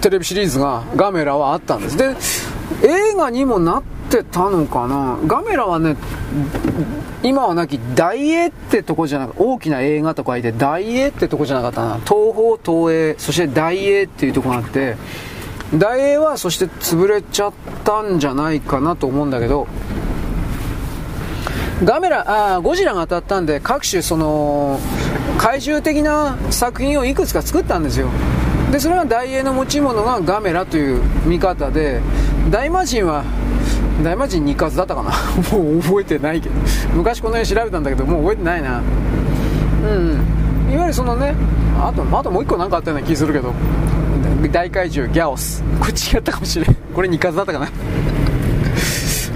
[0.00, 1.96] テレビシリーズがガメラはあったんです。
[1.96, 2.16] で
[2.82, 5.18] 映画にもなってたのかな？
[5.26, 5.96] ガメラはね
[7.22, 11.94] 今はなき大英ってとこじゃなく大きな映画と書いて大英ってとこじゃなかったな。
[11.96, 14.96] 東方東映そして大英っていうとこがあって
[15.74, 17.52] 大英はそして潰れちゃっ
[17.84, 19.68] たんじゃないかなと思うんだけど
[21.84, 24.78] ガメラあゴジラが当たったんで各種その
[25.38, 28.08] 怪獣的な作品をいくつか作ったんですよ。
[28.70, 32.00] でそれが大英の持ち物がガメラという見方で
[32.50, 33.24] 大魔神は
[34.04, 35.10] 大魔神2数だったかな。
[35.56, 36.54] もう覚えてないけど。
[36.94, 38.80] 昔この辺調べたんだけどもう覚えてないな。
[39.84, 41.34] うんいわゆるそのね
[41.80, 43.54] あとあともう1個何かあったような気するけど。
[44.52, 45.62] 大怪獣ギャオス。
[45.78, 46.76] これ違ったかもしれん。
[46.94, 47.68] これ2数だったかな。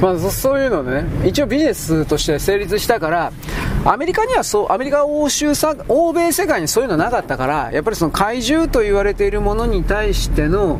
[0.04, 3.32] まあ、そういうのね、一応ビジネスとして成立したから、
[3.86, 10.78] アメリカにはそう、アメリカ欧州さ、欧米世界にそういうのなかったから、やっぱりその怪獣と言われているものに対しての、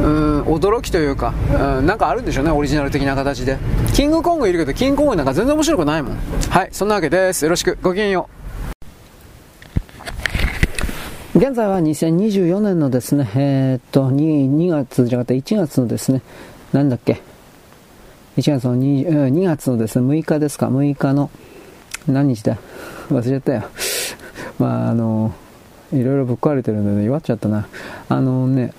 [0.00, 1.34] うん、驚きというか、
[1.78, 3.58] うん、なんかあるんでしょうね、オリジナル的な形で。
[3.92, 6.18] キングコングいるけど、キングコングなんか全然面白くないもん。
[6.48, 7.44] はい、そんなわけです。
[7.44, 8.28] よろしく、ごきげんよ
[11.34, 11.38] う。
[11.38, 16.22] 現在は2024年のですね、えー、っと2、2月じゃなくて1月のですね、
[16.72, 17.20] なんだっけ、
[18.36, 21.30] 1月の 2, 2月のですね、6日ですか、6日の、
[22.06, 22.58] 何日だ
[23.08, 23.64] 忘れちゃったよ。
[24.58, 25.32] まあ、あの、
[25.92, 27.68] いろいろぶっ壊れてるんでね、弱っちゃったな。
[28.08, 28.72] あのね、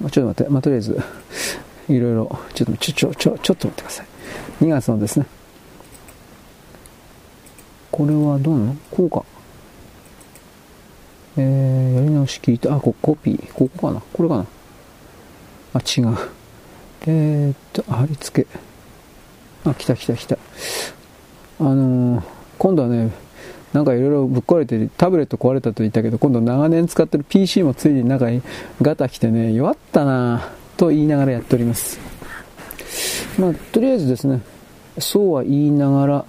[0.00, 1.00] ちょっと待って、まあ、とりあえず、
[1.88, 4.06] いろいろ、ちょっと、ちょ、ちょ、ちょ、ちょっと待ってください。
[4.64, 5.26] 2月のですね、
[7.90, 8.76] これはどうなの？
[8.90, 9.24] こうか。
[11.36, 14.00] えー、やり直し聞いて、あ、こコピー、ここかな？
[14.12, 14.46] これかな？
[15.74, 16.39] あ、違う。
[17.06, 18.48] えー、っと、貼り付け。
[19.64, 20.36] あ、来た来た来た。
[21.60, 22.24] あのー、
[22.58, 23.10] 今度はね、
[23.72, 28.42] なんかいろいろぶっ壊れて、タブレット壊れたと言ったけど、今度長年使ってる PC もついに中に
[28.82, 32.00] ガタ来てね、弱ったなと言いながらやっております。
[33.38, 34.40] まあ、とりあえずですね、
[34.98, 36.24] そうは言いながら、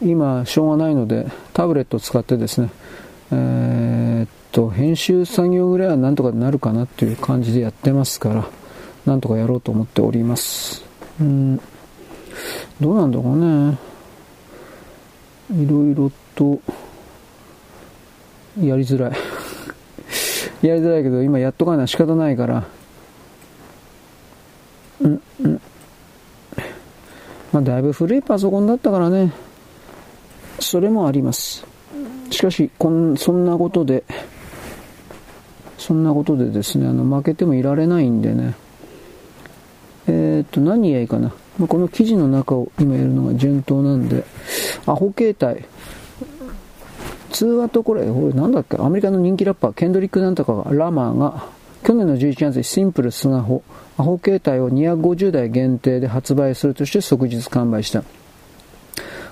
[0.00, 2.70] 今、しょうがないので、タブレットを使ってですね、
[3.30, 8.48] えー、っと、編集作業ぐらいはなんとかなるかなっていう感じでやってますから、
[9.06, 10.84] なんとかやろうと思っております。
[11.20, 11.56] うん、
[12.80, 13.78] どうなんだろうね。
[15.52, 16.60] いろいろと、
[18.60, 19.12] やりづらい。
[20.66, 22.64] やりづらいけど、今やっとかない仕方ないから、
[25.00, 25.60] うん、うん。
[27.52, 29.32] まあ、だいぶ古いパソコンだったからね、
[30.60, 31.66] それもあります。
[32.30, 34.04] しかし、こん、そんなことで、
[35.76, 38.54] そんなことでですね、あの、負けてもいられないんでね、
[40.06, 41.32] えー、っと、何がいいかな。
[41.68, 44.24] この記事の中を今やるのが順当なんで、
[44.86, 45.64] アホ携帯。
[47.30, 51.46] 通話とこれ、これなんだっけ、アメリカの人気ラッパー、ケンドリックなんとかが、ラマーが、
[51.82, 53.62] 去年の11月にシンプルスマホ、
[53.98, 58.04] アホ携帯を250台限定で発売するとして即日完売した。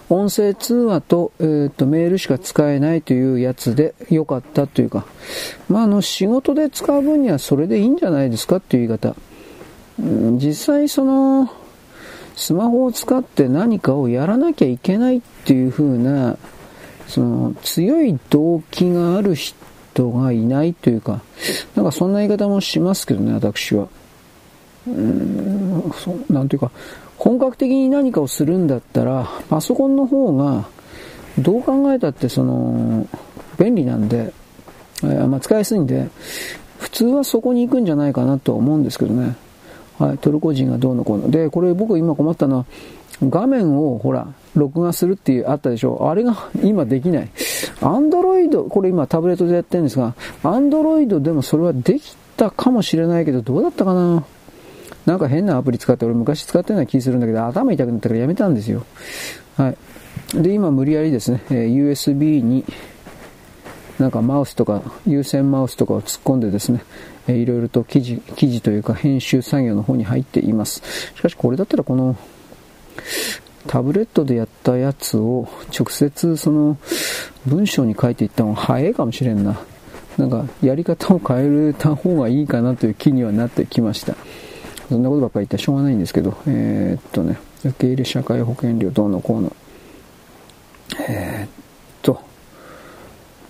[0.08, 5.06] 音声通話と,、えーと、メールしか使えないというやつで良かったというか、
[5.68, 9.14] まあ、あの仕事で使う分にはそれでいいんじゃないですかっていう言い方、
[10.38, 11.50] 実際その
[12.36, 16.36] スマホを使って何かをやらなきゃいけないっていう風な
[17.06, 21.20] その強い動機がある人がいないというか
[21.74, 23.88] なんかそんな言い方もしますけどね私は。
[24.86, 25.92] うん、
[26.28, 26.70] なんていうか、
[27.18, 30.68] 本格的に何かをするんだったら、パソコンの方が、
[31.38, 33.06] どう考えたってその、
[33.58, 34.32] 便利なんで、
[35.02, 36.08] えー、まあ、使いやすいんで、
[36.78, 39.36] 普通はそこに行くんじゃないかなと思うんですけどね。
[40.00, 41.30] はい、トルコ人がどうのこうの。
[41.30, 42.66] で、これ僕今困ったのは、
[43.22, 47.28] 画面をほら、録画するっていうあったでしょあれが 今できない。
[47.82, 54.24] アンドロイド、これ今タブレットでやってるんですが、アンドロイドでもそれはできたかもしれないけど、どうだったかな
[55.04, 58.84] なんか変なアプリ使って、俺昔使ったような気するんだけど、頭痛くなったからやめたんですよ。
[59.56, 59.76] はい。
[60.42, 62.64] で、今無理やりですね、USB に、
[64.00, 66.82] なんかマウスとか、有線マウスとかを突っ込んでですね、
[67.28, 70.82] えー、いろいろと記事、記事というか編集作業の方に入っています。
[71.14, 72.16] しかしこれだったらこの、
[73.66, 75.46] タブレットでやったやつを
[75.78, 76.78] 直接その
[77.46, 79.60] 文章に書いていった方が早いかもしれんな。
[80.16, 84.16] なんかやり方を変えた方がいいかなという気にはなってきました。
[84.88, 89.54] そんなことばっかり言ったらしょうがないんですけど、えー、っとね、受け入れ社会保険料どうのこうの。
[91.08, 91.69] えー、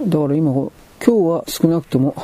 [0.02, 2.14] だから今、今日は少なくとも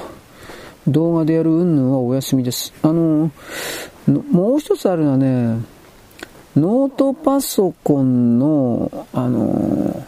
[0.88, 2.72] 動画でやる云々はお休みです。
[2.82, 3.30] あの、
[4.30, 5.60] もう一つあるのはね、
[6.56, 10.06] ノートパソコンの、あの、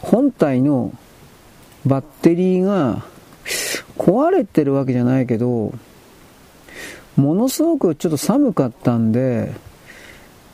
[0.00, 0.92] 本体の
[1.84, 3.04] バッテリーが
[3.96, 5.72] 壊れてるわけじゃないけど、
[7.16, 9.52] ものすごくちょっと寒かったんで、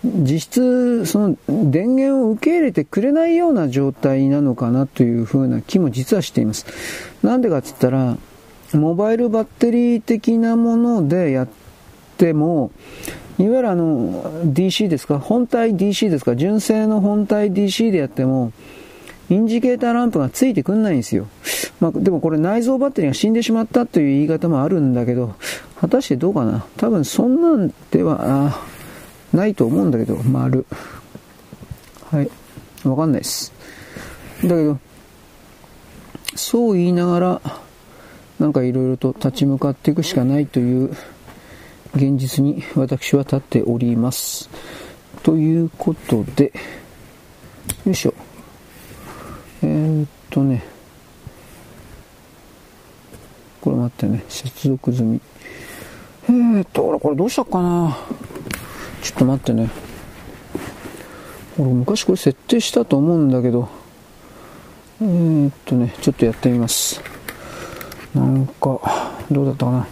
[0.04, 6.66] 実質、その電源を受け入れてくれないような状態なのかなというふうな気も実はしています。
[7.22, 8.18] なんでかって言ったら、
[8.74, 11.48] モバイルバッテリー的なものでやっ
[12.18, 12.70] ても、
[13.38, 15.18] いわゆるあの、DC ですか？
[15.18, 16.36] 本体 DC ですか？
[16.36, 18.52] 純正の本体 DC でやっても、
[19.30, 21.26] インジケーターランプがついてくんないんですよ。
[21.80, 25.34] まあ、でもこれ内蔵バッテリーが死んでしまったという言い方もあるんだけど、
[25.80, 26.66] 果たしてどうかな？
[26.76, 28.52] 多分そんなんでは
[29.34, 30.64] ないと思うんだけど、丸。
[32.10, 32.30] はい。
[32.84, 33.52] わかんないです。
[34.42, 34.78] だけど、
[36.36, 37.40] そう言いながら、
[38.38, 40.90] なんかいろいろと立ち向かっていくしかないという
[41.94, 44.50] 現実に私は立っております。
[45.22, 46.52] ということで、
[47.84, 48.14] よいしょ。
[49.62, 50.62] えー、っとね、
[53.60, 55.20] これ待ってね、接続済み。
[56.28, 57.96] えーっと、俺これどうしたかな？
[59.04, 59.68] ちょっと待ってね。
[61.58, 63.68] 俺昔これ設定したと思うんだけど、
[65.02, 67.02] えー、っとね、ちょっとやってみます。
[68.14, 68.80] なんか、
[69.30, 69.86] どうだったかな。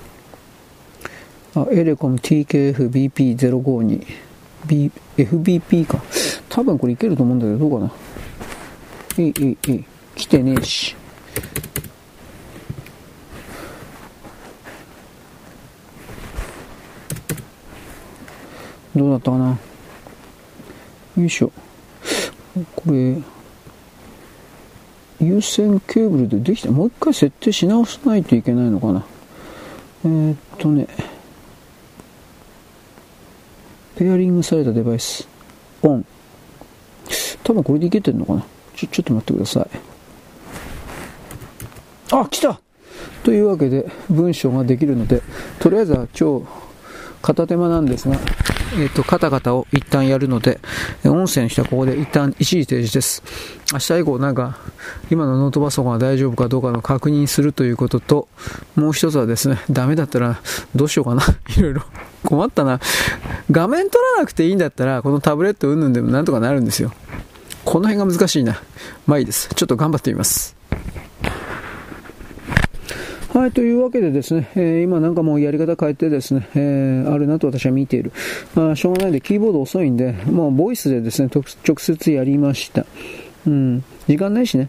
[1.57, 4.07] あ、エレコム TKFBP052。
[4.67, 6.03] B、FBP か。
[6.49, 9.23] 多分これいけると思うんだけど、どうかな。
[9.23, 9.85] いい、いい、いい。
[10.17, 10.97] 来てねえし。
[18.95, 19.59] どうだったかな？
[21.17, 21.53] よいしょ。
[22.77, 23.17] これ、
[25.21, 26.71] 有線ケーブルでできた。
[26.71, 29.05] もう一回設定し直さないといけないのかな？
[30.05, 30.87] えー、っとね、
[33.97, 35.27] ペアリングされたデバイス、
[35.83, 36.05] オン。
[37.45, 38.45] 多分これでいけてんのかな？
[38.77, 39.67] ちょ、ちょっと待ってください。
[42.13, 42.61] あ、来た
[43.23, 45.23] というわけで文章ができるので、
[45.61, 46.47] とりあえずは今日
[47.23, 48.19] 片手間なんですが、
[48.75, 50.61] えっ、ー、と、カタカタを一旦やるので、
[51.05, 53.23] 音声の人はここで一旦一時停止です。
[53.73, 54.59] 明日以降なんか、
[55.11, 58.29] 今のノートパソコンが大丈夫かどうかの確認するということと、
[58.75, 60.41] もう一つはですね、ダメだったら
[60.75, 61.23] どうしようかな。
[61.57, 61.83] いろいろ
[62.25, 62.81] 困ったな。
[63.51, 66.93] 画面撮らなくていいんだったら、このタブレットうんぬんでもなんとかなるんですよ。
[67.65, 68.61] この辺が難しいな。
[69.07, 69.49] まあいいです。
[69.55, 70.62] ちょっと頑張ってみます。
[73.35, 78.13] はい、というわけでですね、えー、今なんかもうやり方変えてですね、えー、あるなと私は見ている。
[78.55, 82.85] まあ、しょうがないで、キーボード遅いんで、もうボイスでですね、直接やりました。
[83.47, 84.69] うん、時間ないしね。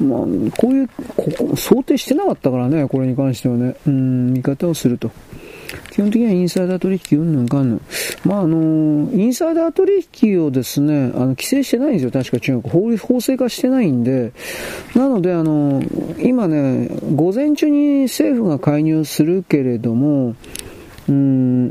[0.00, 0.20] まあ、
[0.56, 5.12] こういう、ここ、想定してなかったからね、これに関してはね、うん、見方をすると。
[5.90, 7.80] 基本的にはインサイダー取引うんぬんかんぬん。
[8.24, 12.70] まあ、あの、インサイダー取引をですね、あの、規制してないんですよ、確か中国。
[12.72, 14.32] 法律、法制化してないんで。
[14.94, 15.82] なので、あの、
[16.18, 20.34] 今ね、午前中に政府が介入するけれども、
[21.08, 21.70] うん、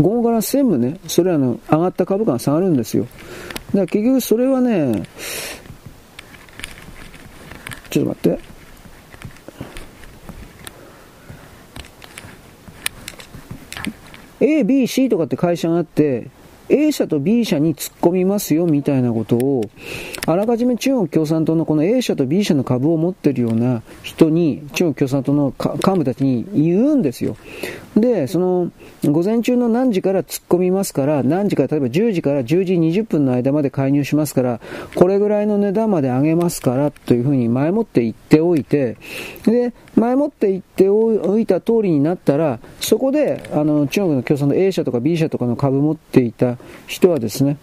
[0.00, 3.04] 午後から専務ね、それはの、上がった株価が下がるんですよ。
[3.04, 5.02] だから結局それはね、
[7.90, 8.53] ちょっと待って。
[14.44, 16.28] A、B、C とかって会社があって、
[16.68, 19.62] A 社と B 社に突っ込みますよみたいなことを、
[20.26, 27.36] あらかじめ中国共産党のこの A 社と B 社の株を持ってるような人に、中国共産党の幹部たちに言うんですよ。
[27.96, 28.70] で、その、
[29.04, 34.60] 午前中の何時から突っ込みますから、何時から、例えば10時から10時20分の間まで介入しますから、
[34.94, 38.96] これぐらいの値段まで上げますから、というふうに前もって言っておいて、
[39.44, 47.56] で、前もって言っておいた通りになったら、そこで、あの、中国の共産党 A 社とか B 社とかの株持っていた人はですね、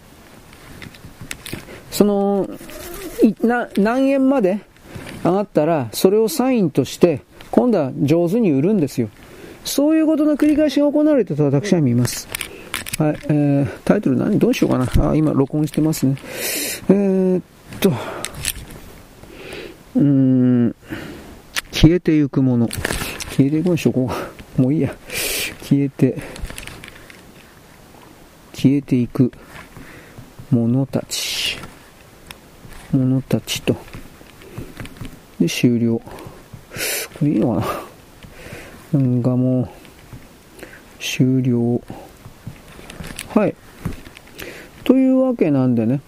[1.90, 2.48] その、
[3.76, 4.60] 何円まで
[5.24, 9.08] 上がったら、それをサインとして、今度は上手に売るんですよ。
[9.64, 12.26] そういうことの繰り返しが行われてと私は見ます。
[12.98, 14.38] はい、えー、タイトル何？
[14.38, 15.10] どうしようかな。
[15.10, 16.16] あ、今録音してますね。
[16.88, 17.42] えー、っ
[17.80, 17.90] と、
[19.96, 20.74] うーん、
[21.72, 22.68] 消えてゆくもの。
[22.68, 24.08] 消えていくんでしょこ
[24.58, 24.62] う。
[24.62, 24.94] もういいや。
[25.62, 26.16] 消えて、
[28.52, 29.32] 消えていく
[30.50, 31.58] ものたち。
[32.92, 33.74] ものたちと。
[35.40, 35.98] で、終了。
[35.98, 37.66] これいいのか
[38.92, 39.68] ななんかもう、
[41.00, 41.80] 終了。
[43.34, 43.56] はい。
[44.84, 46.02] というわけなんでね。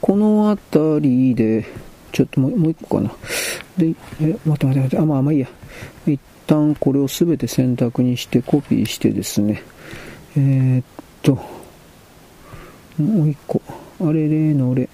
[0.00, 1.64] この辺りで、
[2.12, 3.10] ちょっともう一個かな。
[3.76, 5.48] で、え、待って待って待って、あ、まあまあいいや。
[6.06, 9.62] 一旦これをすべて選択にしてコピーしてですね。
[10.36, 10.84] えー、っ
[11.22, 11.34] と、
[13.02, 13.62] もう一個。
[14.00, 14.88] あれれのれ。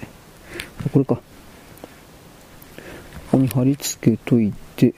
[0.93, 1.17] これか。
[1.17, 1.23] こ
[3.33, 4.95] こに貼り付けといて、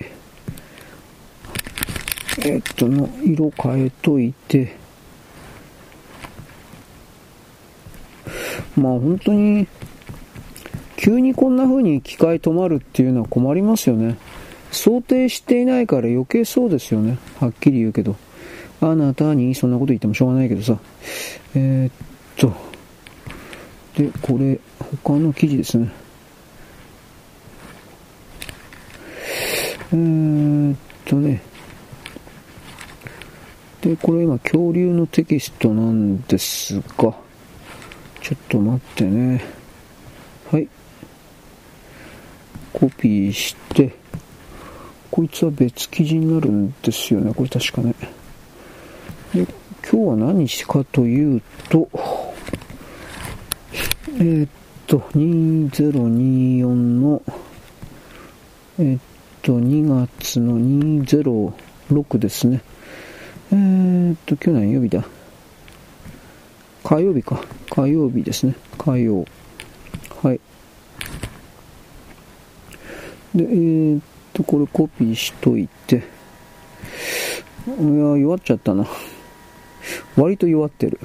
[2.45, 4.77] えっとの、色変えといて、
[8.77, 9.67] まあ本当に、
[11.01, 14.19] 急にこんな風に機械止まるっていうのは困りますよね。
[14.71, 17.17] 想定していないから余計そうですよね。
[17.41, 18.17] はっきり言うけど。
[18.83, 20.79] あなたにそんなこと言ってもしょうがないけどさ。
[21.55, 21.93] えー、っ
[22.37, 22.53] と。
[23.97, 24.61] で、これ、
[25.03, 25.91] 他の記事ですね。
[29.93, 31.41] えー、っとね。
[33.81, 37.15] で、これ今、恐竜のテキストなんですが、ちょ
[38.35, 39.43] っと待ってね。
[40.51, 40.69] はい。
[42.73, 43.93] コピーして、
[45.11, 47.35] こいつは別記事になるんですよね。
[47.35, 47.95] これ確かね。
[49.35, 49.47] で、
[49.91, 51.89] 今日は何日かというと、
[54.19, 54.49] えー、っ
[54.87, 57.23] と、2024の、
[58.79, 59.01] えー、っ
[59.43, 62.63] と、2月の206ですね。
[63.53, 65.05] えー、っと、今日何曜日だ？
[66.85, 67.41] 火曜日か。
[67.71, 68.55] 火曜日ですね。
[68.79, 69.25] 火曜。
[70.23, 70.41] はい。
[73.35, 74.03] で、えー、っ
[74.33, 75.97] と、これコピーしといて。
[75.97, 77.77] いや、
[78.17, 78.87] 弱っちゃったな。
[80.17, 80.99] 割と弱ってる。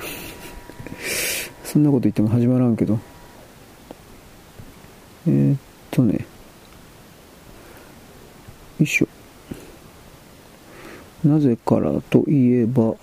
[1.64, 3.00] そんなこと言っても始まらんけど。
[5.28, 5.60] えー、っ
[5.92, 6.14] とね。
[8.80, 9.08] よいしょ。
[11.24, 12.96] なぜからといえば、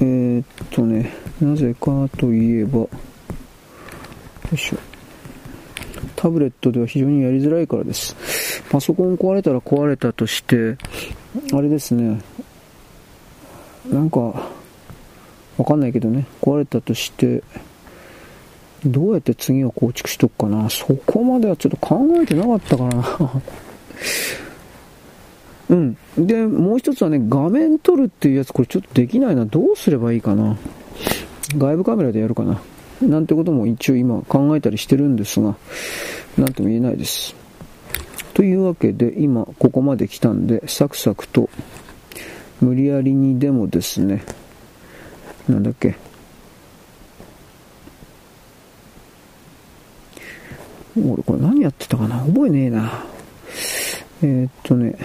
[0.00, 2.86] えー、っとね、なぜかといえば、
[4.52, 4.78] いしょ。
[6.16, 8.16] タブレットでは非常にやりづらいからです。
[8.70, 10.76] パソコン壊れたら壊れたとして、
[11.52, 12.20] あれですね、
[13.90, 14.20] なんか、
[15.58, 17.42] わかんないけどね、壊れたとして、
[18.84, 20.68] どうやって次を構築しとくかな。
[20.70, 23.42] そこまではちょっと考えてなかったからな。
[25.70, 25.96] うん。
[26.18, 29.44] で、もう一つはね、画面撮るっていうやつ、これちょっとできないな。
[29.44, 30.56] どうすればいいかな。
[31.56, 32.60] 外部カメラでやるかな。
[33.02, 35.56] なんてことも一応今考えたりしてるんですが、
[36.38, 37.34] なんとも言えないです。
[38.34, 41.50] というわけで、今ここまで来たんで、サクサクと、
[42.60, 44.24] 無理やりにでもですね、
[45.48, 45.96] なんだっけ、
[50.96, 53.04] 俺これ何やってたかな覚えねえな。
[54.22, 54.96] えー、っとね、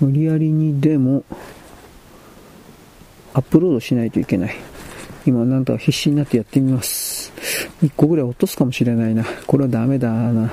[0.00, 1.24] 無理やりにでも
[3.32, 4.56] アップロードしないといけない。
[5.26, 7.32] 今なんとか必死になってやってみます。
[7.82, 9.24] 1個ぐらい落とすかもしれないな。
[9.46, 10.52] これはダメだな。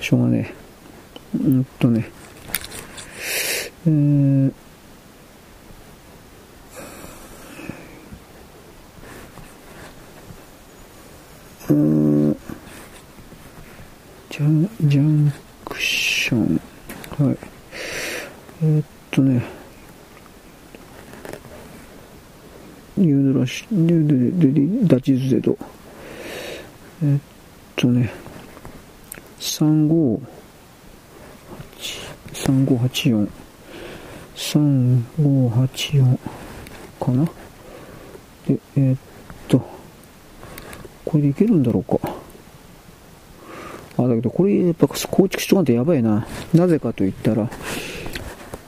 [0.00, 0.54] しょうがね
[1.34, 1.38] え。
[1.38, 2.08] うんとね。
[3.86, 4.52] えー、
[11.70, 12.36] うん、
[14.30, 15.32] ジャン、ジャン
[15.64, 16.60] クション。
[17.18, 17.38] はい。
[18.62, 19.55] えー、っとね。
[22.96, 25.56] ニュードラシ、ニューデリ、ダチズゼド。
[27.02, 27.18] え、っ
[27.76, 28.10] とね。
[29.38, 30.20] 35、
[32.32, 33.28] 3584。
[34.36, 36.18] 3584
[37.00, 37.24] かな
[38.46, 38.96] で、え、っ
[39.48, 39.58] と、
[41.04, 41.98] これでいけるんだろうか。
[43.98, 46.26] あ、だけどこれやっぱ構築しとかんとやばいな。
[46.52, 47.50] なぜかと言ったら、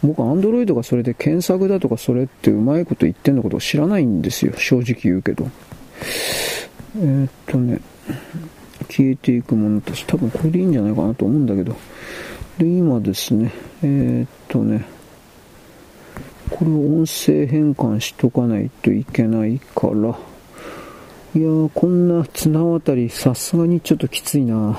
[0.02, 4.52] 僕アンドロイドがそれで検索だとかそれってうまいこと言ってんのことを知らないんですよ。
[4.56, 5.48] 正直言うけど。
[6.96, 7.80] えー、っとね、
[8.88, 11.76] 消えていくものたち、多分これでいいんじゃないかなと思うんだけど。
[12.58, 13.52] で、今ですね、
[13.82, 14.84] えー、っとね、
[16.50, 24.78] これを音声変換しとかないといけないから、いやー、こんな綱渡り、さすがにちょっときついな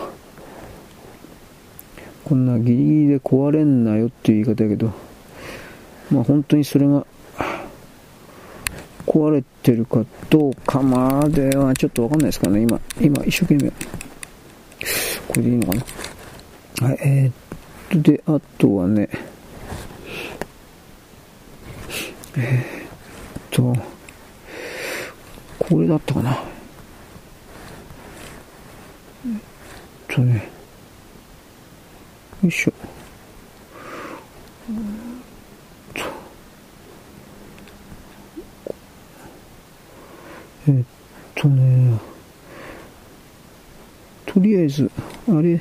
[2.30, 4.92] こんなギリギリで壊れんなよっていう言い方やけど、
[6.12, 7.06] まあ本当にそれが
[9.10, 13.72] 壊れてるかどうかまではちょっとわかんないですからね、今、今一生懸命。
[15.28, 15.74] これでいいのか
[16.82, 16.88] な。
[16.88, 19.10] はい、えー、っと、で、あとはね、
[22.38, 23.76] えー、っと、
[25.58, 26.32] これだったかな。
[29.26, 30.50] えっとね、
[32.44, 32.74] よいしょ。
[40.70, 40.84] えっ
[41.34, 42.00] とね、
[44.28, 44.92] とりあえず、
[45.28, 45.60] あれ、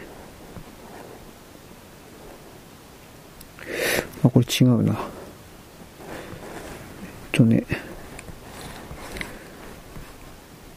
[4.22, 4.92] あ、これ違うな。
[4.92, 4.98] えっ
[7.32, 7.64] とね、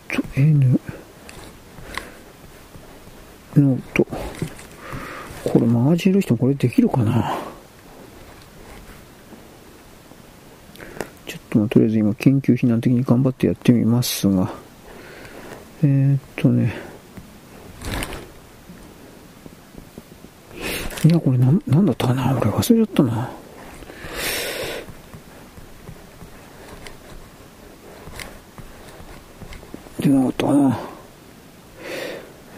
[0.08, 0.80] と N
[3.58, 4.08] ノート。
[5.44, 7.38] これマージる人これできるかな
[11.28, 14.49] ちょっとまあとりあえず今研究避難的に頑張ってやってみますが、
[15.84, 16.73] えー、っとね、
[21.03, 22.32] いや、これな、なんだったかな？
[22.40, 23.30] 俺忘れちゃったな。
[29.99, 30.80] 出なかったかな？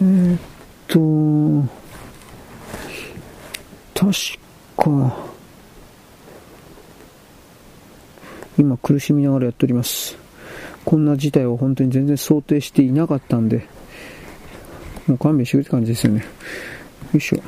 [0.02, 0.40] えー、っ
[0.86, 1.68] と、
[3.98, 4.12] 確
[4.76, 5.33] か、
[8.58, 10.16] 今苦しみながらやっております。
[10.84, 13.66] こんな事態を本当に全然想定していなかったんで、
[15.06, 16.20] もう勘弁してくれって感じですよね。
[16.20, 16.26] よ
[17.14, 17.42] いしょ。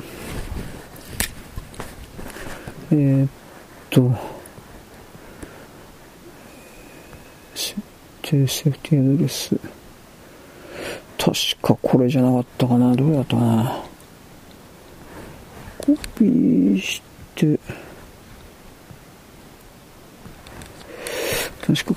[2.91, 3.29] えー、っ
[3.89, 4.11] と、
[7.53, 7.75] 設
[8.21, 9.55] 定セーフティアドレス。
[11.17, 12.95] 確かこれじゃなかったかな。
[12.95, 13.83] どうやったかな。
[15.77, 17.01] コピーし
[17.35, 17.59] て、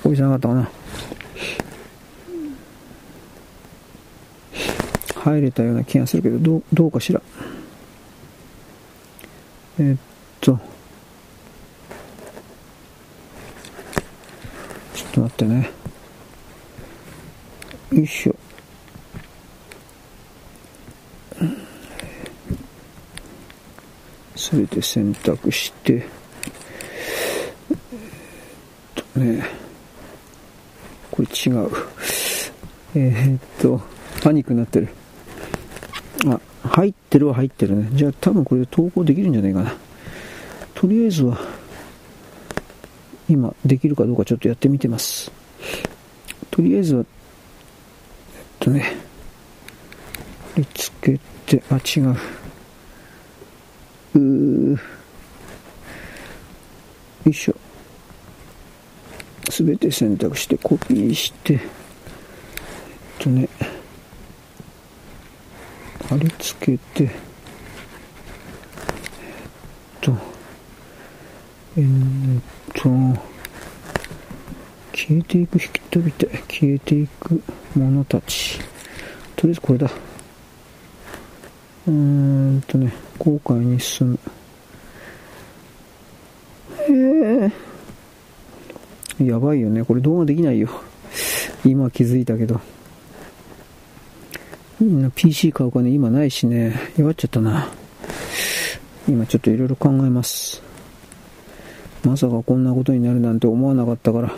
[0.01, 0.71] 確かこじゃなかったかな。
[5.17, 7.21] 入れたような気がするけど、どう、どうかしら。
[9.79, 9.97] え、っ
[10.41, 10.59] と、
[14.95, 15.71] ちょっと待ってね。
[17.93, 18.37] よいしょ。
[24.37, 26.05] すべて選択して、えっ
[29.15, 29.60] とね、
[31.21, 31.71] これ違う。
[32.95, 33.79] えー、っと、
[34.23, 34.89] パニックになってる。
[36.27, 37.91] あ、入ってるは入ってるね。
[37.93, 39.77] じゃあ多分これで投稿できるんじゃないかな。
[40.75, 41.39] とりあえずは、
[43.29, 45.31] 今できるかどうかちょっとやってみてます。
[46.51, 47.07] とりあえずは、えっ
[48.61, 48.97] とね、
[50.57, 52.01] 見つけて、あ、違。
[52.01, 54.79] うーよ
[57.27, 57.55] いしょ。
[59.61, 61.61] すべて選択してコピーして、えっ
[63.19, 63.47] とね、
[66.09, 67.11] 貼り付けて、えっ
[70.01, 70.17] と、
[71.77, 71.85] え、っ
[72.73, 72.89] と、
[74.95, 76.11] 消えていく人々、
[76.49, 77.43] 消えていく
[77.77, 78.59] 者たち。
[79.37, 79.91] とりあえずこれだ。
[81.87, 84.19] うーんとね、航海に進む。
[86.89, 87.71] ええ
[89.21, 89.85] やばいよね。
[89.85, 90.69] これ動画できないよ。
[91.65, 92.61] 今気づいたけど。
[95.15, 96.75] PC 買う金今ないしね。
[96.97, 97.69] 弱っちゃったな。
[99.09, 100.63] 今ちょっといろいろ考えます。
[102.05, 104.33] まさかこんなことになるなんて思わなかったから、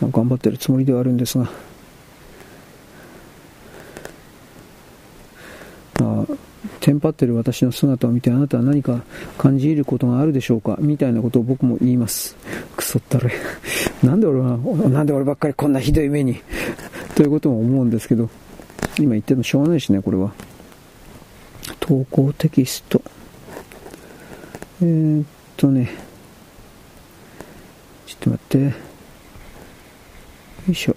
[0.00, 1.44] 頑張ってるつもりではあるんですが、
[6.00, 6.26] まあ、
[6.84, 9.00] テンパってる私の姿を見てあなたは何か
[9.38, 10.76] 感じることがあるでしょうか？
[10.80, 12.36] みたいなことを僕も言います。
[12.76, 13.32] くそったれ。
[14.04, 16.42] なんで俺は、なんで俺ばっかりこんなひどい目に
[17.14, 18.28] ということも思うんですけど、
[18.98, 20.34] 今言ってもしょうがないしね、これは。
[21.80, 23.00] 投稿テキスト。
[24.82, 25.90] えー、っとね、
[28.04, 28.58] ちょっと待って。
[28.58, 28.72] よ
[30.68, 30.96] いしょ。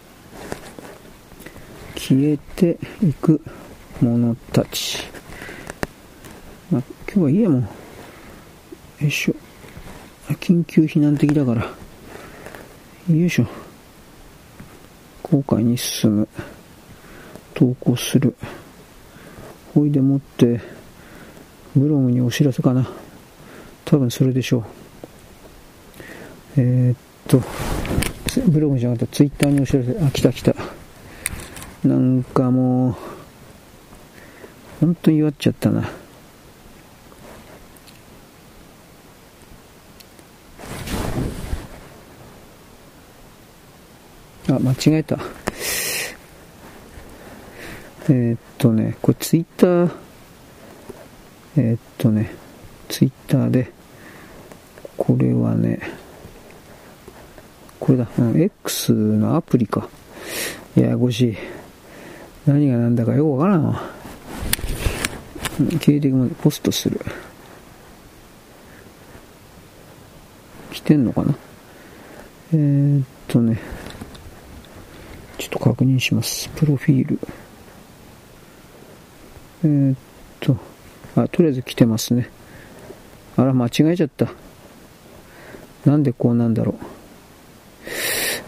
[1.96, 3.40] 消えていく
[4.02, 5.17] ものたち。
[7.10, 7.60] 今日はいいやも。
[7.60, 9.36] よいしょ。
[10.42, 11.62] 緊急避難的だから。
[11.64, 13.48] よいしょ。
[15.24, 16.28] 後悔に進む。
[17.54, 18.36] 投稿する。
[19.74, 20.60] ほいでもって、
[21.76, 22.90] ブログにお知らせかな。
[23.86, 24.64] 多分それでしょう。
[26.58, 26.98] えー、っ
[27.28, 27.42] と、
[28.50, 30.54] ブログじゃなくてツイッターにお知らせ、あ、来た来た。
[31.86, 32.96] なんかもう、
[34.82, 35.90] 本当に弱っちゃったな。
[44.60, 45.20] 間違えた。
[48.10, 49.92] えー、っとね、これツイッター、
[51.58, 52.34] えー、っとね、
[52.88, 53.72] ツイッターで、
[54.96, 55.80] これはね、
[57.80, 59.90] これだ、うん、X のアプリか。
[60.76, 61.38] ややこしい。
[62.46, 63.82] 何が何だかよくわからんわ。
[65.80, 67.00] 経歴までポストする。
[70.72, 71.36] 来てんのかな
[72.54, 73.60] えー、っとね、
[75.48, 76.50] っと確認します。
[76.50, 77.20] プロフィール。
[79.64, 79.98] えー、っ
[80.40, 80.58] と、
[81.16, 82.30] あ、とりあえず来てますね。
[83.36, 84.28] あら、間違えちゃった。
[85.86, 86.76] なんでこうなんだろ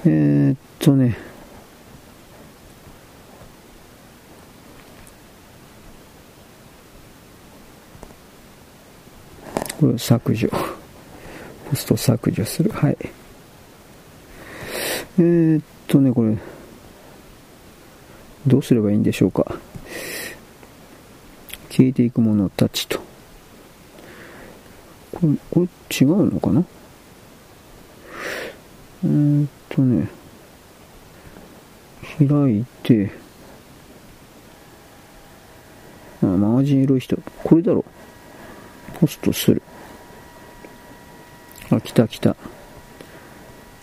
[0.05, 0.09] う。
[0.09, 1.17] えー、っとね。
[9.79, 10.49] これ削除。
[11.69, 12.71] ポスト削除する。
[12.71, 12.97] はい。
[15.17, 16.37] えー、っとね、これ、
[18.47, 19.45] どうすればいいんでしょうか？
[21.69, 22.99] 消えていくものたちと。
[25.11, 25.67] これ、これ
[26.01, 26.63] 違うのかな？
[29.03, 30.09] えー、っとね、
[32.17, 33.11] 開いて、
[36.21, 37.17] あ、マガジン色い人。
[37.43, 37.85] これだろ。
[38.99, 39.61] ポストする。
[41.69, 42.35] あ、来た来た。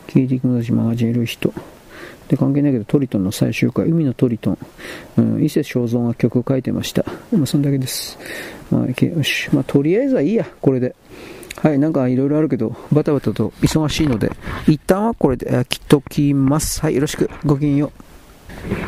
[0.09, 1.53] 消えていくものたちマガジン色い人。
[2.29, 4.59] で、関係ないけど、トリトンの最終回、海のトリトン、
[5.19, 7.05] うん、伊勢正蔵が曲を書いてました。
[7.33, 8.19] まあ、そんだけです。
[8.71, 9.49] まあ、よし。
[9.53, 10.95] まあ、とりあえずはいいや、これで。
[11.63, 14.31] はい、なんかいろいろあるけど、バタバタと忙しいので、
[14.67, 16.81] 一旦はこれで切っときます。
[16.83, 17.31] はい、よろしく。
[17.45, 18.86] ごきげんよう。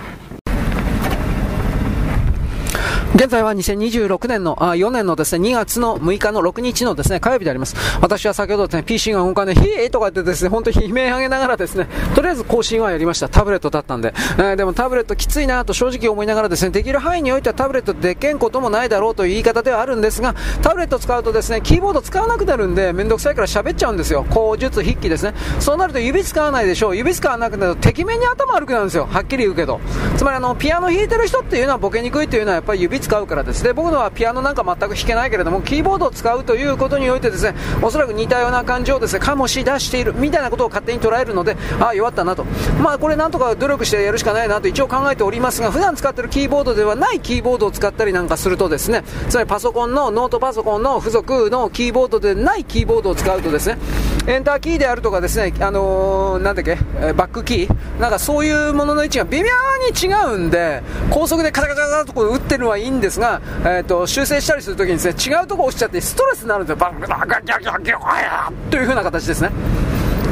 [3.19, 7.75] 現在は2026年の、あ、4年のですね、2月の6日の6日のですね、火曜日であります。
[8.01, 13.29] 私は先ほどですね、PC が動かない、ヒーとか言ってですね、本当に悲鳴上げながらですね、とりあえず更新はやりました。
[13.29, 14.15] タブレットだったんで。
[14.39, 24.25] えー、でもタブレットきついなと正直思いながらですね、できる範囲においてはタブレットでけんこともないだろうという言い方ではあるんですが、タブレット使うとですね、キーボード使わなくなるんで、めんどくさいから喋っちゃうんですよ。
[24.31, 25.35] 口述筆記ですね。
[25.59, 26.97] そうなると指使わないでしょう。
[26.97, 29.09] 指使わなくなると、敵面に頭悪くなるんですよ。
[29.11, 29.81] はっきり言うけど。
[30.17, 33.73] つまりあの、ピアノ弾いてる人っていうのはボケにくいっていうのはやっぱり指使うからですね。
[33.73, 42.45] 僕のはピアノなんか全く弾けないけれども、キーボードを使うということにおいてですね、おそらく似たような感じをですね、醸し出しているみたいなことを勝手に捉えるので、ああ、弱ったなと。
[42.83, 53.79] まあこれなんとか努力してやるしかないなと一応考えておりますが、普段使ってるキーボードではないキーボードを使ったりなんかするとですね、つまりパソコンの、ノートパソコンの付属のキーボードでないキーボードを使うとですね、
[54.27, 56.77] エンターキーであるとかですね、あのー、なんだっけ、
[57.15, 59.49] バックキーなんかそういうものの位置が微妙
[59.91, 66.77] に違うんで、高速でカタカタカタとこ打ってるのはいいんですが、え、ー、と、修正したりするときにですね、違うところ落ちちゃってストレスになるんですよ。
[66.77, 69.51] バンガガガガガガという風な形ですね。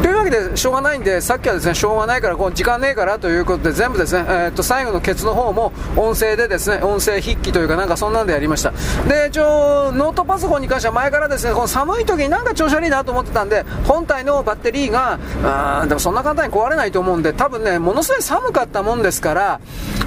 [0.07, 8.70] というわけで、しょうがないんで、さっきはですね、しょうがないから、こう時間ねえからということで、全部ですね、えー、と、最後のケツの方も音声でですね、音声筆記というか、なんかそんなんでやりました。
[9.09, 19.61] で、一応、ノートパソコンに関しては前からですね、この寒い時になんか調子悪いなと思ってたんで、本体のバッテリーが、あでもそんな簡単に壊れないと思うんで、多分ね、ものすごい寒かったもんですから、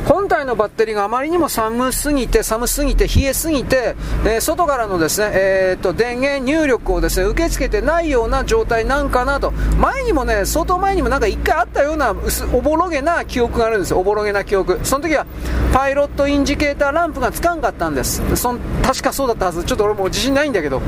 [0.07, 9.51] 本体のバッテリーがあまりにも寒すぎて、寒すぎて、冷えすぎて、えー、外からのですね、えー、と、電源入力をですね、受け付けてないような状態なんかなと。
[9.89, 12.15] 前にもね、相当前にもなんか一回あったような、
[12.53, 13.99] おぼろげな記憶があるんですよ。
[13.99, 14.79] おぼろげな記憶。
[14.83, 15.25] その時は、
[15.73, 18.21] パイロットインジケーターランプがつかんかったんです。
[18.35, 19.63] そん確かそうだったはず。
[19.63, 20.81] ちょっと俺も自信ないんだけど。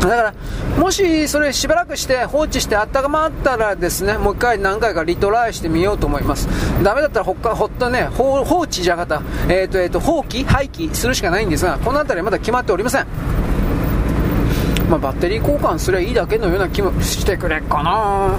[0.00, 0.34] だから、
[0.78, 6.48] もしそれしばらくして放置して温まったらですね、もう一回何回かリトライしてみようと思います。
[6.82, 13.06] ダメだったらほっかほっとね、放置じゃがた、え、ー、と、え、ー、と、放棄廃棄するしかないんですが、この辺りはまだ決まっておりません。
[14.88, 18.38] まあ、バッテリー交換すりゃいいだけのような気もしてくれっかな。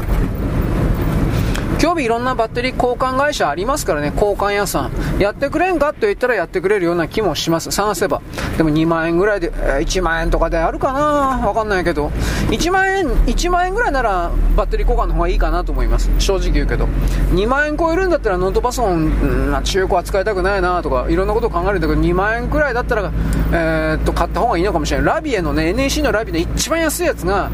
[1.87, 5.19] 今日いろんなバッテリー交換会社ありますからね、交換屋さん。
[5.19, 7.71] やってくれんかと言ったらやってくれるような気もします。
[7.71, 8.21] 探せば。
[8.57, 11.47] でも2万円ぐらいで、えー、1万円とかであるかな？
[11.47, 12.07] わかんないけど。
[12.49, 16.11] 1万円、1万円ぐらいならバッテリー交換の方がいいかなと思います。
[16.19, 16.89] 正直言うけど。
[17.31, 19.05] 2万円超えるんだったらノートパソコン、
[19.53, 23.09] うん、中古は使いたくないなとか、いろんなことを考えるんだけど、2万円くらいだったら、
[23.53, 25.05] えー、っと、買った方がいいのかもしれない。
[25.15, 27.49] ラビエのね、NEC のラビエの一番安いやつが、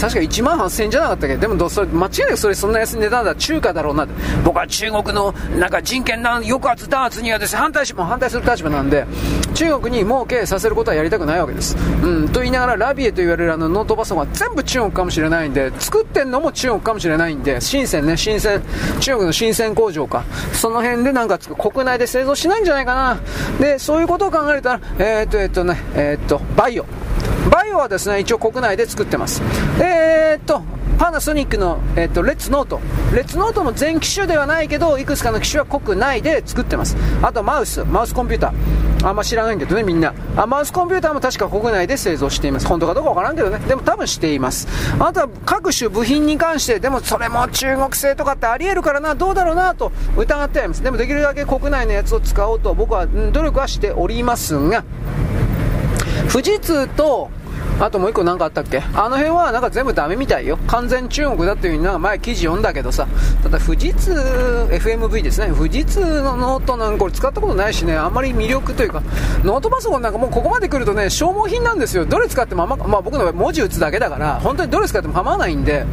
[0.00, 1.36] 確か1万8000円じゃなかったっけ？
[1.36, 4.14] でもどそれ間違いなくそれそんな安い値段だ中華だろうなって。
[4.44, 9.06] 僕は中国のなんか人権な抑圧弾圧にはですね反対しも反対する立場なんで
[9.54, 18.62] 中国に儲けさせることはやりたくないわけです、うん、と言いながら LAVIE と言われるあのノートパソコンは全部中国かもしれないんで作ってんのも中国かもしれないんで深センね深セン
[19.00, 20.24] 中国の深セン工場か。
[20.52, 23.20] その辺でなんか国内で製造しないんじゃないかな。
[23.58, 29.42] でそういうことを考えたらえー、っとえー、っとねえー、っと VAIO。VAIOはですね、一応国内で作ってます。
[29.80, 30.62] えー、っと、
[30.98, 32.80] パナソニックの、えー、っと、レッツノート。
[33.12, 36.96] レッツノートの全機種ではないけど、いくつかの機種は国内で作ってます。
[37.22, 39.08] あと、マウス、マウスコンピューター。
[39.08, 40.14] あんま知らないけどね、みんな。
[40.36, 42.68] あマウスコンピューターも確か国内で製造しています。
[42.68, 43.58] 本当かどうかわからんけどね。
[43.66, 44.68] でも多分しています。
[45.00, 50.84] あとは各種部品に関して、でもそれも中国製とかってあり得るからな、どうだろうなと疑ってあります。
[50.84, 54.84] でもできるだけ国内のやつを使おうと僕は努力はしておりますが、
[56.30, 57.30] 富士通と
[57.80, 58.80] あともう一個何かあったっけ？
[58.94, 60.58] あの辺はなんか全部ダメみたいよ。
[60.68, 63.08] 完全中国だっていうのは前記事読んだけどさ。
[63.42, 64.12] ただ富士通、
[64.70, 65.48] FMV ですね。
[65.48, 69.02] 富士通のノートなんかこれ使ったことないしね、あんまり魅力というか、
[69.42, 72.04] ノートパソコンなんかもうここまで来るとね、消耗品なんですよ。
[72.04, 75.84] どれ使ってもあんま、まあ僕の場合文字打つだけだから、本当にどれ使っても構わないんで、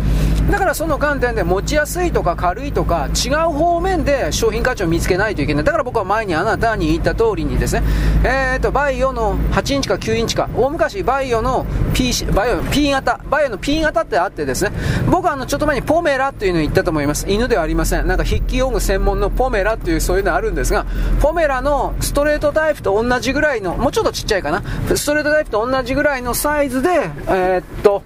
[0.50, 5.64] だからその観点で持ちやすいとか軽いとか違う方面で商品価値を見つけないといけない。
[5.64, 7.84] だから僕は前にあなたに言った通りにですね、
[8.24, 14.72] えーと、 VAIO の8インチか9インチか、大昔バイオの P、バイオの P 型、バイオの P 型ってあってですね、
[15.10, 17.26] 僕はあのちょっと前にポメラっていうのを言ったと思います。
[17.30, 18.08] 犬ではありません。
[18.08, 20.86] なんか筆記用具専門のポメラっていうそういうのあるんですが、
[21.22, 24.64] ポメラのストレートタイプと同じぐらいの、もうちょっとちっちゃいかな、
[24.96, 26.90] ストレートタイプと同じぐらいのサイズで、
[27.28, 28.04] えー、っと、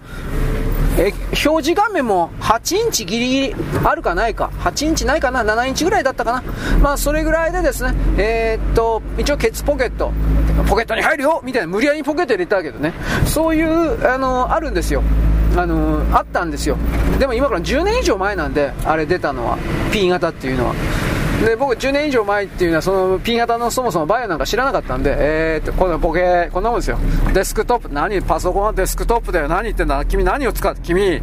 [0.98, 1.12] え
[1.46, 4.52] 表示画面も8インチギリギリあるかないか。
[4.60, 6.44] 8インチないかな？7インチぐらいだったかな？
[6.82, 10.12] まあそれぐらいでですねえー、っと一応ケツポケット。
[10.68, 11.42] ポケットに入るよ！
[11.44, 12.94] みたいな無理やりポケット入れたけどね。
[13.26, 15.02] そういうあのあるんですよ。
[15.58, 16.78] あのあったんですよ。
[17.20, 19.58] でも今から10年以上前なんであれ出たのは。
[19.92, 20.76] P 型っていうのは。
[21.42, 26.98] で僕10年以上前っていうのはその P 型のそもそもバイオなんか知らなかったんでえー、っとこのボケこんなもんですよ。
[27.34, 29.48] デスクトップ何パソコンはデスクトップだよ。
[29.48, 30.04] 何言ってんだ。
[30.06, 31.22] 君何を使って君、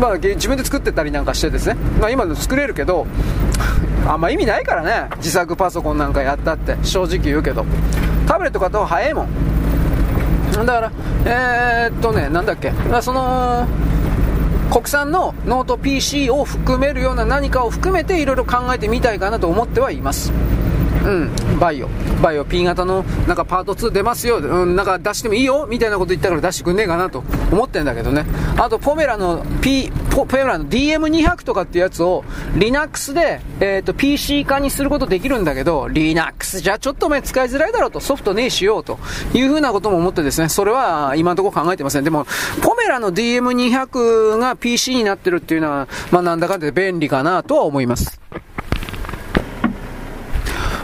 [0.00, 3.06] まあ、自分で作ってたりなんかしてですね、まあ、今で作れるけど
[4.06, 5.08] あんま意味ないからね。
[5.16, 6.76] 自作パソコンなんかやったって。
[6.82, 7.64] 正直言うけど。
[8.26, 9.28] タブレット買った方が早いもん。
[10.52, 10.92] だから
[11.24, 12.72] えー、っとねなんだっけ。
[13.00, 13.66] その
[14.72, 20.32] 国産のノート PC を含めるような何かを含めていろいろ考えてみたいかなと思ってはいます。
[21.04, 21.88] うん、バイオ。
[22.22, 28.24] バイオ P 型のなんかパート2出ますよ、うん、なんか出してもいいよみたいなこと言ったから出してくんねえかなと思ってんだけどね。
[28.56, 32.24] あと、ポメラの P、ポメラの DM200 とかってやつを
[32.56, 38.98] Linux で、えっ、ー、と、PC 化にすることできるんだけど、Linux じゃちょっとお前使いづらいだろうと、ソフトねえしようと
[39.34, 42.04] いうふうなことも思ってですね、それは今のところ考えてません。
[42.04, 42.26] でも、
[42.62, 48.20] ポメラの DM200 が PC になってるっていうのは、まあなんだかんだで便利かなとは思います。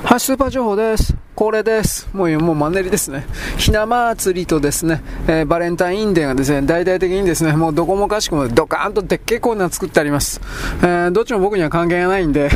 [0.09, 1.15] はい、スーパー情報です。
[1.35, 2.09] 恒例です。
[2.15, 3.27] もう、もうマンネリですね。
[3.59, 10.41] ひな祭りとですね、えー、バレンタインデーがですね、大々的にですね、もうどこもかしくもドカーンとでっけえコーナー作ってあります。
[10.81, 12.49] えー、どっちも僕には関係がないんで、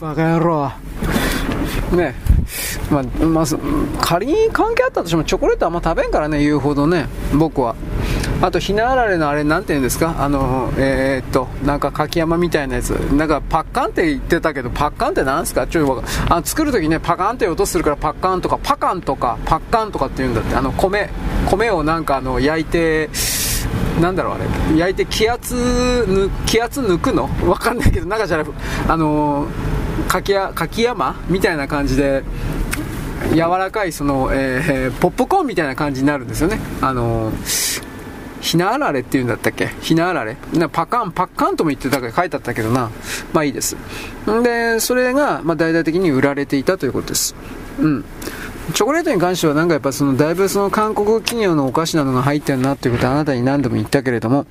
[0.00, 0.72] バカ野郎。
[1.92, 2.14] ね、
[2.90, 3.44] まあ、まあ、
[4.00, 7.74] 仮に関係あったとしてもチョコレートあんま食べんからね、言うほどね、僕は。
[8.42, 10.16] あと、ひなあられのあれ、なんて言うんですか？
[10.18, 12.90] あの、えー、っと、なんか柿山みたいなやつ。
[12.90, 15.66] なんかパッカンって言ってたけど、パッカンってなんすか？
[15.66, 20.56] ちょっとあ作るときね、パカンって音するからパッカンとか、パカンとか、パッカンとかって言うんだって。
[20.56, 21.08] あの、米、
[21.48, 23.08] 米をなんかあの、焼いて、
[24.00, 25.54] なんだろうあれ焼いて気圧
[26.46, 27.30] 気圧抜くの？
[27.48, 28.52] わかんないけど中じゃなく
[28.88, 29.48] あのー
[30.08, 31.16] 柿柿山？
[31.28, 32.22] みたいな感じで
[33.32, 36.58] 柔らかいその、えー、ポップコーンみたいな感じになるんですよね。
[36.80, 37.32] あの
[38.40, 39.68] ひなあられっていうんだったっけ？
[39.80, 40.36] ひなあられ？
[40.52, 42.90] なパカンパッカンとも言ってたから書いてあったけどな。
[43.32, 43.76] まあいいです。
[44.42, 47.34] でそれが、まあ、大々的に売られていたということです。
[47.78, 48.04] うん
[48.72, 54.46] チョコレートに関してはなんかやっぱそのだいぶその韓国企業のお菓子などが入ってるなということはあなたに何度も言ったけれども、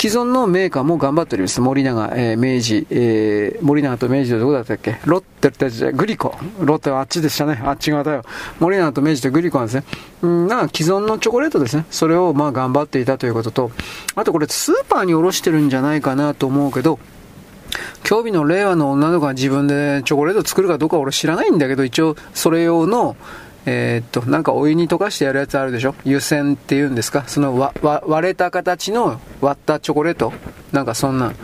[0.00, 1.60] 既存のメーカーも頑張っております。
[1.60, 4.98] 森永、えー、明治、えー、森永と明治とどこだったっけ？
[5.04, 6.34] ロッテってじゃグリコ。
[6.60, 7.60] ロッテはあっちでしたね。
[7.62, 8.24] あっち側だよ。
[8.58, 9.84] 森永と明治とグリコなんですね。
[10.22, 11.84] うん、なんか既存のチョコレートですね。
[11.90, 13.70] それをまあ頑張っていたということと、
[14.14, 16.98] あとこれスーパーにおろしてるんじゃないかなと思うけど、
[18.02, 23.16] 興味の令和の女の子が自分でチョコレート作るかどうか俺知らないんだけど、一応それ用の、
[23.66, 25.94] えー、っと、なんかお湯に溶かしてやるやつあるでしょ？
[26.04, 27.24] 湯煎っていうんですか？
[27.26, 30.32] その割れた形の割ったチョコレート？
[30.72, 31.34] なんかそんな。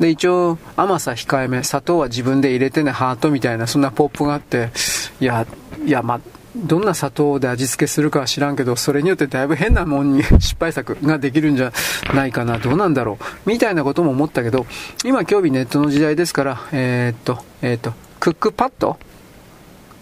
[0.00, 1.62] で、一応甘さ控えめ。
[1.62, 4.70] 砂糖は自分で入れてね、ハートみたいな、そんなポップがあって、
[5.20, 5.46] いや、
[5.84, 6.20] いや、ま
[6.56, 11.72] どんな砂糖で味付けするかは知らんけど、それによってだいぶ変なもんに失敗作ができるんじゃ
[12.14, 13.48] ないかな、どうなんだろう。
[13.48, 14.66] みたいなことも思ったけど、
[15.04, 18.96] 今興味ネットの時代ですから、えー、っと、えー、っと、クックパッド？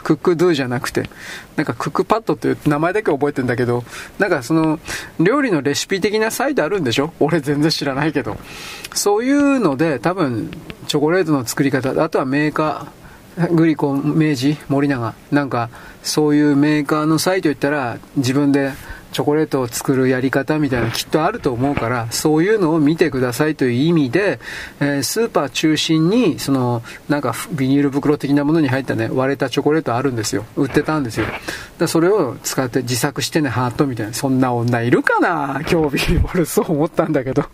[0.03, 1.09] クックドゥじゃなくて、
[1.55, 3.85] なんかクックパッドっていう名前だけ覚えてんだけど、
[4.19, 4.81] なんかその、
[5.20, 7.12] 料理のレシピ的なサイトあるんでしょ？
[7.20, 8.37] 俺全然知らないけど。
[8.95, 10.51] そういうので、多分、
[10.89, 15.70] チョコレートの作り方、あとはメーカー、グリコ、明治、森永、なんか、
[16.03, 18.73] そういうメーカーのサイト行ったら、自分で
[19.12, 24.41] チョコレートを作るやり方みたいなきっとあると思うから、そういうのを見てくださいという意味で、
[24.81, 30.45] えー、スーパー中心に、その、なんかビニール袋的なものに入ったね、割れたチョコレートあるんですよ。
[30.57, 31.27] 売ってたんですよ。
[31.79, 34.12] だそれを使って自作してね、ハートみたいな。
[34.12, 35.62] そんな女いるかな？
[35.66, 36.01] 興味。
[36.35, 37.45] 俺そう思ったんだけど。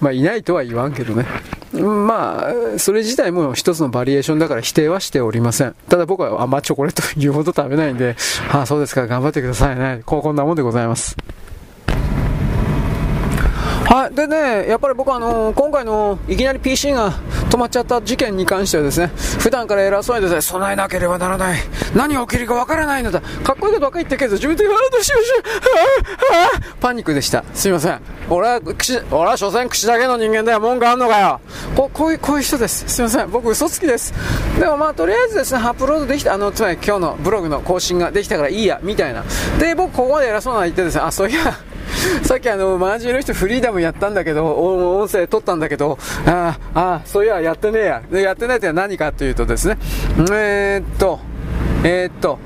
[0.00, 1.26] まあ、いないとは言わんけどね。
[1.82, 5.74] まあ、それ自体も一つのバリエーションだから否定はしておりません。
[5.88, 8.16] ただ僕はあんまチョコレート言うほど食べないんで、
[8.52, 10.02] ああ、そうですか、頑張ってくださいね。
[10.04, 11.16] こうこんなもんでございます。
[13.98, 14.14] はい。
[14.14, 17.10] でね、やっぱり僕はあのー、今回のいきなり PC が
[17.50, 19.08] 止まっちゃった事件に関してはですね、
[19.40, 21.60] 普段から偉そうにですね、備えなければならない。
[21.96, 23.20] 何が起きるかわからないのだ。
[23.20, 26.76] かっこいいことばっかり言ってるけど、自分で、ああ、どうしようしよう。
[26.80, 27.42] パニックでした。
[27.52, 28.00] すいません。
[28.30, 30.60] 俺は、口、俺は所詮口だけの人間だよ。
[30.60, 31.40] 文句あんのかよ。
[31.74, 32.84] ここういう、こういう人です。
[32.86, 33.30] すいません。
[33.32, 34.14] 僕嘘つきです。
[34.60, 39.24] でもまあ、とりあえずですね、アップロードできた、あの、つまり今日のブログの更新ができたからいいや、みたいな。
[39.58, 41.58] で、僕ここまで偉そうなの言ってですね、あ、そういや、
[42.22, 44.54] さっきあの、マージンの人フリーダムややったんだけど、
[45.00, 48.02] 音声撮ったんだけど、ああ、そういや、やってねえや。
[48.10, 49.78] で、やってないって何かというとですね、
[50.30, 51.20] えー、っと、
[51.84, 52.38] えー、っと、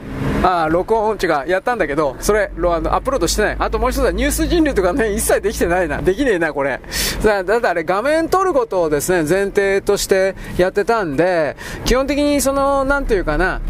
[0.45, 3.57] ああ録音、違う、やったんだけど、それ、あの、アップロードしてない。
[3.59, 6.03] あともう一つはニュース人類とかね、一切できてないな。
[6.03, 6.81] できねえな、これ。
[7.23, 13.61] だだってあれ、画面撮ることをですね、前提としてやってたんで、基本的にその、なんていうかな、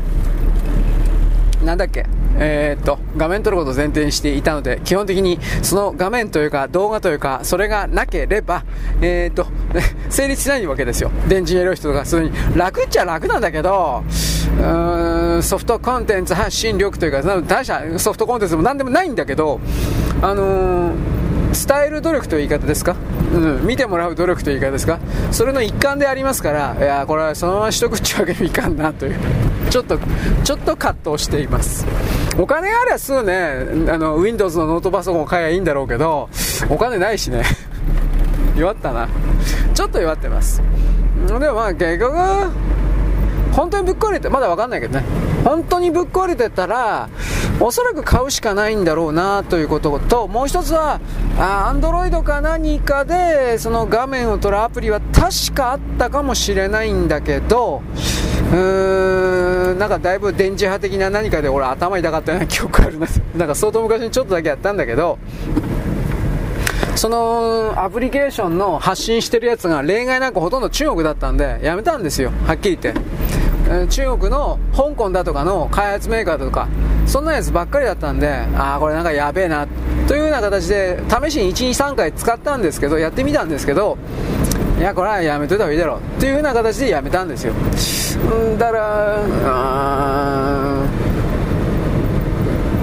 [1.65, 2.07] なんだっけ、
[2.39, 8.65] えー、っと、画面撮ることを前提にしていたので、基本的にその画面というか動画というか、それがなければ、
[9.01, 9.47] えー、っと、
[10.11, 11.11] 成立しないわけですよ。
[11.29, 14.05] 電池入れる人とか、それに楽っちゃ楽なんだけど、
[14.61, 19.61] うん、ソフトコンテンツ発信力というか、大したソフトコンテンツも何でもないんだけど、
[20.21, 22.97] あのー伝える努力という言い方ですか、
[23.35, 24.99] うん、見てもらう努力という言い方ですか？
[25.31, 29.19] それの一環でありますからいやこれはそのまましとくっちゅうわけにもいかんなという
[29.71, 29.99] ちょっと
[30.45, 31.87] ちょっと葛藤しています。
[32.39, 36.29] お金ありゃすぐねあの Windows のノートパソコンを買えばいいんだろうけど
[36.71, 37.43] お金ないしね。
[38.57, 39.09] 弱ったな。
[39.75, 40.63] ちょっと弱ってます。
[41.27, 42.17] でもまあ結局
[43.53, 45.05] 本当にぶっ壊れてまだ分かんないけどね。
[45.45, 47.09] 本当にぶっ壊れてたら
[47.65, 51.01] おそらく買うしかないんだろうなということともう一つは
[51.39, 57.81] アンドロイドか何かでその画面を撮るアプリは確かあったかもしれないんだけど
[58.51, 63.07] うーんなんかだいぶ電磁波的な何かで俺頭痛かったような記憶あるな。
[63.39, 65.19] なんか相当昔にちょっとだけやったんだけど
[66.97, 73.42] そのアプリケーションの発信してるやつが例外なくほとんど中国だったんでやめたんですよはっきり言って。
[73.89, 76.69] 中国の香港だとかの開発メーカーだとか
[77.07, 79.67] そんなやつばっかりだったんでああこれなんかやべえな
[80.07, 83.97] というような形で試しに123回使ったんですけどやってみたんですけど
[84.79, 87.53] いやこれはやめといた方がいいだろうっていうような形でやめたんですよ。
[88.59, 91.02] だから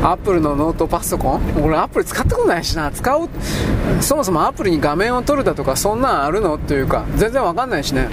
[0.02, 1.64] アップルのノートパソコン？
[1.64, 2.90] 俺アップル使ったことないしな。
[2.92, 3.30] 使う
[4.02, 6.56] そもそもアップルに画面を撮るだとかそんなんあるの？
[6.56, 8.08] っていうか全然わかんないしね。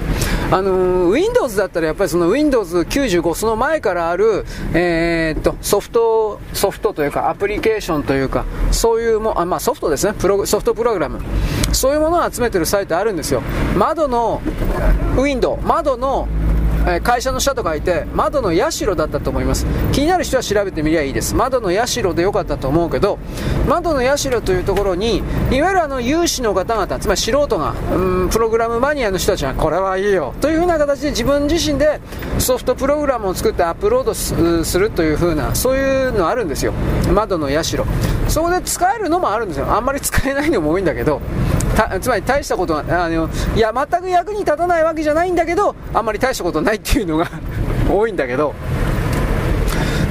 [0.50, 4.44] あのー、Windows だったらやっぱりその Windows95 その前からある、
[4.74, 10.14] えー、っとソフトソフトというかアプリケーションというかそういうもあ、まあ、ソフトですね。
[10.18, 11.20] プロソフトプログラム。
[11.72, 13.42] そういうものを集めてるサイトあるんですよ。
[13.76, 14.40] 窓の
[15.16, 16.26] ウィンドウ窓の
[16.86, 19.66] え会社の下と書いて窓の杜だったと思います。
[19.92, 21.34] 気になる人は調べてみりゃいいです。
[21.34, 23.18] 窓の社でよかったと思うけど
[23.68, 30.34] 窓の社というところにいわゆるあの有志の方々つまり素人がうんプログラムマニアの人たちがこれはいいよ。
[30.40, 32.00] というふうな形で自分自身で
[32.38, 36.72] ソフトプログラムを作ってアップロードするというふうなそういうのあるんですよ。
[37.12, 37.84] 窓の社。
[38.28, 39.66] そこで使えるのもあるんですよ。
[39.68, 41.20] あんまり使えないのも多いんだけど
[42.00, 47.28] つまり大したことはあのいや全く役に立たないわけじゃないんだけどあんまり大したことないっていうのが
[47.90, 48.54] 多いんだけど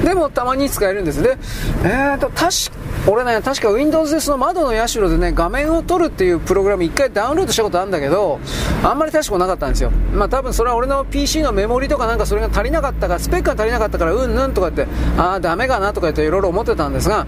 [0.06, 1.36] でもたまに使えるんですで、
[1.82, 2.70] えーと、確
[3.08, 8.38] 俺ね、確か Windows でその窓の社でね、画面を撮るっていうプログラム1回ダウンロードしたことあるんだけど、
[8.84, 9.90] あんまり大したことなかったんですよ。
[10.12, 14.86] まあ多分それは俺の PC のメモリとかなんかそれが足りなかったから、スペックが足りなかったから、うんぬんとかって、
[15.18, 17.26] ああ、ダメかなとか言っていろいろ思ってたんですが、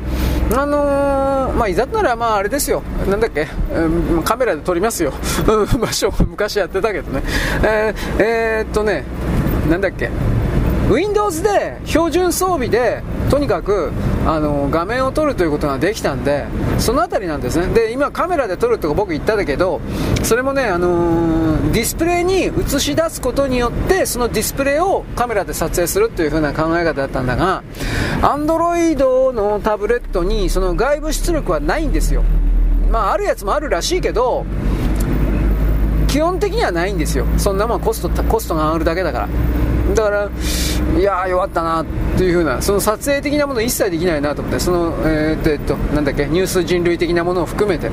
[0.56, 5.12] あのー、まあいざとならまああれですよ、なんだっけ、うん、カメラで撮りますよ。
[5.80, 7.22] 場所昔やってたけどね。
[7.62, 9.04] えー、えー、っとね、
[9.68, 10.10] なんだっけ、
[10.90, 13.92] Windows で標準装備でとにかく
[14.26, 16.46] あの画面を撮るということができたんで
[16.78, 17.66] その辺りなんですね。
[17.74, 19.80] で今カメラで撮るとか僕言っただけど
[20.22, 27.62] それもね、あのー、ディスプレイに映し出すことによってそのディスプレイをカメラで撮影するという風な考え方だったんだが
[28.22, 32.24] Android のタブレットにその外部出力はないんですよ。
[32.90, 34.46] まああるやつもあるらしいけど
[36.06, 37.26] 基本的にはないんですよ。
[37.36, 39.28] そんなもんコストコストが上がるだけだから。
[39.94, 40.30] だから、
[40.98, 41.86] いやー、弱ったなっ
[42.16, 47.90] ていう風な、その撮影的なもの一切できないなと思って、その、えー、っと、えっと、なんだっけ、ニュース人類的なものを含めて、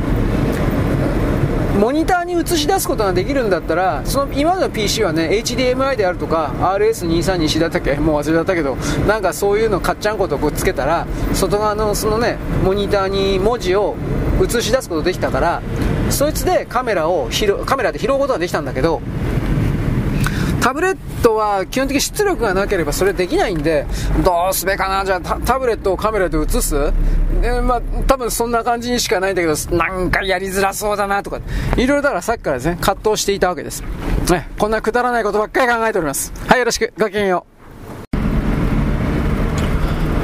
[1.80, 8.78] モニターに映し出すことができるんだったら、その今の PC はね、HDMI であるとか、RS232 だったっけもう忘れちゃったけど、
[9.08, 13.96] なんかそういうのかっちゃんことこうつけたら、外側のそのね、モニターに文字を
[14.42, 15.62] 映し出すことできたから、
[16.10, 17.30] そいつでカメラを
[17.66, 19.02] カメラで拾うことができたんだけど、
[20.62, 21.00] タブレット
[21.34, 23.88] は基本的に出力がなければそれできないんで、
[24.24, 26.76] どうすべかな、じゃあタブレットをカメラで映す？
[27.42, 31.40] えまあ、多分そんな感じにしかないんだけど、なんかやりづらそうだなとか、
[31.78, 33.82] いろいろだからさっきからですね、葛藤していたわけです。
[34.30, 36.32] ね、こんなくだらないことばっかり考えております。
[36.48, 37.56] はい、よろしく、ごきげんよう。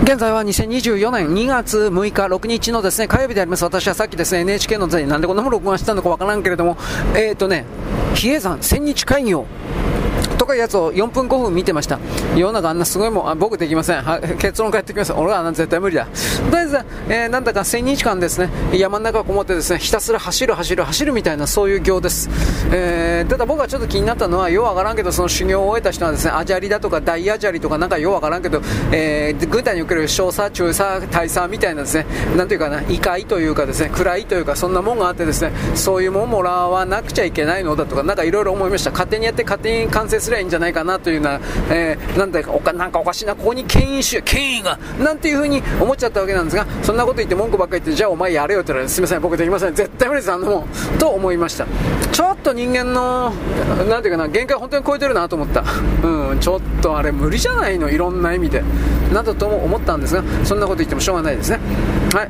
[0.03, 3.64] 現在は2024年2月6日、6日のですね、火曜日であります。
[3.64, 6.76] 私はさっきですね、NHK の前になんでこんなもの録画したのかわからんけれども、
[7.15, 7.65] えっ、ー、とね、
[8.15, 9.45] 比叡山千日会議を
[10.56, 11.99] いやつを4分5分見てました。
[12.36, 14.02] 世の中あんなすごいもん、あ僕できません。
[14.02, 15.14] は 結論返ってきます。
[15.14, 16.06] 俺は絶対無理だ。
[16.06, 16.80] とりあえず、
[17.10, 22.30] えー、なんだか1000日間ですね、山の中こもってですね、ひたすら走る走る走るみたいなそういう行です。
[22.72, 28.61] えー、ただ僕はちょっと気になったのは、ようわからんけど、その修行を終えた人はですね、アジャリだとか大アジャリとかなんかようわからんけど、
[28.91, 32.06] えー、軍隊における少佐、中佐、大佐みたいなですね、
[32.38, 38.91] なんていうかな、異界というかですね、暗いというか、そんなもんがあってですね、そういうもんもらわなくちゃいけないのだとか、なんかいろいろ思いました。
[38.91, 41.39] 勝手にやって勝手に完成すればいんじゃないかなというような、
[41.69, 51.65] えー、なんだかおかなんかおかしいな、ここに権威主義権威が、なんていう風に思っちゃったわけなんですが、そんなこと言って文句ばっかり言って、じゃあお前やれよって言われて、すみません、僕できません、絶対無理です、あんなもん、と思いました。
[52.11, 53.34] ちょっと人間の、
[53.89, 55.63] なんていうかな、限界本当に超えてるなと思った。
[56.03, 58.63] うん、ちょっとあれ無理じゃないの、いろんな意味で。
[59.13, 61.59] などとも思ったんですが、そんなこと言ってもしょうがないですね。
[62.13, 62.30] はい。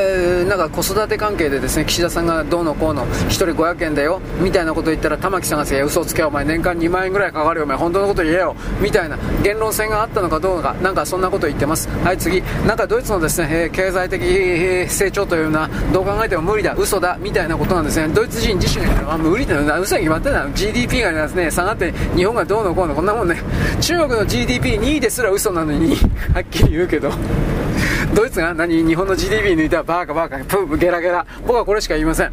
[0.00, 11.88] えー、なんか子育て関係でですね岸田さんがどうのこうの1人500円だよみたいなこと言ったら玉木さんがいや嘘つけお前年間2万円ぐらいかかるよお前本当のこと言えよみたいな言論戦があったのかどうかなんかそんなこと言ってます。
[11.88, 12.42] はい次。
[12.66, 18.12] なんかドイツのですね、えー、経済的成長というのはどう考えても無理だ嘘だみたいなことなんですね。
[18.14, 23.40] ドイツ人自身が、あ、無理だよな嘘に決まってんだ GDP がですね下がって日本がどうのこうのこんなもんね。
[23.80, 25.96] 中国の GDP2 位ですら嘘なのに
[26.34, 27.10] はっきり言うけど。
[28.14, 31.26] ドイツが何日本の GDP 抜いたらバーカバーカ、プープゲラゲラ。
[31.46, 32.32] 僕はこれしか言いません。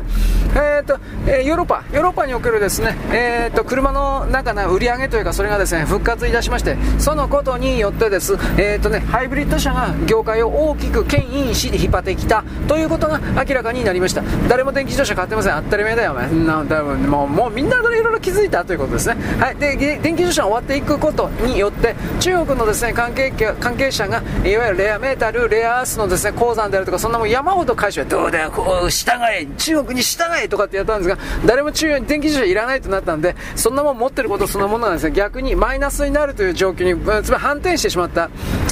[0.55, 14.23] えっ、ー、と、えー、ヨーロッパ、ヨーロッパにおけるですね、えっ、ー、と、車の中の売り上げというか、それがですね、復活いたしまして、そのことによってです、えっ、とね、ハイブリッド車が業界を大きく牽引し、引っ張ってきたということが明らかになりました。
[14.47, 15.61] 誰も電気自動車買ってません。
[15.63, 16.29] 当たり前だよ、お前。
[16.29, 19.17] なもう、もうみんないろいろ気づいたということですね。
[19.39, 19.55] はい。
[19.55, 38.29] で、電気自動車が終わっていくことによって、中国のですね、関係関係者が、いわゆるレアメタル、レアアースのですね、鉱山であるとか、そんなもん山ほど回収は、どうだよ、こう、従え、中国に従えとかってやったんですが、誰も中国に電気自動車いらないとなったんで、そんなもん持ってることそのものなんですね、逆にマイナスになるという状況に、つまり反転してしまった、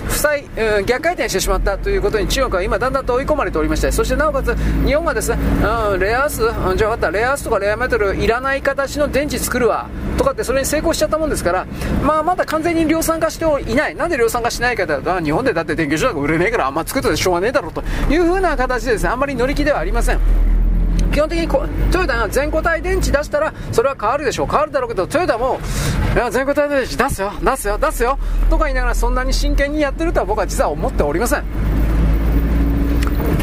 [0.07, 0.45] 負債、
[0.77, 1.77] うん、逆回転してしまった。
[1.77, 4.55] ということに中国は今だんだんと追い込まれておりまして、そしてなおかつ、
[4.85, 5.37] 日本がですね、
[5.91, 9.87] うん、レアアース、うん、じゃあ分かった、レアアースとかレアメタルいらない形の電池作るわ、
[10.17, 11.65] とかってそれに成功しちゃったもんですから、
[12.03, 13.95] まあまだ完全に量産化していない。
[13.95, 20.19] なんで量産化しないかというと、日本でだって電気自動車が売れねえからあんま作ったでしょうがねえだろうというふうな形でですね、あんまり乗り気ではありません。
[21.13, 25.59] 基本的にこトヨタが全固体電池出したらそれは変わるでしょう変わるだろうけどトヨタも
[26.15, 28.17] いや全固体電池出すよ出すよ出すよ
[28.49, 31.43] とか言いながらそんなに真剣にやってるとは僕は実は思っておりません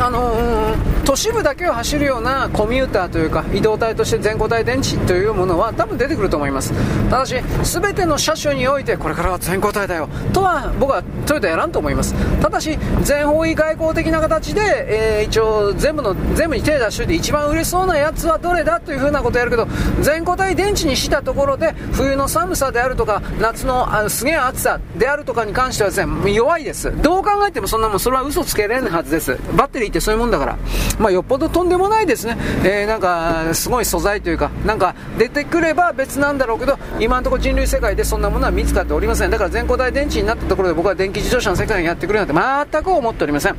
[0.00, 6.72] あのー、都市部だけを走るようなコミューターというか移動体として全固体電池というものは多分出てくると思います。
[7.10, 10.08] ただし全ての車種においてこれからは全固体だよ。
[10.32, 12.14] とは僕はトヨタやらんと思います。
[12.40, 19.68] ただし全方位外交的な形で、えー、一応全部の全部に手出しといて一番売れそうなやつはどれだというふうなことをやるけど
[20.00, 26.90] 全固体電池にしたところで冬の寒さであるとか夏のあのすげえ暑さであるとかに関してはですね弱いです。
[27.02, 29.36] どう考えてもそんなもんそれは嘘つけれんはずです。
[29.56, 30.58] バッテリーってそういうもんだから、
[30.98, 42.34] まあ、よっぽどとんでもないですね、えー、なんかすごい素材というか、なんか出てくれば別なんだろうけど、今のところ人類世界でそんなものは見つかっておりません、だから全固体電池になったところで僕は電気自動車の世界にやってくれなんて
[42.72, 43.56] 全く思っておりません、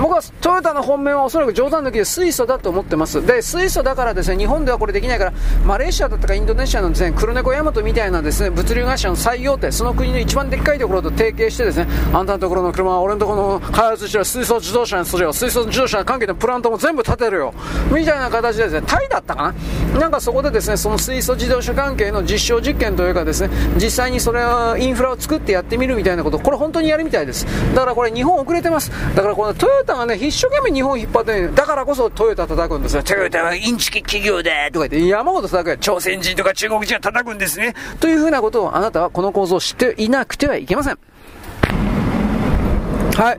[0.00, 5.32] 僕はトヨタの本命はおそらく冗談抜きで水素だと思ってます、で水素だからですね日本ではこれできないから、
[5.64, 17.54] マレーシアだったかインドネシアのですね黒猫ヤマトみたいなですね物流会社の最大手、その国の一番でっかいところと提携してですねあんたのところの車は俺のところの開発してる水素自動車にするよ、水素自動車関係のプラントも全部建てるよ。
[17.90, 19.54] みたいな形でですねタイだったか
[19.92, 20.00] な。
[20.00, 27.46] なんかそこでですねその水素自動車関係の実証実験というかですね実際にそれはインフラを作ってやってみるみたいなことこれ本当にやるみたいです。
[27.74, 28.90] だからこれ日本遅れてます。
[29.14, 33.02] だからこのトヨタがね一生懸命日本引っ張って、ね、だからこそトヨタ叩くんですよ。
[33.02, 37.74] トヨタはインチキ企業だとか言って山ほど叩くよ朝鮮人とか中国人は叩くんですね。
[38.00, 40.98] というふうなことをあなたはこの構造を知っていなくてはいけません
[43.14, 43.38] はい。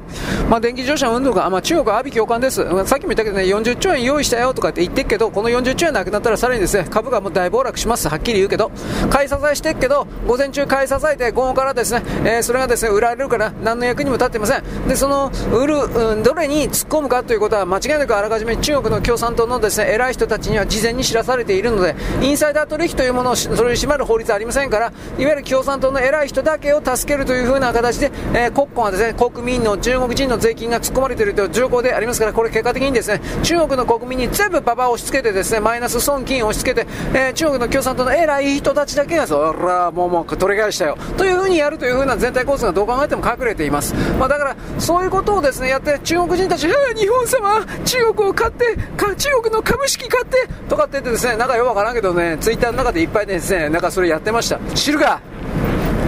[0.49, 2.63] まあ、電気自動車運動が、まあ、中国は阿鼻共感です。
[2.85, 8.07] さっきも言ったけどね、40兆円用意したよとかって言ってるけど、この40兆円なくなったらさらにですね、株がもう大暴落します。
[8.07, 8.71] はっきり言うけど。
[9.09, 14.87] 買い支えしてるけど、午前中買い支えて、午後からですね、えー、それがですね、売られるから、何の役にも立ってません。
[14.87, 40.97] で、その、売る、うん、どれに突っ込むかということは、間違いなくあらかじめ中国の共産党のですね、偉い人たちには事前に知らされているので、インサイダー取引というものを、それに縛る法律はありませんから、いわゆる共産党の偉い人だけを助けるというふうな形で、えー、国家はですね、国民の中国人の税金が突っ込まれているという状況でありますから、これ結果的にですね、中国の国民に全部ババを押し付けてですね、マイナス損金を押し付けて、えー、中国の共産党の偉い人たちだけが、そら、もうもう取り返したよ。
[41.17, 43.95] というふうにやるというふうな全体構図がどう考えても隠れています。
[44.19, 48.77] まあ、だから、そういうことをですね、やって、中国人たち、日本様、中国を買って、
[49.17, 54.59] 中国の株式買って、とかって言ってですね、なんかよくわからんけどね、ツイッターの中でいっぱいですね、なんかそれやってました。
[54.75, 55.21] 知るか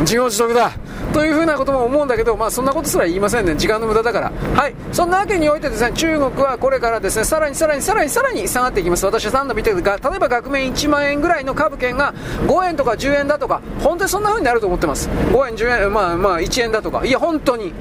[0.02, 0.72] 自業自得だ。
[1.14, 12.14] というふうなことも思うんだけど、まあ、そんなことすら言いませんね、時間の無駄だから、はい、そんなわけにおいてですね中国はこれからですねさらにさらにさらにさらに下がっていきます、私は3度見てるが、例えば額面1万円ぐらいの株券が
[12.46, 17.74] 5円とか10円だとか、本当にそんなふうになると思ってます、5円、10円、まあ、まあ1円だとか、いや、本当に。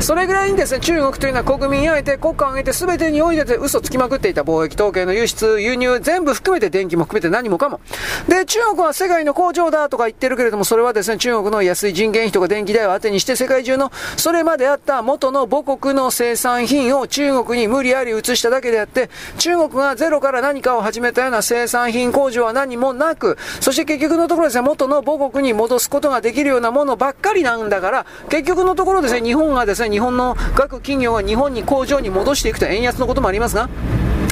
[0.00, 7.80] それぐらいにですね、中国というのは国民を挙げて、国家を挙げて、全てにおいて嘘つきまくっていた貿易統計の輸出、輸入、全部含めて電気も含めて何もかも。
[8.26, 33.68] で、中国は世界の工場だとか言ってるけれども、それはですね、中国の安い人件費とか電気代を当てにして、世界中の、それまであった元の母国の生産品を中国に無理やり移しただけであって、中国がゼロから何かを始めたような生産品工場は何もなく、そして結局のところですね、元の母国に戻すことができるようなものばっかりなんだから、結局のところですね、日本がですね、日本の各企業が日本に工場に戻していくと円安のこともありますが、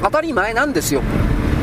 [0.02, 1.02] 当たり前なんですよ。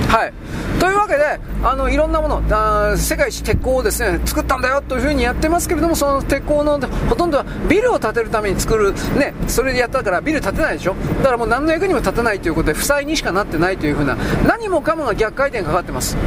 [0.07, 0.33] はい。
[0.79, 14.15] というわけで、あの、いろんなもの、あ世界一鉄鋼をですね、作ったんだよというふうにやってますけれども、その鉄鋼のほとんどはビルを建てるために作る、ね、それでやったからビル建てないでしょだからもう何の役にも立たないということで、負債にしかなってないというふうな、
[14.47, 16.17] 何もかもが逆回転かかってます。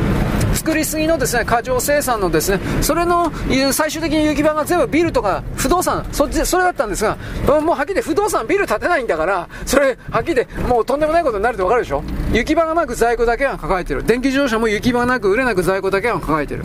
[0.58, 3.30] 作りすぎのですね過剰生産のですねそれの
[3.72, 7.16] 最終的に行き場が全部ビルとか不動産そっちそれだったんですが
[7.60, 12.02] もうはっきり不動産ビル建てないんだからそれはっきりもうとんでもないことになるって分かるでしょ？
[12.32, 14.02] 行き場がなく在庫だけが抱えてる。
[14.04, 16.64] 電気自動車も行き場がなく売れなく在庫だけが抱えてる。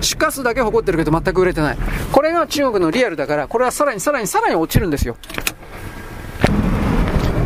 [0.00, 1.78] 出荷数だけ誇ってるけど全く売れてない。
[2.12, 5.16] これが中国のリアルだからこれはさらにさらにさらに落ちるんですよ。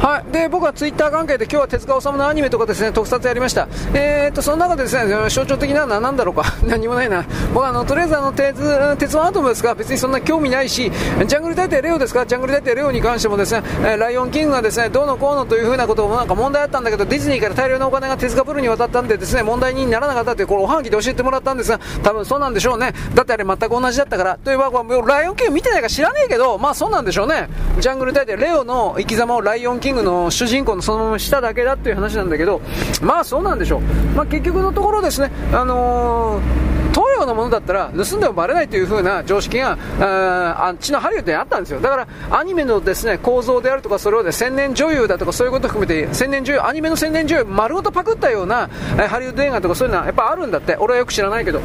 [0.00, 10.90] はい、で僕はツイッター関係で今日は手塚治虫のアニメとかですね特撮やりました、えー、とその中でですね象徴的なのは何だろうか、 何もないな、僕あのとりあえずあの鉄鉄腕アトムですが別にそんな興味ないし、
[11.26, 24.70] ジャングル大帝レオですか、ジャングル大帝レオに関してもですね、えライオンキングがですねどうのこうのというふうなこともなんか問題あったんだけど、ディズニーから大量のお金が手塚プロに渡ったんでですね問題にならなかったってこれおはがきで教えてもらったんですが、多分そうなんでしょうね、だってあれ全く同じだったから、というわ
[25.06, 27.50] ライオンキング見てないか知らねえけど、まあそうなんでしょうね、
[27.80, 32.60] ジャングル大帝レオの生き様をライオンキングキングの主人公のそのまま下だけだっていう話なんだけど、
[33.02, 33.80] まあそうなんでしょう。
[34.14, 41.80] まあ結局のところですね、あのー東洋のものだったら盗んでもバレないという風な常識がああっちのハリウッドにあったんですよ。
[41.80, 48.68] だからアニメのですね構造であるとかそれをで千年女優だとかそういうこと含めて千年女優アニメの千年女優丸ごとパクったような、
[48.98, 50.76] えハリウッド映画とかそういうのはやっぱあるんだって。
[50.76, 51.60] 俺はよく知らないけど。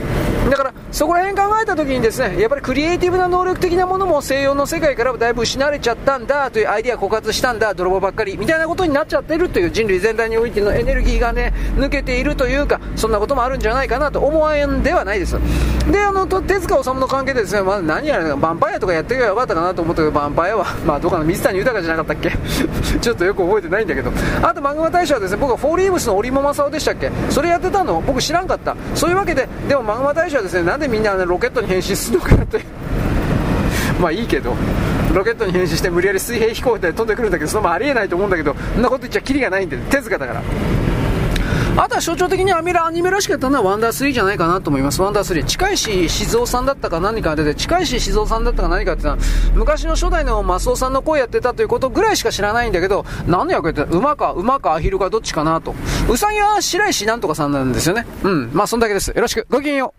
[0.50, 15.15] だからそこら辺考えた時にですねやっぱりクリエイティブな能力的なものも西洋の世界からだいぶ失われちゃったんだというアイディア枯渇したんだ泥棒ばっかりみたいなことになっちゃってるという人類全体においてのエネルギーがね抜けているというかそんなこともあるんじゃないかなと思わんではない。
[15.20, 15.38] です
[15.92, 22.32] であの手塚治虫の関係でですね、まあ、何やらヴァンパイアとかやっていけばよかったかなと思ったけどヴァンパイアは まあどうかな水谷豊じゃなかったっけ？
[23.00, 24.12] ちょっとよく覚えてないんだけど。
[24.42, 27.12] あとマグマ大賞はですね僕はフォーリーブスの織茂正夫でしたっけ？
[27.30, 28.02] それやってたの？
[28.06, 28.76] 僕知らんかった。
[28.96, 32.62] そういうわけででもマグマ大賞はですねなんでみんな、ね、ロケットに変身するのかなって。
[34.02, 34.56] まあいいけど。
[35.14, 40.42] ロケットに変身して無理やり水平飛行で飛んでくるんだけどそのままありえないと思うんだけどそんなこと言っちゃきりがないんで手塚だから。
[41.78, 45.02] あとは象徴的にアメラアニメらしかったのはワンダー3じゃないかなと思います。
[45.02, 45.44] ワンダー3。
[45.44, 49.18] 近いし静雄さんだったか何か出て、近いし静雄さんだったか何かってのは、
[49.54, 53.92] 昔の初代のマスオさんの声やってたということぐらいしか知らないんだけど、何の役やってた？
[53.92, 55.76] 馬か、馬かアヒルかどっちかなと。
[56.10, 58.06] ウサギは白石なんとかさんなんですよね。
[58.24, 58.52] うん。
[58.54, 59.10] まあ、そんだけです。
[59.10, 59.46] よろしく。
[59.50, 59.94] ごきげんよ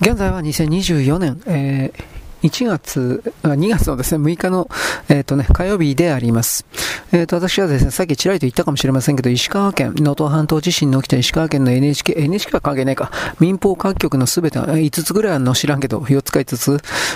[0.00, 0.06] う。
[0.06, 2.13] 現在は2024年、えー
[2.44, 4.68] 1月、2月のですね、6日の、
[5.08, 6.66] えっ、ー、とね、火曜日であります。
[7.10, 13.10] えっ、ー、と、私はですね、さっきちらりと言ったかもしれませんけど、石川県、能登半島地震の起きた石川県の NHK、NHK は関係ないか、
[13.40, 16.70] 民放各局のすべて、5つぐらいあるの知らんけど、4つか5つ。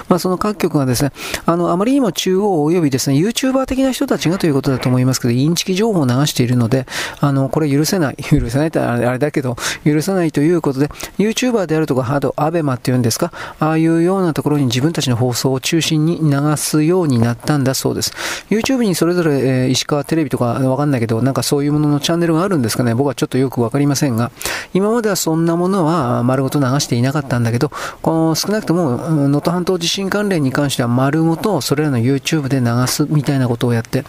[0.09, 1.12] まあ、その各局がですね、
[1.44, 6.86] あの、あまりにも中央及びですね、YouTuber 的な人たちがということだと思いますけど、インチキ情報を流しているので、
[7.20, 8.16] あの、これ許せない。
[8.30, 10.88] 許せないってあれだけど、許さないということで、
[11.18, 18.12] YouTuber であるとか、ハード、アベマっていうんですか、ああいうようなところに自分たちの放送を中心に流すようになったんだそうです。
[18.48, 22.94] YouTube にそれぞれ、えー、石川テレビとかわかんないけど、なんかそういうもののチャンネルがあるんですかね。
[22.94, 24.30] 僕はちょっとよくわかりませんが、
[24.72, 27.70] 今まではそんなものは丸ごと流していなかったんだけど、
[28.02, 34.04] この少なくとも能登半島地震関連に関しては丸ごとそれらの YouTube で流すみたいなことをやって、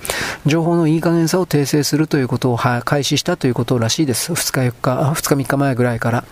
[0.46, 4.34] 情報のいい加減さを訂正するということを開始したということらしいです。
[4.34, 6.24] 2日4日、2日3日前ぐらいから。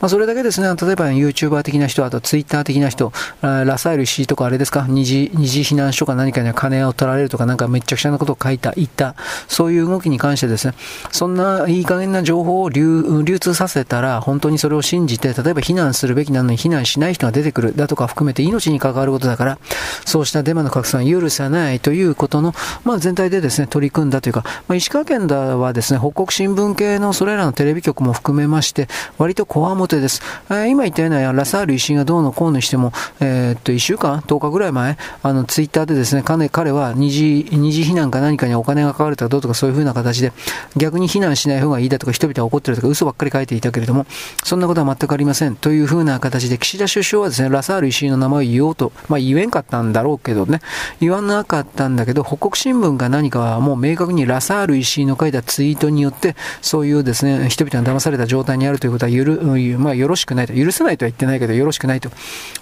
[0.00, 9.14] まあ、それだけですね、例えば YouTuber 的な人、あと Twitter 的な人、ラサール石井とかあれですか、二次、二次避難所か何かには金を取られるとか、なんかめちゃくちゃなことを書いた、言った、
[9.48, 10.74] そういう動きに関してですね、
[11.10, 13.02] そんないい加減な情報を流
[13.40, 19.58] 通させたら、本当にそれを信じて、例えば避難するべきなのに避難しない人が出てくる、だとか含めて命に関わることだから、
[20.04, 30.20] そうしたデマの拡散を許さないということの、まあ、全体でですね、取り組んだというか、まあ、石川県だはですね、北国新聞系のそれらのテレビ局も含めまして、割とこわもてです。
[30.50, 40.32] えー、今言ったようなラサール石井がどうのこうのしても、えー、っと、1週 ?10 日ぐらい前、あの、ツイッターでですね、彼彼は二次、二次避難か何かにお金がかかるとかどうとかそういう風な形で、
[40.76, 44.06] 逆に避難しない方がいいだとか人々は怒ってるとか嘘ばっかり書いていたけれども、
[44.44, 45.56] そんなことは全くありません。
[45.56, 50.60] という風な形で、岸田首相はですね、ラサール石井の名前を言おうと、まあ言えんかったんだろうけどね、
[51.00, 59.42] 言わなかったんだけど、北国新聞が何かはもう明確にラサール石井の書いたツイートによって、そういうですね、人々が騙された状態にあるということはゆる、
[59.78, 62.10] まあよろしくないと、許せないとは言ってないけど、よろしくないと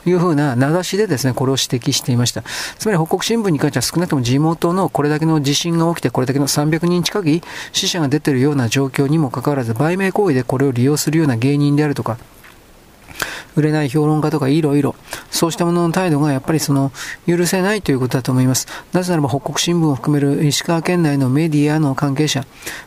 [0.07, 2.43] いう風な名指しでですね、これを指摘していました。
[2.79, 7.43] つまり北国新聞に関しては少なくとも地元のこれだけの地震が起きて、これだけの300人近い
[7.73, 12.19] 死者が出ているような状況にもかかわらず、売名行為でこれを利用するような芸人であるとか、
[13.57, 14.95] 売れない評論家とかいろいろ、
[15.31, 16.93] そうしたものの態度がやっぱりその
[17.27, 18.67] 許せないということだと思います。
[18.93, 22.45] なぜならば北国新聞を含める石川県内のメディアの関係者、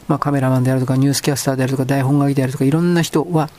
[0.07, 3.49] まあ、カメラマンであるとかニュースキャスターであるとか台本書きであるとかいろんな人は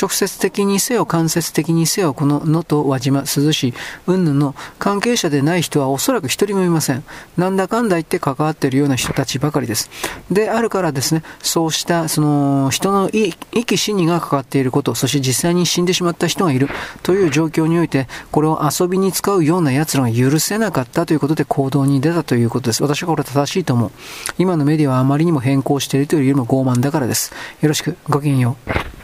[0.00, 3.74] 直接的にせよ間接的にせよこの能登輪島珠洲市
[4.06, 7.04] 云々の関係者でない人はおそらく一人もいません。
[7.36, 9.90] なんだかんだ言って関わっているような人たちばかりです。
[10.30, 13.34] であるからですね、そうしたその人の意
[13.64, 16.68] 気死にがかかっていること、そして実際に死んでしまった人がいる
[17.02, 22.82] という状況において、これを遊びに使うような奴らが許せなかったということで行動に出たということです。
[22.82, 23.90] 私はこれ正しいと思う。
[24.38, 27.32] 今のメディアはあまりにも変更しているというよりも傲慢だからです。
[27.60, 29.03] よろしく、ごきげんよう。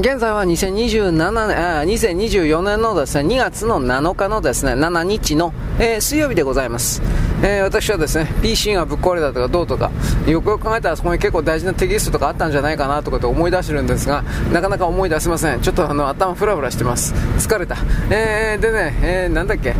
[0.00, 7.02] 現在は2027年、あ2024年のですね、2月の7日のですね、7日の、えー、水曜日でございます。
[7.42, 9.90] えー、私はですね、PC がぶっ壊れたとかどうとか、
[10.26, 15.60] よくよく考えたらそこに結構大事なテキストとかあったんじゃないかなとかって思い出してるんですが、なかなか思い出せません。
[15.60, 17.12] ちょっとあの、頭フラフラしてます。
[17.36, 17.76] 疲れた。
[18.08, 19.74] えー、でね、えー、なんだっけ。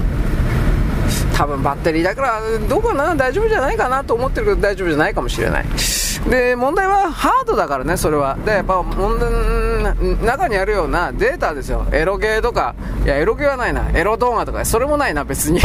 [1.34, 3.16] 多分バッテリーだから、どうかな？
[3.16, 5.64] 大丈夫じゃないかなと思ってるけど大丈夫じゃないかもしれない。
[6.28, 8.36] で、問題はハードだからね、それは。
[8.44, 8.82] で、やっぱ、
[10.22, 11.86] 中にあるようなデータですよ。
[11.92, 12.74] エロゲーとか、
[13.04, 13.90] いや、エロゲーはないな。
[13.94, 15.60] エロ動画とか、それもないな、別に。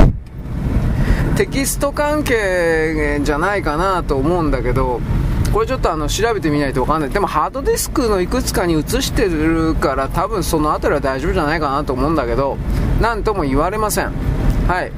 [1.35, 5.01] テキスト関係じゃないかなと思うんだけど、
[5.55, 12.57] これちょっとあの調べてみないとわかんないでもハードディスクのいくつかに移してるから多分その辺りは大丈夫じゃないかなと思うんだけど
[12.99, 14.11] 何とも言われません
[14.67, 14.91] はい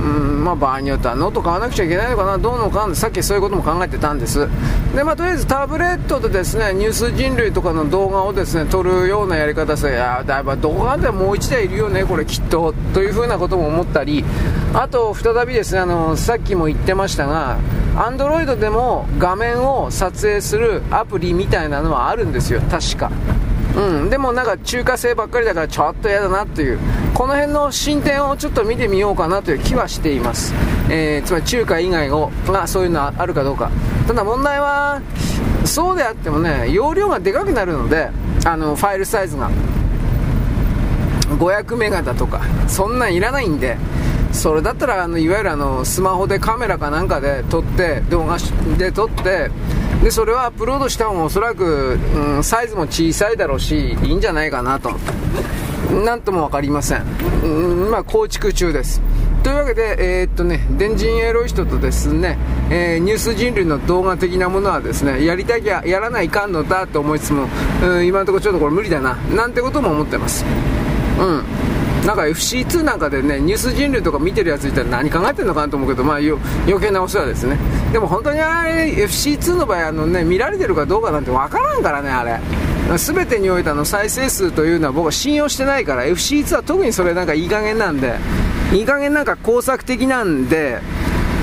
[0.00, 4.48] うんまあ、場合によってはノート買わなくちゃいけないのかな、どうのかな、さっきそういうことも考えてたんです。
[4.94, 14.24] で、まあ、とりあえずタブレットでですね、ニュース人類とかの動画をですね、撮るようなやり方ですいや、だいぶ動画でもう1台いるよね、これきっと、というふうなことも思ったり、
[14.72, 17.58] あと、再びですね、あの、さっきも言ってましたが、
[17.96, 23.10] アンドロイドでも画面を撮影するアプリみたいなのはあるんですよ、確か。
[23.76, 26.78] うん、でもなんか中華製ばっかりだからちょっと嫌だなっていう
[27.14, 30.54] この辺の進展をちょっと見てみようかなという気はしています、
[30.90, 33.70] えー、つまり中華以外をがそういうのあるかどうか。
[34.06, 35.00] ただ問題は
[35.64, 38.10] そうであってもね容量がでかくなるので
[38.44, 39.50] あのファイルサイズが
[41.38, 43.76] 500メガだとかそんなんいらないんで
[44.32, 48.38] それだったらあのいわゆるあのスマホでカメラかなんかで撮って動画
[48.76, 49.50] で撮って
[50.02, 54.90] でそれはアップロードした方がおそらく、うん、サイズも小さいだろうしいいんじゃないかなと。
[56.04, 57.04] なんとも分かりません、
[57.42, 59.00] うん、まあ構築中です
[59.42, 62.36] というわけで、えー、っとね、電人エロい人とですね、
[62.70, 67.48] えー、ニュース人類の動画的なものはですね、やりたきゃやらないかんのだと思いつつも、
[67.82, 70.44] うん、今のところちょっとこれ無理だな、なんてことも思ってます。
[71.18, 71.70] うん。
[72.06, 76.36] なんか FC2 なんかでね、ニュース人類とか見てるやついたら何考えてるのかなと思うけど、まあ余
[76.80, 77.58] 計なお世話ですね。
[77.92, 82.40] でも本当にあれ、FC2 の場合、あのね、見られてるかどうかなんてわからんからね、あれ。
[82.98, 88.16] 全てにおいての再生数というのは僕は信用してないから FC2 は特にそれなんかいい加減なんで
[88.72, 90.80] いい加減なんか工作的なんで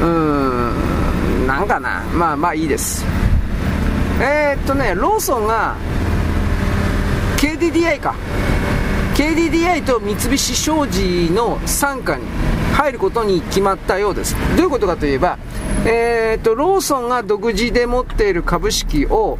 [0.01, 0.05] うー
[1.43, 2.03] んなんかな。
[2.13, 3.05] まあまあいいです。
[4.19, 5.75] えー、っとねローソンが
[7.37, 8.15] KDDI か。
[9.15, 12.23] KDDI と三菱商事の傘下に
[12.73, 14.35] 入ることに決まったようです。
[14.55, 15.39] どういうことかといえば、
[15.85, 19.39] えーと、ローソンが独自で持っている株式を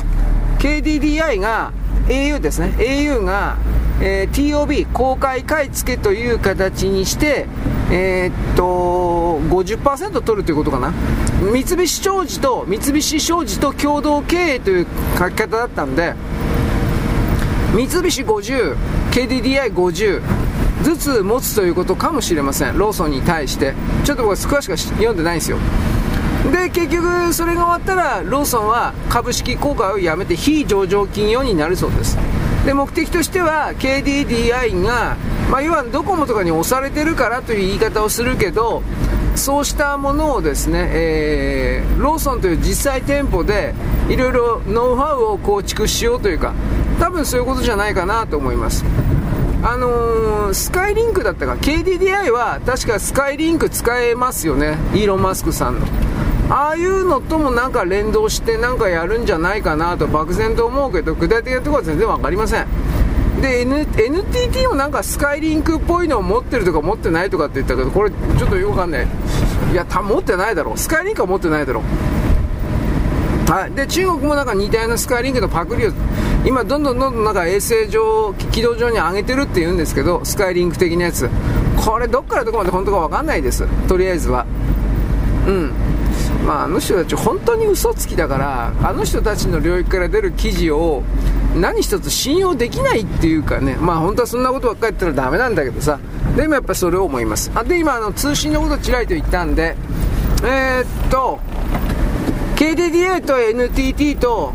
[0.57, 1.73] KDDI が
[2.07, 2.73] au ですね。
[2.77, 3.57] au が、
[4.01, 7.45] えー、TOB 公開買い付けという形にして
[7.89, 10.93] えー、っと50%取るということかな。
[11.41, 16.15] 三菱商事と三菱商事と共同経営という書き方だったんで
[17.73, 18.75] 三菱50、
[19.11, 20.21] KDDI50
[20.83, 23.73] ずつ持つということかもしれません、ローソンに対して、
[24.03, 25.57] ちょっと僕は詳しくは読んでないんですよ。
[26.51, 32.17] で結局それが終わったらローソンは株式公開をやめて非上場企業になるそうです。
[32.65, 35.15] で目的としては KDDI が、
[35.49, 38.83] まあ、要はドコモとかに押されてるからという言い方をするけど
[39.35, 43.73] そうしたものをですね、えー、ローソンという実際店舗で
[44.09, 46.53] いろいろノウハウを構築しようというか
[46.99, 48.83] 多分そういうことじゃないかなと思います。
[49.63, 51.53] あのー、スカイリンクだったか。
[51.53, 54.77] KDDI は確かスカイリンク使えますよね。
[54.93, 55.87] イーロン・マスクさんの。
[56.49, 62.67] ああいうのともなんか連動してなんかやるんじゃないかなと漠然と思うけど具体的なところは全然分かりません。
[63.41, 69.07] で、N、NTT もなんかスカイリンクっぽいのを持ってるとか持ってないとかって言ったけどこれちょっとよくわかんない。
[69.71, 70.75] いやた持ってないだろ。
[70.77, 71.81] スカイリンクは持ってないだろ。
[73.47, 75.91] はい、で中国もなんか似たようなスカイリンクのパクリを
[76.45, 81.29] 今どんどんどんどんなんか衛星上軌道上に上げてるって言うんですけどスカイリンク的なやつ。
[81.85, 83.67] これどっからどこまで本当か分かんないです。
[83.87, 84.45] とりあえずは。
[85.45, 85.71] うん。
[86.45, 91.03] まあ、あの人たち本当に嘘つきだからあの人たちの領域から出る記事を
[91.55, 95.99] 何一つ信用できないっていうかねまあ本当はそんなことばっかり言ったらダメなんだけどさ。
[96.37, 97.51] でもやっぱそれを思います。
[97.55, 99.75] あで今あの通信のことちらりと言ったんで
[100.43, 101.39] えー、っと
[102.55, 104.53] KDDA と NTT と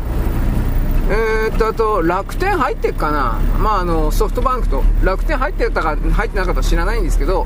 [1.09, 7.45] えー、っとあと楽天入ってっかな、まあ、あのソフトバンクと楽天入ってたか入ってなかったか知らないんですけど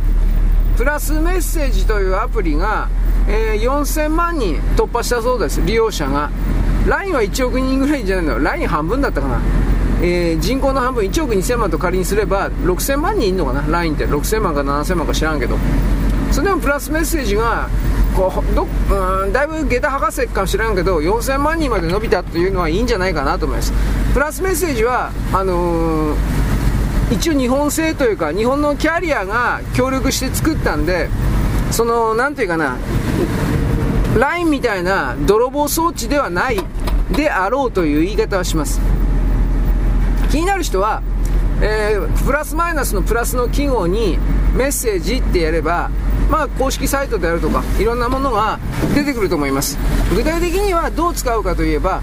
[0.78, 2.88] プラスメッセージというアプリが、
[3.28, 5.60] えー、4000万人突破したそうです。
[5.64, 6.30] 利用者が。
[6.86, 8.40] LINE は1億人ぐらいじゃないの。
[8.44, 9.42] LINE 半分だったかな、
[10.04, 11.04] えー、人口の半分。
[11.04, 13.66] 1億2000万と仮にすれば6000万人いるのかな。
[13.68, 14.06] LINE って。
[14.06, 15.58] 6000万か7000万か知らんけど。
[16.32, 17.70] それでもプラスメッセージが
[18.16, 23.74] こうどうんだいぶ下駄博士かもしれんけど4000万人まで伸びたというのはいいんじゃないかなと思います。
[24.14, 26.47] プラスメッセージはあのー
[27.12, 31.10] 一応日本製というか日本のキャリアが協力して作ったんで
[31.72, 32.78] その何ていうかな
[34.18, 36.58] LINE みたいな泥棒装置ではない
[37.16, 38.82] であろうという言い方はします。
[40.32, 41.02] 気になる人は、
[41.62, 44.18] えー、プラスマイナスのプラスの記号に
[44.54, 45.90] メッセージってやれば
[46.30, 48.60] まあ、公式サイトであるとかいろんなものが
[48.94, 49.78] 出てくると思います。
[50.14, 52.02] 具体的にはどう使うかといえば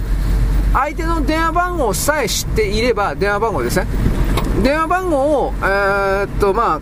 [0.72, 3.86] 相手の電話番号さえ知っていれば電話番号ですね。
[4.62, 5.16] 電話番号
[5.46, 6.80] を、えー、っとまあ、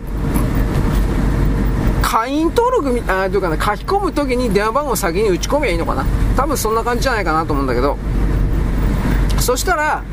[2.01, 6.05] 会員登録みあというかね、書き込むときに電話番号を先に打ち込めばいいのかな。
[6.37, 7.97] 多分そんな感じじゃないかなと思うんだけど。
[9.39, 10.03] そしたら、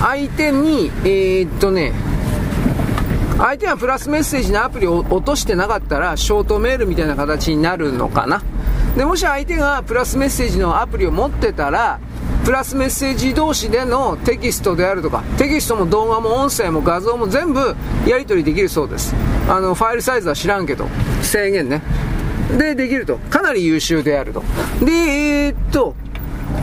[0.00, 1.92] 相手に、えー、っとね、
[3.38, 8.42] 相手がプラスメッセージのアプリを落としてなかったら、ショートメールみたいな形になるのかな。
[8.96, 12.00] で、もし相手がプラスメッセージのアプリを持ってたら、
[12.44, 19.14] プラスメッセージ同士でのテキストであるとか、テキストも動画も音声も画像も全部やり取りできるそうです。
[19.48, 20.88] あの、ファイルサイズは知らんけど、
[21.22, 21.82] 制限ね。
[22.58, 23.18] で、できると。
[23.30, 24.42] かなり優秀であると。
[24.80, 25.94] で、えー、っと、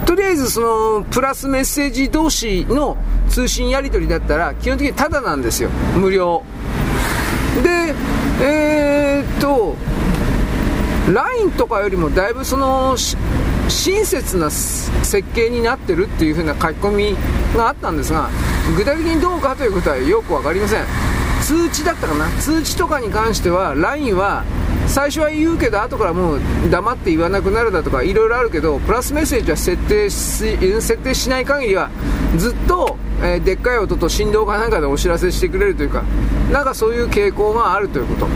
[0.06, 2.98] とりあえずその、プラスメッセージ同士の
[3.30, 5.70] 通信やり取りだったら、基本的にタダなんですよ。
[5.96, 6.44] 無料。
[7.64, 7.96] で、
[8.44, 9.76] えー、っと、
[11.12, 12.96] LINE とかよりもだいぶその、
[13.70, 17.16] 親切な設計になってるっていう風な書き込み
[17.56, 18.30] があったんですが
[18.76, 20.86] 具体的にどうかということはよく分かりません。
[21.42, 22.30] 通知だったかな。
[22.40, 24.44] 通知とかに関しては LINE は
[24.88, 26.40] 最初は言うけど後からもう
[26.70, 31.92] 黙って言わなくなるだとかいろいろあるけどプラスメッセージは設定し設定しない限りは
[32.38, 36.04] ずっと、えー、でっかい音と振動かなんかでお知らせしてくれるというか
[36.52, 38.28] なんかそういう傾向があるということ。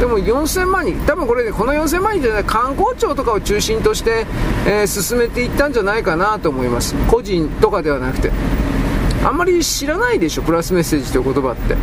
[0.00, 4.26] でも4000万人、多分これね、この4000万人じゃない、観光庁とかを中心として、
[4.66, 6.94] えー、進めていったんじゃないかなと思います。
[7.06, 8.32] 個人とかではなくて。
[9.22, 11.76] あんまり知らないでしょ、プラスメッセージという言葉って。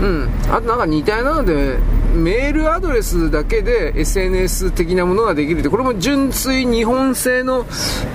[0.00, 0.28] うん。
[0.50, 1.76] あとなんか似たようなので、
[2.14, 7.66] メールアドレスだけで SNS 的なものができるって、これも純粋日本製の、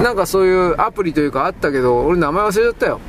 [0.01, 2.99] なんかそういうアプリというかあったけど、俺名前忘れちゃったよ。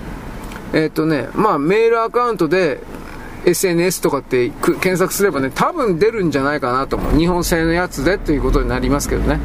[0.75, 2.81] えっ、とね、まあメールアカウントで
[3.45, 7.19] SNS とかって検索すればね、多分出るんじゃないかなと思う。
[7.19, 9.41] 日本製のやつでということになりますけどね。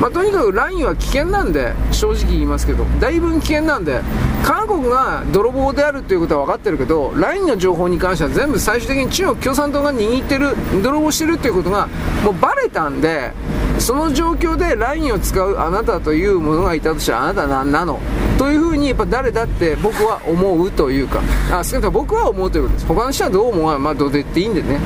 [0.00, 4.00] まあ、とにかく LINE は危険なんで、正直言いますけど、だいぶ危険なんで、
[4.44, 11.88] 韓国が泥棒であるということは分かってるけど、LINE の情報に関しては全部最終的に中国共産党が握ってる、泥棒してるっていうことが
[12.24, 13.32] もうバレたんで、
[13.80, 17.98] その状況で LINE を使うあなたというものがいたとしたらあなたは何なの。
[18.38, 21.20] というふうにやっぱ誰だって僕は思うというか。
[21.50, 22.86] あ少なくとも僕は思うということです。
[22.86, 24.80] 他の人はどう思うまあどうでっていいんでね。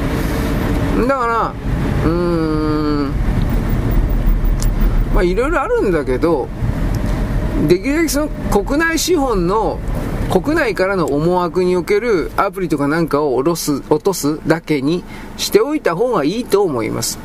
[1.06, 1.52] だから
[2.04, 3.12] うーん
[5.14, 6.48] まあいろいろあるんだけど
[7.68, 9.78] できるだけその国内資本の
[10.30, 15.04] 国内からの思惑におけるアプリとかなんかを下ろす落とすだけに
[15.36, 17.18] しておいた方がいいと思います。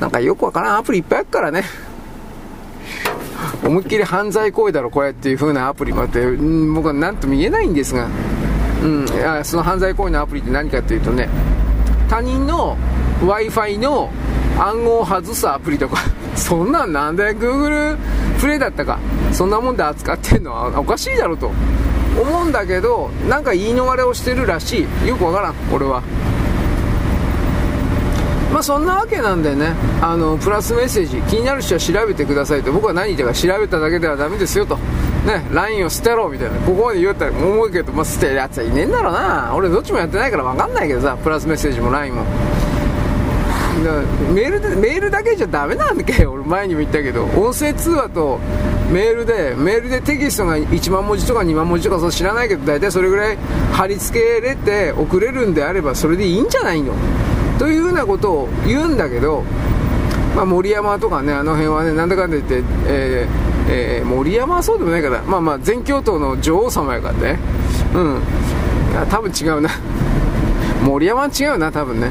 [0.00, 0.76] なんかよくわからん。
[0.78, 1.62] アプリいっぱいあるからね。
[3.64, 6.26] 思いっきり犯罪行為だろ、これっていう風なアプリもあって、
[6.74, 8.08] 僕は何とも言えないんですが、
[8.82, 9.06] うん、
[9.44, 11.28] その犯罪行為のアプリって何かっていうとね、
[12.08, 12.76] 他人の
[13.20, 14.10] Wi-Fi の
[14.60, 15.96] 暗号を外すアプリとか、
[16.36, 17.96] そんなんなんで Google
[18.38, 18.98] プレイだったか、
[19.32, 21.50] そんなもんで扱ってんのはおかしいだろと
[22.20, 25.08] 思うんだけど、なんか言い逃れをしてるらしい。
[25.08, 26.02] よくわからん、俺は。
[28.52, 34.76] まあそんなわけなんでね、あの、プラスメッセージ、気になる人は調べてくださいと、僕は何言ってか調べただけではダメですよと。
[35.24, 39.52] ね、LINE を捨てろみたいな、ここまで言ったら思うけど、まあ、捨てるやつはいねえんだろうな。
[39.54, 42.24] 俺どっちもやってないから分かんないけどさ、プラスメッセージも LINE も。
[43.80, 47.24] メールでメールだけじゃダメなんだっけ俺前にも言ったけど。
[47.24, 48.38] 音声通話と
[48.92, 53.36] メールでメールでテキストが1万文字とか2万文字とかそう知らないけど大体それぐらい
[53.72, 56.92] 貼り付けれて送れるんであればそれでいいんじゃないの？
[57.60, 59.42] というふうなことを言うんだけど、
[60.34, 67.38] まあ、森山とかね、あの辺はね、なんだかんだ言って、えーえー、森山はそうでもないから、まあまあ、全教頭の女王様やからね、
[67.94, 68.22] うん、
[69.10, 69.68] 多分違うな、
[70.82, 72.10] 森山は違うな、多分ね。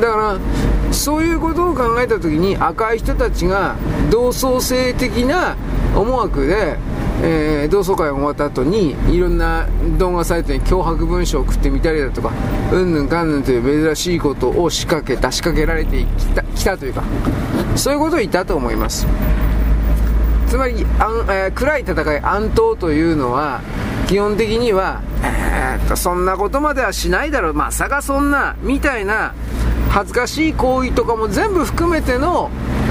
[0.00, 3.76] だからそういうことを考えた時に赤い人たちが
[4.10, 5.56] 同窓生的な
[5.94, 6.76] 思惑で
[7.22, 9.66] えー、同窓会が終わった後にいろんな
[9.98, 12.32] 動画サイトに脅迫文書を送ってみたりだとか
[12.72, 17.02] うんぬんかんぬんという珍しいことを仕掛けた仕掛けられてきたきたというか
[17.76, 19.06] そういうことを言ったと思います。
[20.48, 23.60] つまりあん、えー、暗い戦い暗闘というのは
[24.06, 27.54] 基本的には、えー、っとそんなことまではしないだろう。
[27.54, 29.34] まさかそんなみたいな
[29.94, 32.90] 恥ずかしい行為とかも全部含めての、うん、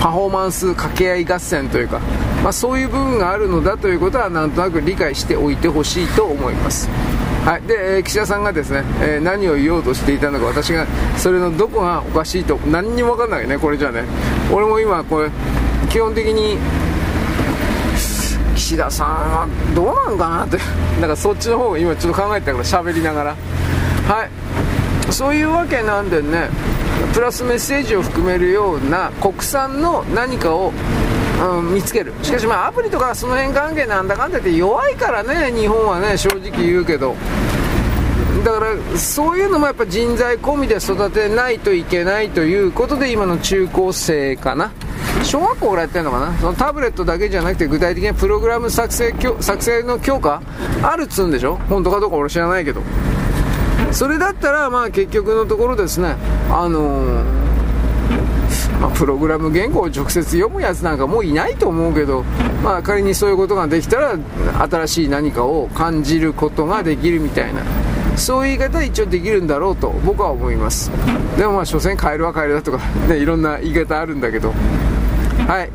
[0.00, 2.00] パフォーマンス掛け合い合戦というか
[2.44, 6.90] まあ、そういう部分があるのだということはなんとなく理解しておいてほしいと思います。
[7.46, 14.04] はい、で、えー、岸田さんがですね、えー、何を言おうとしていたのか私がそれのどこがおかしいと何にも分かんないねこれじゃね。
[14.52, 15.30] 俺も今これ
[15.88, 16.58] 基本的に
[18.54, 20.58] 岸田さんはどうなんかなって
[21.00, 23.36] なんかそっちの方を今ちょっと考えてたから喋りながら。
[24.06, 24.30] はい。
[25.10, 26.48] そういうわけなんでね
[27.12, 30.72] プラスメッセージを含めるような国産の何かを
[31.34, 32.12] うん、見つける。
[32.22, 37.16] しかしまあアプリとかその辺関係なんだかんだって弱いからね日本はね正直言うけど。
[38.44, 44.72] だからそういうのもやっぱ人材込みで育てないといけないということで今の中高生かな。
[45.24, 46.38] 小学校からいやってるのかな。
[46.38, 50.40] そのタブレットだけじゃなくて具体的なプログラム作成作成の強化
[50.82, 51.56] あるっつうんでしょ。
[51.68, 52.82] 本当かどうか俺知らないけど。
[53.90, 56.16] それだったらまあ結局のところですね。
[56.50, 57.44] あのー
[58.80, 62.22] まあ、プログラム言語を直接読むやつなんかもういないと思うけど、
[62.62, 64.18] まあ、仮にそういうことができたら
[64.68, 67.62] 新しい何かを感じることができるみたいな。
[68.16, 70.90] そういう言い方は一応できるんだろうと僕は思います。
[71.36, 72.78] でもまあ所詮カエルはカエルだとか、
[73.08, 74.52] ね、いろんな言い方あるんだけど。
[75.48, 75.70] はい。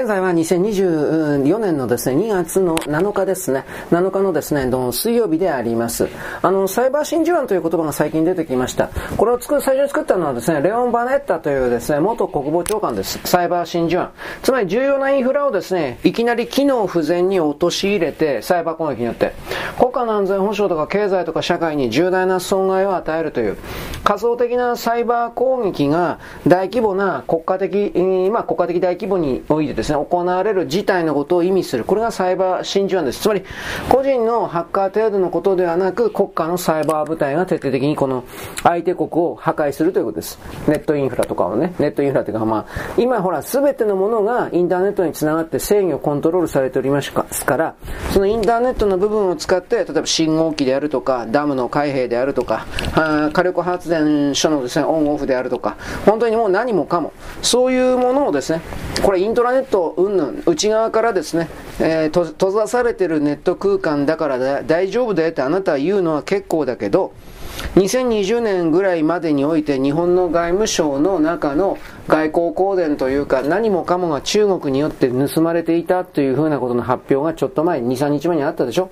[0.00, 6.08] 現在は2024年のですね、2月の7日ですね、7日のですね、水曜日であります。
[6.40, 8.88] あの、サイバー真珠湾という言葉が最近出てきました。
[9.18, 13.20] これを作る、最初に作ったのはですね、レオン・バネッタというですね、元国防長官です。
[13.24, 14.10] サイバー真珠湾。
[14.42, 19.34] つまり重要なインフラをですね、いきなり機能不全に陥れて、サイバー攻撃によって、
[19.78, 23.58] 国家の安全保障とか経済とか社会に重大な損害を与えるという、
[24.02, 31.84] 仮想的なサイバー攻撃が大規模な国家的、今国家的大規模においてですね、行われる事態のことを意味する。
[31.84, 33.20] これがサイバー真珠湾です。
[33.20, 33.44] つまり、
[33.88, 38.24] 個人のハッカー程度のことではなく、国家のサイバー部隊が徹底的にこの
[38.62, 40.38] 相手国を破壊するということです。
[40.66, 47.12] ネットインフラとかをね、ネットインフラというか、まあ、今ほら、すべてのものがインターネットにつながって制御、コントロールされております
[47.44, 47.74] から、
[48.12, 52.66] そのインターネットの部分を使って、例えば信号機であるとか、ダムの開閉であるとか、
[53.32, 55.76] 火力発電所のですね、オンオフであるとか、
[56.06, 57.12] 本当にもう何もかも、
[57.42, 58.60] そういうものをですね、
[59.02, 61.48] これイントラネット云々、内側からですね、
[61.80, 67.12] えー、閉ざされてるネット空間だから大丈夫だよってあなたは言うのは結構だけど、
[67.74, 71.78] 2020年ぐらいまでにおいて日本の外務省の中の
[72.10, 78.90] 外交公電というか何もかもが中国によって盗まれていたというふうなことの発表がちょっと前、2、3日前にあったでしょ？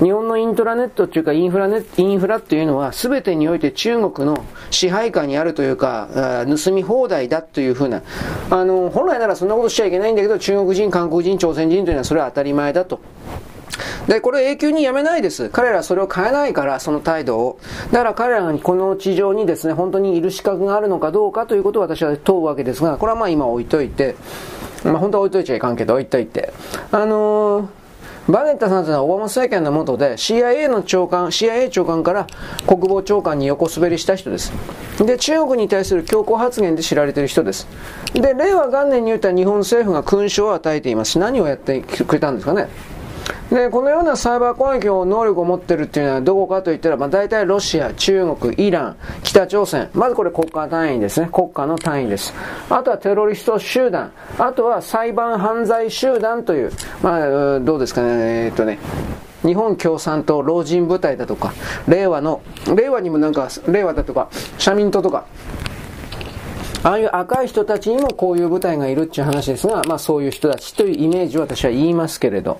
[0.00, 6.08] 日本のイントラネットっていうかインフラネインフラっていうのは全てにおいて中国の支配下にあるというか、
[6.48, 8.02] 盗み放題だというふうな、
[8.50, 13.00] あの、本来ならそんなことしちゃいけないんだけど中国人、韓国人、朝鮮人というのはそれは当たり前だと。
[14.06, 15.48] で、これ永久にやめないです。
[15.50, 17.58] 彼らはそれを変えないから、その態度を。
[17.92, 24.16] だから彼らがこの地上にですね、本当にいる資格があるのかどうかということを私は問うわけですが、これはまあ今置いといて、
[24.84, 26.52] まあ本当は置いといちゃいかんけど、置いといて。
[26.92, 27.80] あのー
[28.28, 32.26] バネッタさんというのはオバマ政権の下で CIA の長官、CIA 長官から
[32.66, 34.52] 国防長官に横滑りした人です。
[34.98, 37.66] で、中国に対する強硬発言で知られている人です。
[38.14, 41.18] で、令和元年に言った日本政府が勲章を与えています。
[41.18, 42.68] 何をやってくれたんですかね
[43.50, 49.90] で、このようなサイバー攻撃を能力を持っているっていうのはどこかといったら、まあ、大体ロシア、中国、イラン、北朝鮮。
[49.92, 51.28] まずこれ国家単位ですね。
[51.32, 52.32] 国家の単位です。
[52.68, 54.12] あとはテロリスト集団。
[54.38, 56.72] あとは裁判犯罪集団という、
[57.02, 58.78] まあ、どうですかね、えー、っとね、
[59.42, 61.52] 日本共産党老人部隊だとか、
[61.88, 62.42] 令和の、
[62.76, 64.28] 令和にもなんか、令和だとか、
[64.58, 65.24] 社民党とか、
[66.82, 72.58] ああいう赤い人たちにもこういう部隊がいるっていう話ですが、まあそういう人たちというイメージを私は言いますけれど、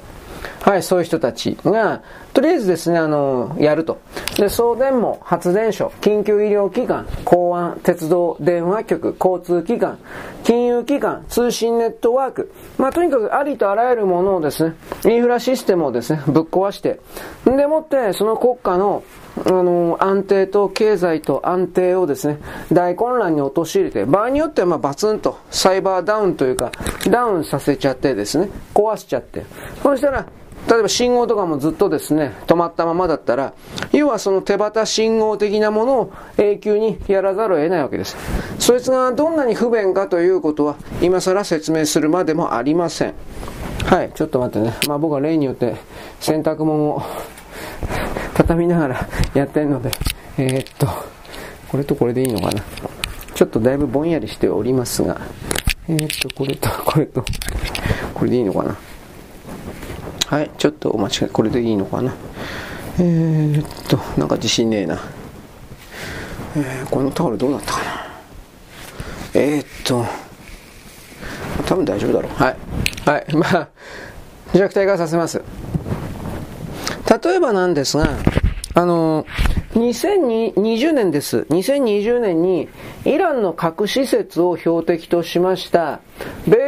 [0.63, 2.03] はい、そういう人たちが、
[2.33, 3.99] とりあえずですね、あの、やると。
[4.37, 9.99] で、送電網、発電所、緊急医療機関、公安、鉄道、電話局、交通機関、
[10.45, 12.53] 金融機関、通信ネットワーク。
[12.79, 14.75] まあ、とにかくありとあらゆるものをですね、
[15.07, 17.01] インフラシステムをですね、ぶっ壊して、
[17.45, 19.03] でもって、その国家の
[19.45, 22.39] あの、安定と経済と安定をですね、
[22.73, 26.73] 大混乱に陥れて、場合によってはまあバツンとサイバーダウンというか、
[27.09, 29.45] ダウンさせちゃってですね、壊しちゃって。
[29.83, 30.27] そしたら、
[30.69, 33.55] 例えば信号とかもずっとですね、止まったままだったら、
[33.93, 38.17] 要はその手旗信号的なものを永久にやらざるを得ないわけです。
[38.59, 43.15] そいつがどんなに不便かということは、今更説明するまでもありません。
[43.85, 44.75] はい、ちょっと待ってね。
[44.87, 45.75] まあ僕は例によって
[46.21, 47.03] 洗濯物を
[48.35, 49.91] 畳みながらやってるので、
[50.39, 50.87] えー、っと、
[51.69, 52.63] これとこれでいいのかな。
[53.35, 55.21] ちょっとだいぶぼんやりしておりますが、
[55.89, 57.25] えー、っと、これとこれと、
[58.15, 58.77] これでいいのかな。
[60.31, 62.15] はい、ちょっとお待ちこれでいいのかな？
[63.01, 65.01] えー、っと、なんか自信ねえな。
[66.57, 67.85] えー、このタオルどうなったかな？
[69.35, 70.07] えー、っと、
[71.67, 72.33] 多分大丈夫だろう。
[72.33, 72.57] はい。
[73.05, 73.27] はい。
[73.35, 73.69] まあ、
[74.55, 75.43] 弱体化させます。
[77.25, 78.09] 例えばなんですが、
[78.75, 79.27] あの、
[79.75, 81.47] 2020年です。
[81.51, 82.69] 2020年に
[83.05, 85.99] イランの核施設を標的としました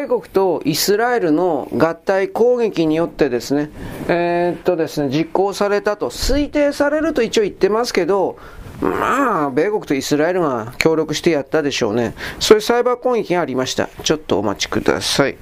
[0.02, 3.70] 米国とイスラエルの合体攻撃によってですね、
[4.08, 8.36] えー、っとですね、実行されたと推定されると一応言ってますけど、
[8.80, 12.14] まあ、米国とイスラエルが協力してやったでしょうね。
[12.40, 13.88] そういうサイバー攻撃がありました。
[14.02, 15.36] ちょっとお待ちください。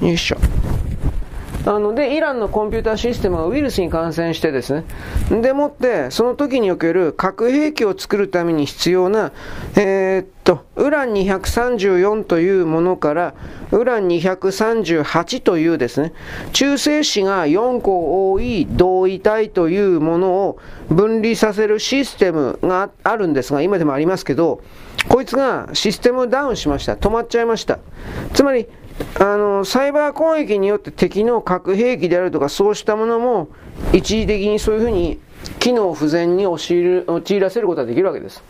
[0.00, 0.36] よいしょ。
[1.66, 4.84] あの、で、イランのコンピューターシステムがウイルスに感染してですね。
[5.42, 9.32] でもって、その時における核兵器を作るために必要な、
[9.76, 13.34] えー、っと、ウラン234というものから、
[13.72, 16.12] ウラン238というですね、
[16.52, 24.62] 中性子が4個多い同位体というものを分離させるシステムがあるんですが、今でもありますけど、
[25.08, 26.94] こいつがシステムダウンしました。
[26.94, 27.80] 止まっちゃいました。
[28.34, 28.68] つまり、
[29.18, 33.48] あの、サイバー攻撃によって敵の核兵器であるとかそうしたものも
[33.92, 35.18] 一時的にそういうふうに
[35.58, 38.42] 機能不全に陥らせることができるわけです。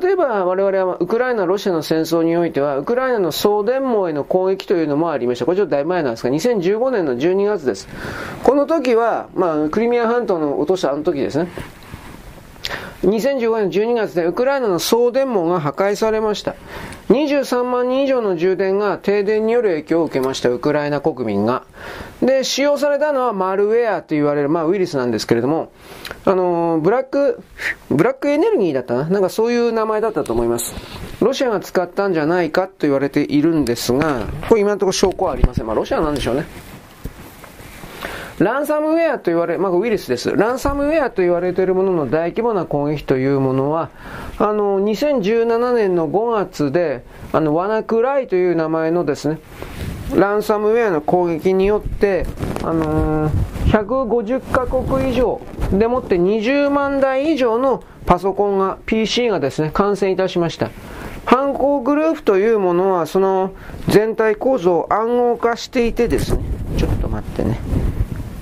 [0.00, 5.44] 例えば我々はウクライナ、ロシアの戦争においては、ウクライナの送電網への攻撃というのもありました。
[5.44, 7.88] これちょっとだいぶ前なんですが、2015年の12月です。
[8.42, 11.48] この時は、まあ、クリミア半島の落としたあの時ですね。
[13.02, 16.54] 2015年12月でウクライナの送電網が破壊されました。
[17.08, 21.62] 23万人以上の充電が停電による影響を受けました、ウクライナ国民が。
[22.20, 25.70] で、使用されたのはマルウェアと言われる、まあウイルスなんですけれども、
[26.24, 27.40] あの、ブラック、
[27.90, 29.04] ブラックエネルギーだったな？
[29.08, 30.74] なんかそういう名前だったと思います。
[31.20, 35.66] ロシアが使ったんじゃないかと言われているんですが、これ今のところ証拠はありません。
[35.66, 36.46] まあロシアなんでしょうね。
[38.38, 40.30] ランサムウェアと言われ、まあ、ウイルスです。
[40.36, 43.88] ランサムウェアと言われているものの大規模な攻撃というものは、
[44.38, 49.38] あの、2017年の5月で、あの、ワナクライという名前のですね、
[50.14, 52.26] ランサムウェアの攻撃によって、
[52.62, 53.32] あのー、
[53.66, 55.40] 150カ国以上
[55.72, 60.70] でもって20万台以上のパソコンが、PC がですね、感染いたしました。
[61.24, 63.52] 犯行グループというものは、その
[63.88, 66.44] 全体構造を暗号化していてですね、
[66.76, 67.58] ちょっと待ってね。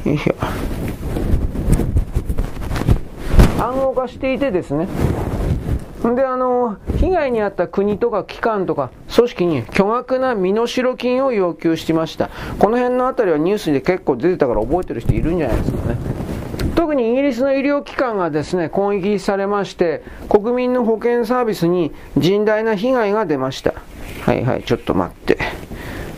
[0.05, 0.35] よいしょ
[3.63, 4.89] 暗号化していてですね。
[6.15, 12.29] であの被害に遭った国とか機関とか組織に巨額な身代金を要求してました。
[12.59, 15.97] この辺のあたりはニュースで結構出てたから覚えてる人いるんじゃないですかね。
[16.77, 23.73] 特にイギリスの医療機関がですね攻撃されまして国民の保健サービスに甚大な被害が出ました。
[24.27, 25.39] はいはいちょっと待って。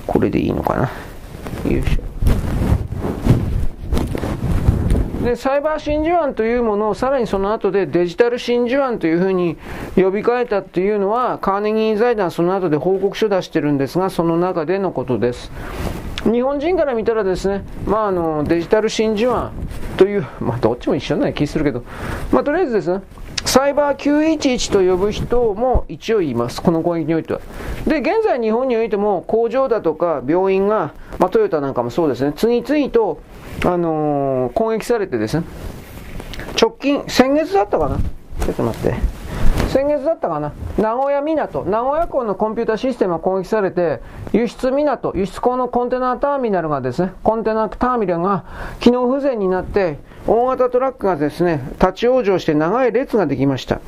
[0.08, 0.90] これでいいのかな。
[1.70, 2.15] よいしょ。
[5.26, 9.56] で、サイバー真珠湾というものをさらにその後でデジタル真珠湾というふうに
[9.96, 15.50] 呼び替えたっていうのは、カーネギー財団その後で報告書出してるんですが、その中でのことです。
[16.22, 19.50] 日本人から見たらですね、まあ、あのデジタル真珠湾
[19.96, 21.82] という、まあ、どっちも一緒な気するけど、
[22.30, 23.02] まあ、とりあえずですね、
[23.44, 26.62] サイバー911と呼ぶ人も一応言います。
[26.62, 27.40] この攻撃においては。
[27.84, 33.18] で、現在日本においても工場だとか病院が、まあ、トヨタなんかもそうですね、次々と
[33.64, 35.44] あのー、攻撃されてですね、
[36.60, 37.96] 直近、先月だったかな？
[38.44, 38.94] ちょっと待って。
[39.68, 40.52] 先月だったかな？
[40.78, 44.00] 名古屋港、名古屋港のコンピュータシステムが攻撃されて、
[44.32, 48.44] 輸出港、輸出港のコンテナターミナルがですね、コンテナターミナルが
[48.80, 53.80] 機能不全になって、大型トラックがですね、立ち往生して長い列ができました。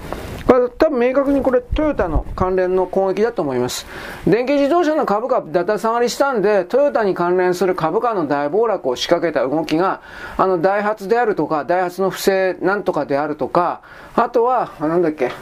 [0.46, 3.86] これ多分明確にこれトヨタの関連の攻撃だと思います。
[4.26, 10.00] 電気自動車の株価だた下がりしたんで、トヨタに関連する株価の大暴落を仕掛けた動きが、
[10.36, 13.82] あの、ダイハツであるとか、ダイハツの不正なんとかであるとか、
[14.14, 15.32] あとは、なんだっけ、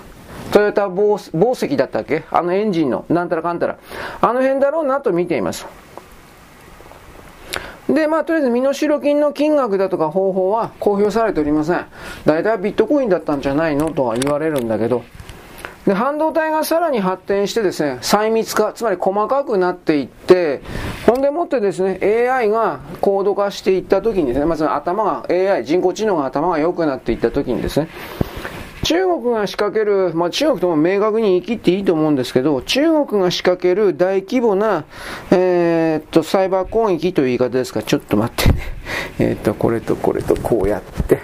[0.50, 1.18] トヨタ紡
[1.54, 3.76] 績だったっけあのエンジンの、なんたらかんたら。
[4.20, 5.66] あの辺だろうなと見ています。
[7.88, 11.86] で、まあ、とりあえず身代金の金額だとか方法は公表されておりません。
[12.24, 15.04] 大体ビットコインだったんじゃないのとは言われるんだけど、
[15.86, 20.60] で、半導体がさらに発展してですね、細密化、つまり細かくなっていって、
[21.06, 27.88] ほんでもってですね、AI が高度化していった時にですね、まず頭が、AI、人工知能が頭が良くなっていった時にですね、
[28.82, 34.84] 中国が仕掛ける、まあ、中国とも明確に生きっていいと思うんですけど、中国が仕掛ける大規模な、
[35.30, 35.45] え、
[35.96, 38.62] っと、サイバー攻撃という言い方ですか、ちょっと待ってね。
[39.18, 41.20] え、っと、これとこれとこうやって。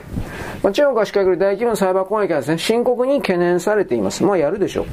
[0.62, 4.24] まあ、中国が仕掛ける大規模なサイバー攻撃はですね、深刻に懸念されています。
[4.24, 4.86] まあ、やるでしょう。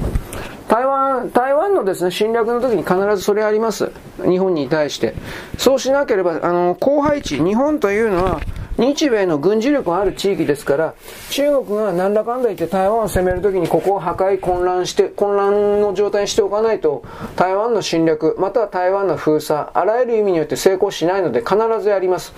[0.68, 3.92] 台湾、台湾のですね、侵略の時に必ずそれあります。
[4.24, 5.16] 日本に対して。
[5.58, 8.40] そうしなければ、あの、後配置、日本というのは、
[8.80, 10.94] 日米の軍事力がある地域ですから、
[11.32, 17.04] 中国がなんだかんだ言って台湾を攻めるときにここを破壊、混乱して、混乱の状態にしておかないと、
[17.36, 22.34] 台湾の侵略、または台湾の封鎖、あらゆる意味によって成功しないので必ずやります。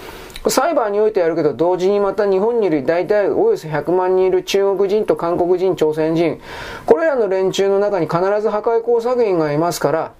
[0.47, 6.41] サイバーにおいてやるけど、同時にまた日本にいる大体およそ100万人いる中国人と韓国人、朝鮮人、
[6.87, 10.13] これらの連中の中に必ず破壊工作員がいますから、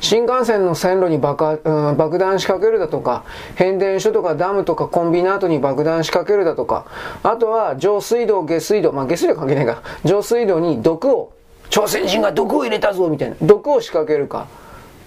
[0.00, 3.24] 新幹線の線路に爆,、うん、爆弾仕掛けるだとか、
[3.54, 6.86] 変電所とかダムとかコンビナートに爆弾仕掛けるだとか、
[7.22, 11.32] あとは上水道、下水道、まあ下水道関係ないか、上水道に毒を、
[11.70, 14.46] 朝鮮人が毒を入れたぞみたいな、毒を仕掛けるか。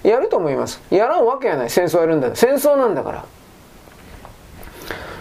[0.04, 0.82] やると思います。
[0.90, 1.70] やらんわけやない。
[1.70, 3.26] 戦争やるんだ戦争なんだから。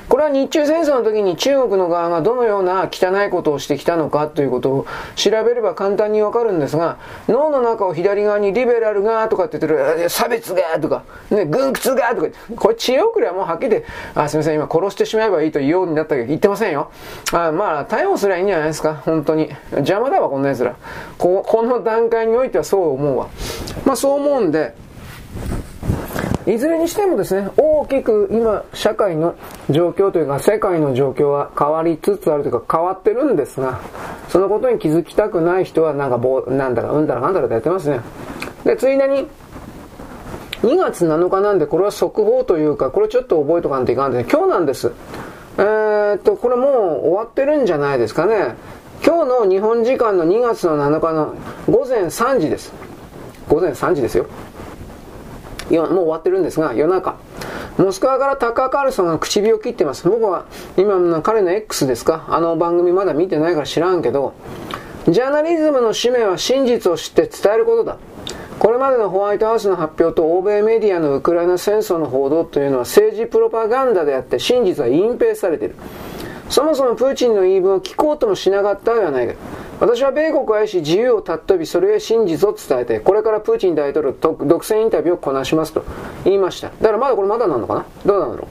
[0.08, 6.96] これは日中戦争の時に中国の側がどのような汚いことをしてきたのかということを調べれば簡単にわかるんですが、
[7.28, 16.90] 脳の中を左側にリベラルがとかって言ってる、差別がとか、ね、軍屈がとかこれ知恵遅れはもうはっきりで、あ、すみません、今殺してしまえばいいと言うようになったけど言ってませんよ。
[17.32, 19.50] あまあ、逮捕すりゃいいんじゃないですか、本当に。
[19.72, 20.74] 邪魔だわ、こんな奴ら。
[21.18, 23.28] ここの段階においてはそう思うわ。
[23.84, 24.74] まあそう思うんで、
[26.48, 29.34] いずれにしてもですね、大きく今、社会の
[29.68, 33.80] 状況というか、世界の状況は変わりつつあるというか、変わってるんですが、
[34.30, 38.00] そのことに気づきたくない人は、なんかぼ、なんだか、うんだらかんだらとやってますね。
[38.64, 39.28] で、ついでに、
[40.62, 44.90] 2月7日なんで、これは速報というか、これちょっと覚えとかんといかんで、今日なんです。
[45.58, 48.56] えー、っと、これもう終わってるんじゃないですかね。
[49.04, 51.34] 今日の日本時間の2月の7日の
[51.68, 52.72] 午前3時です。
[53.48, 54.26] 午前3時ですよ。
[55.70, 57.16] もう終わってるんですが、夜中。
[57.76, 60.08] モスクワからタッカー・カールソンが唇を切ってます。
[60.08, 62.26] 僕は今の彼の X ですか？
[62.28, 64.34] あの番組まだ見てないから知らんけど、
[65.08, 67.98] ジャーナリズムの使命は真実を知って伝えることだ。
[68.58, 75.76] これまでのホワイトハウスの発表と欧米メディアのウクライナ戦争の報道というのは政治プロパガンダであって真実は隠蔽されている。
[76.50, 79.34] そもそもプーチンの言い分を聞こうともしなかったではないか。
[79.80, 85.84] 私は米国を愛し自由を尊びそれへ真実を伝えてこれからプーチン大統領と独占インタビューをこなしますと
[86.24, 86.68] 言いました。
[86.68, 87.86] だからまだこれまだなのかな？
[88.04, 88.48] どうなんだろ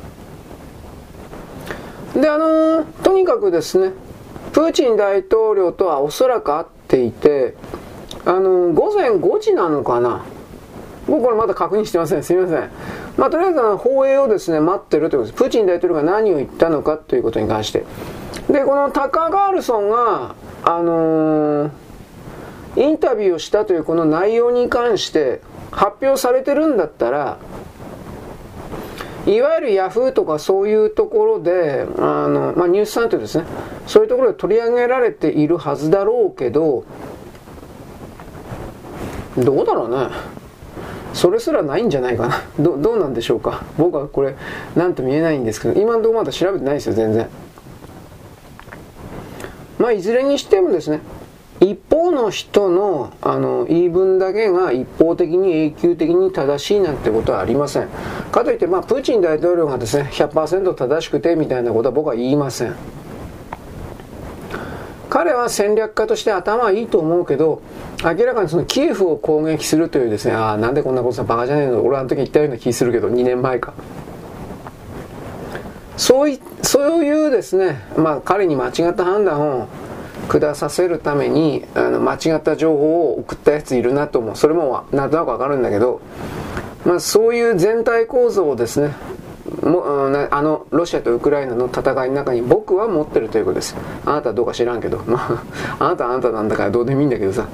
[2.16, 3.92] うであのー、とにかくですね
[4.54, 7.56] プーチン大統領とはおそらく会っていて
[8.26, 10.26] あのー、午前5時なのかな？
[11.08, 12.24] 僕これまだ確認してません。
[12.24, 12.72] すみません。
[13.18, 15.44] まあとりあえず放映をですね待ってるということです。
[15.44, 17.86] プーチン大統領が何を言ったのかということに関して。
[18.50, 20.36] でこのタカ・ガールソンが
[20.68, 21.72] あのー、
[22.76, 25.40] インタビューをしたというこの内容に関して
[25.72, 27.38] 発表されてるんだったら
[29.26, 33.46] いわゆるヤフーとかそういうところで、あの、まあ、ニュースサイトですね。
[33.86, 36.86] そういうところで取り上げられているはずだろうけど、
[39.38, 40.16] どうだろうね。
[41.14, 42.42] それすらないんじゃないかな。
[42.58, 43.66] ど、どうなんでしょうか。
[43.78, 44.36] 僕はこれ、
[44.78, 47.28] なんとも言えないんですけど、今のところまだ調べてないですよ、全然。
[49.78, 51.02] まあ、いずれにしてもですね、
[51.60, 57.88] 一方の人のあの言い分だけが一方的に永久的に正しいなんてことはありません。
[58.32, 62.76] かといって、まあ、プーチン大統領がですね、100%正しくてみたいなことは僕は言いません。
[65.10, 67.62] 彼は戦略家として頭はいいと思うけど、
[68.04, 73.74] 明らかにそのキエフを攻撃するというですね、ああ、なんでこんなことさ、バカじゃねえの俺あの時言ったような気するけど、2年前か。
[75.98, 79.68] そういそういうですね、まあ、彼に間違った判断を
[80.30, 86.02] 下させるためにあの間違った情報を送ったやついるなと思うそれもなんとなくわかるんだけど、
[86.86, 88.94] まあ、そういう全体構造をですね
[89.64, 93.76] もあのロシアとウクライナの戦いの中に僕は持ってるということです。
[94.06, 95.44] あなたはどうか知らんけど、ま
[95.80, 97.48] あ、 あなたはあなたなんだからどうでもいいんだけどさ。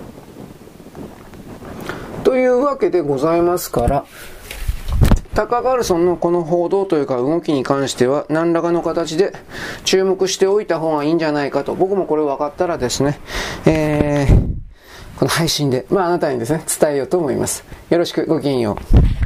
[2.24, 4.06] というわけでございますから
[5.34, 9.34] タカ・カルソンのこの報道というか動きに関しては何らかの形で
[9.84, 11.74] 注目しておいた方がいいんじゃないかと。
[11.76, 13.20] 僕もこれ分かったらですね、
[13.66, 17.66] えー、この配信で、まあ、あなたにですね伝えようと思います。
[17.90, 18.78] よろしくごきげんよ
[19.20, 19.23] う。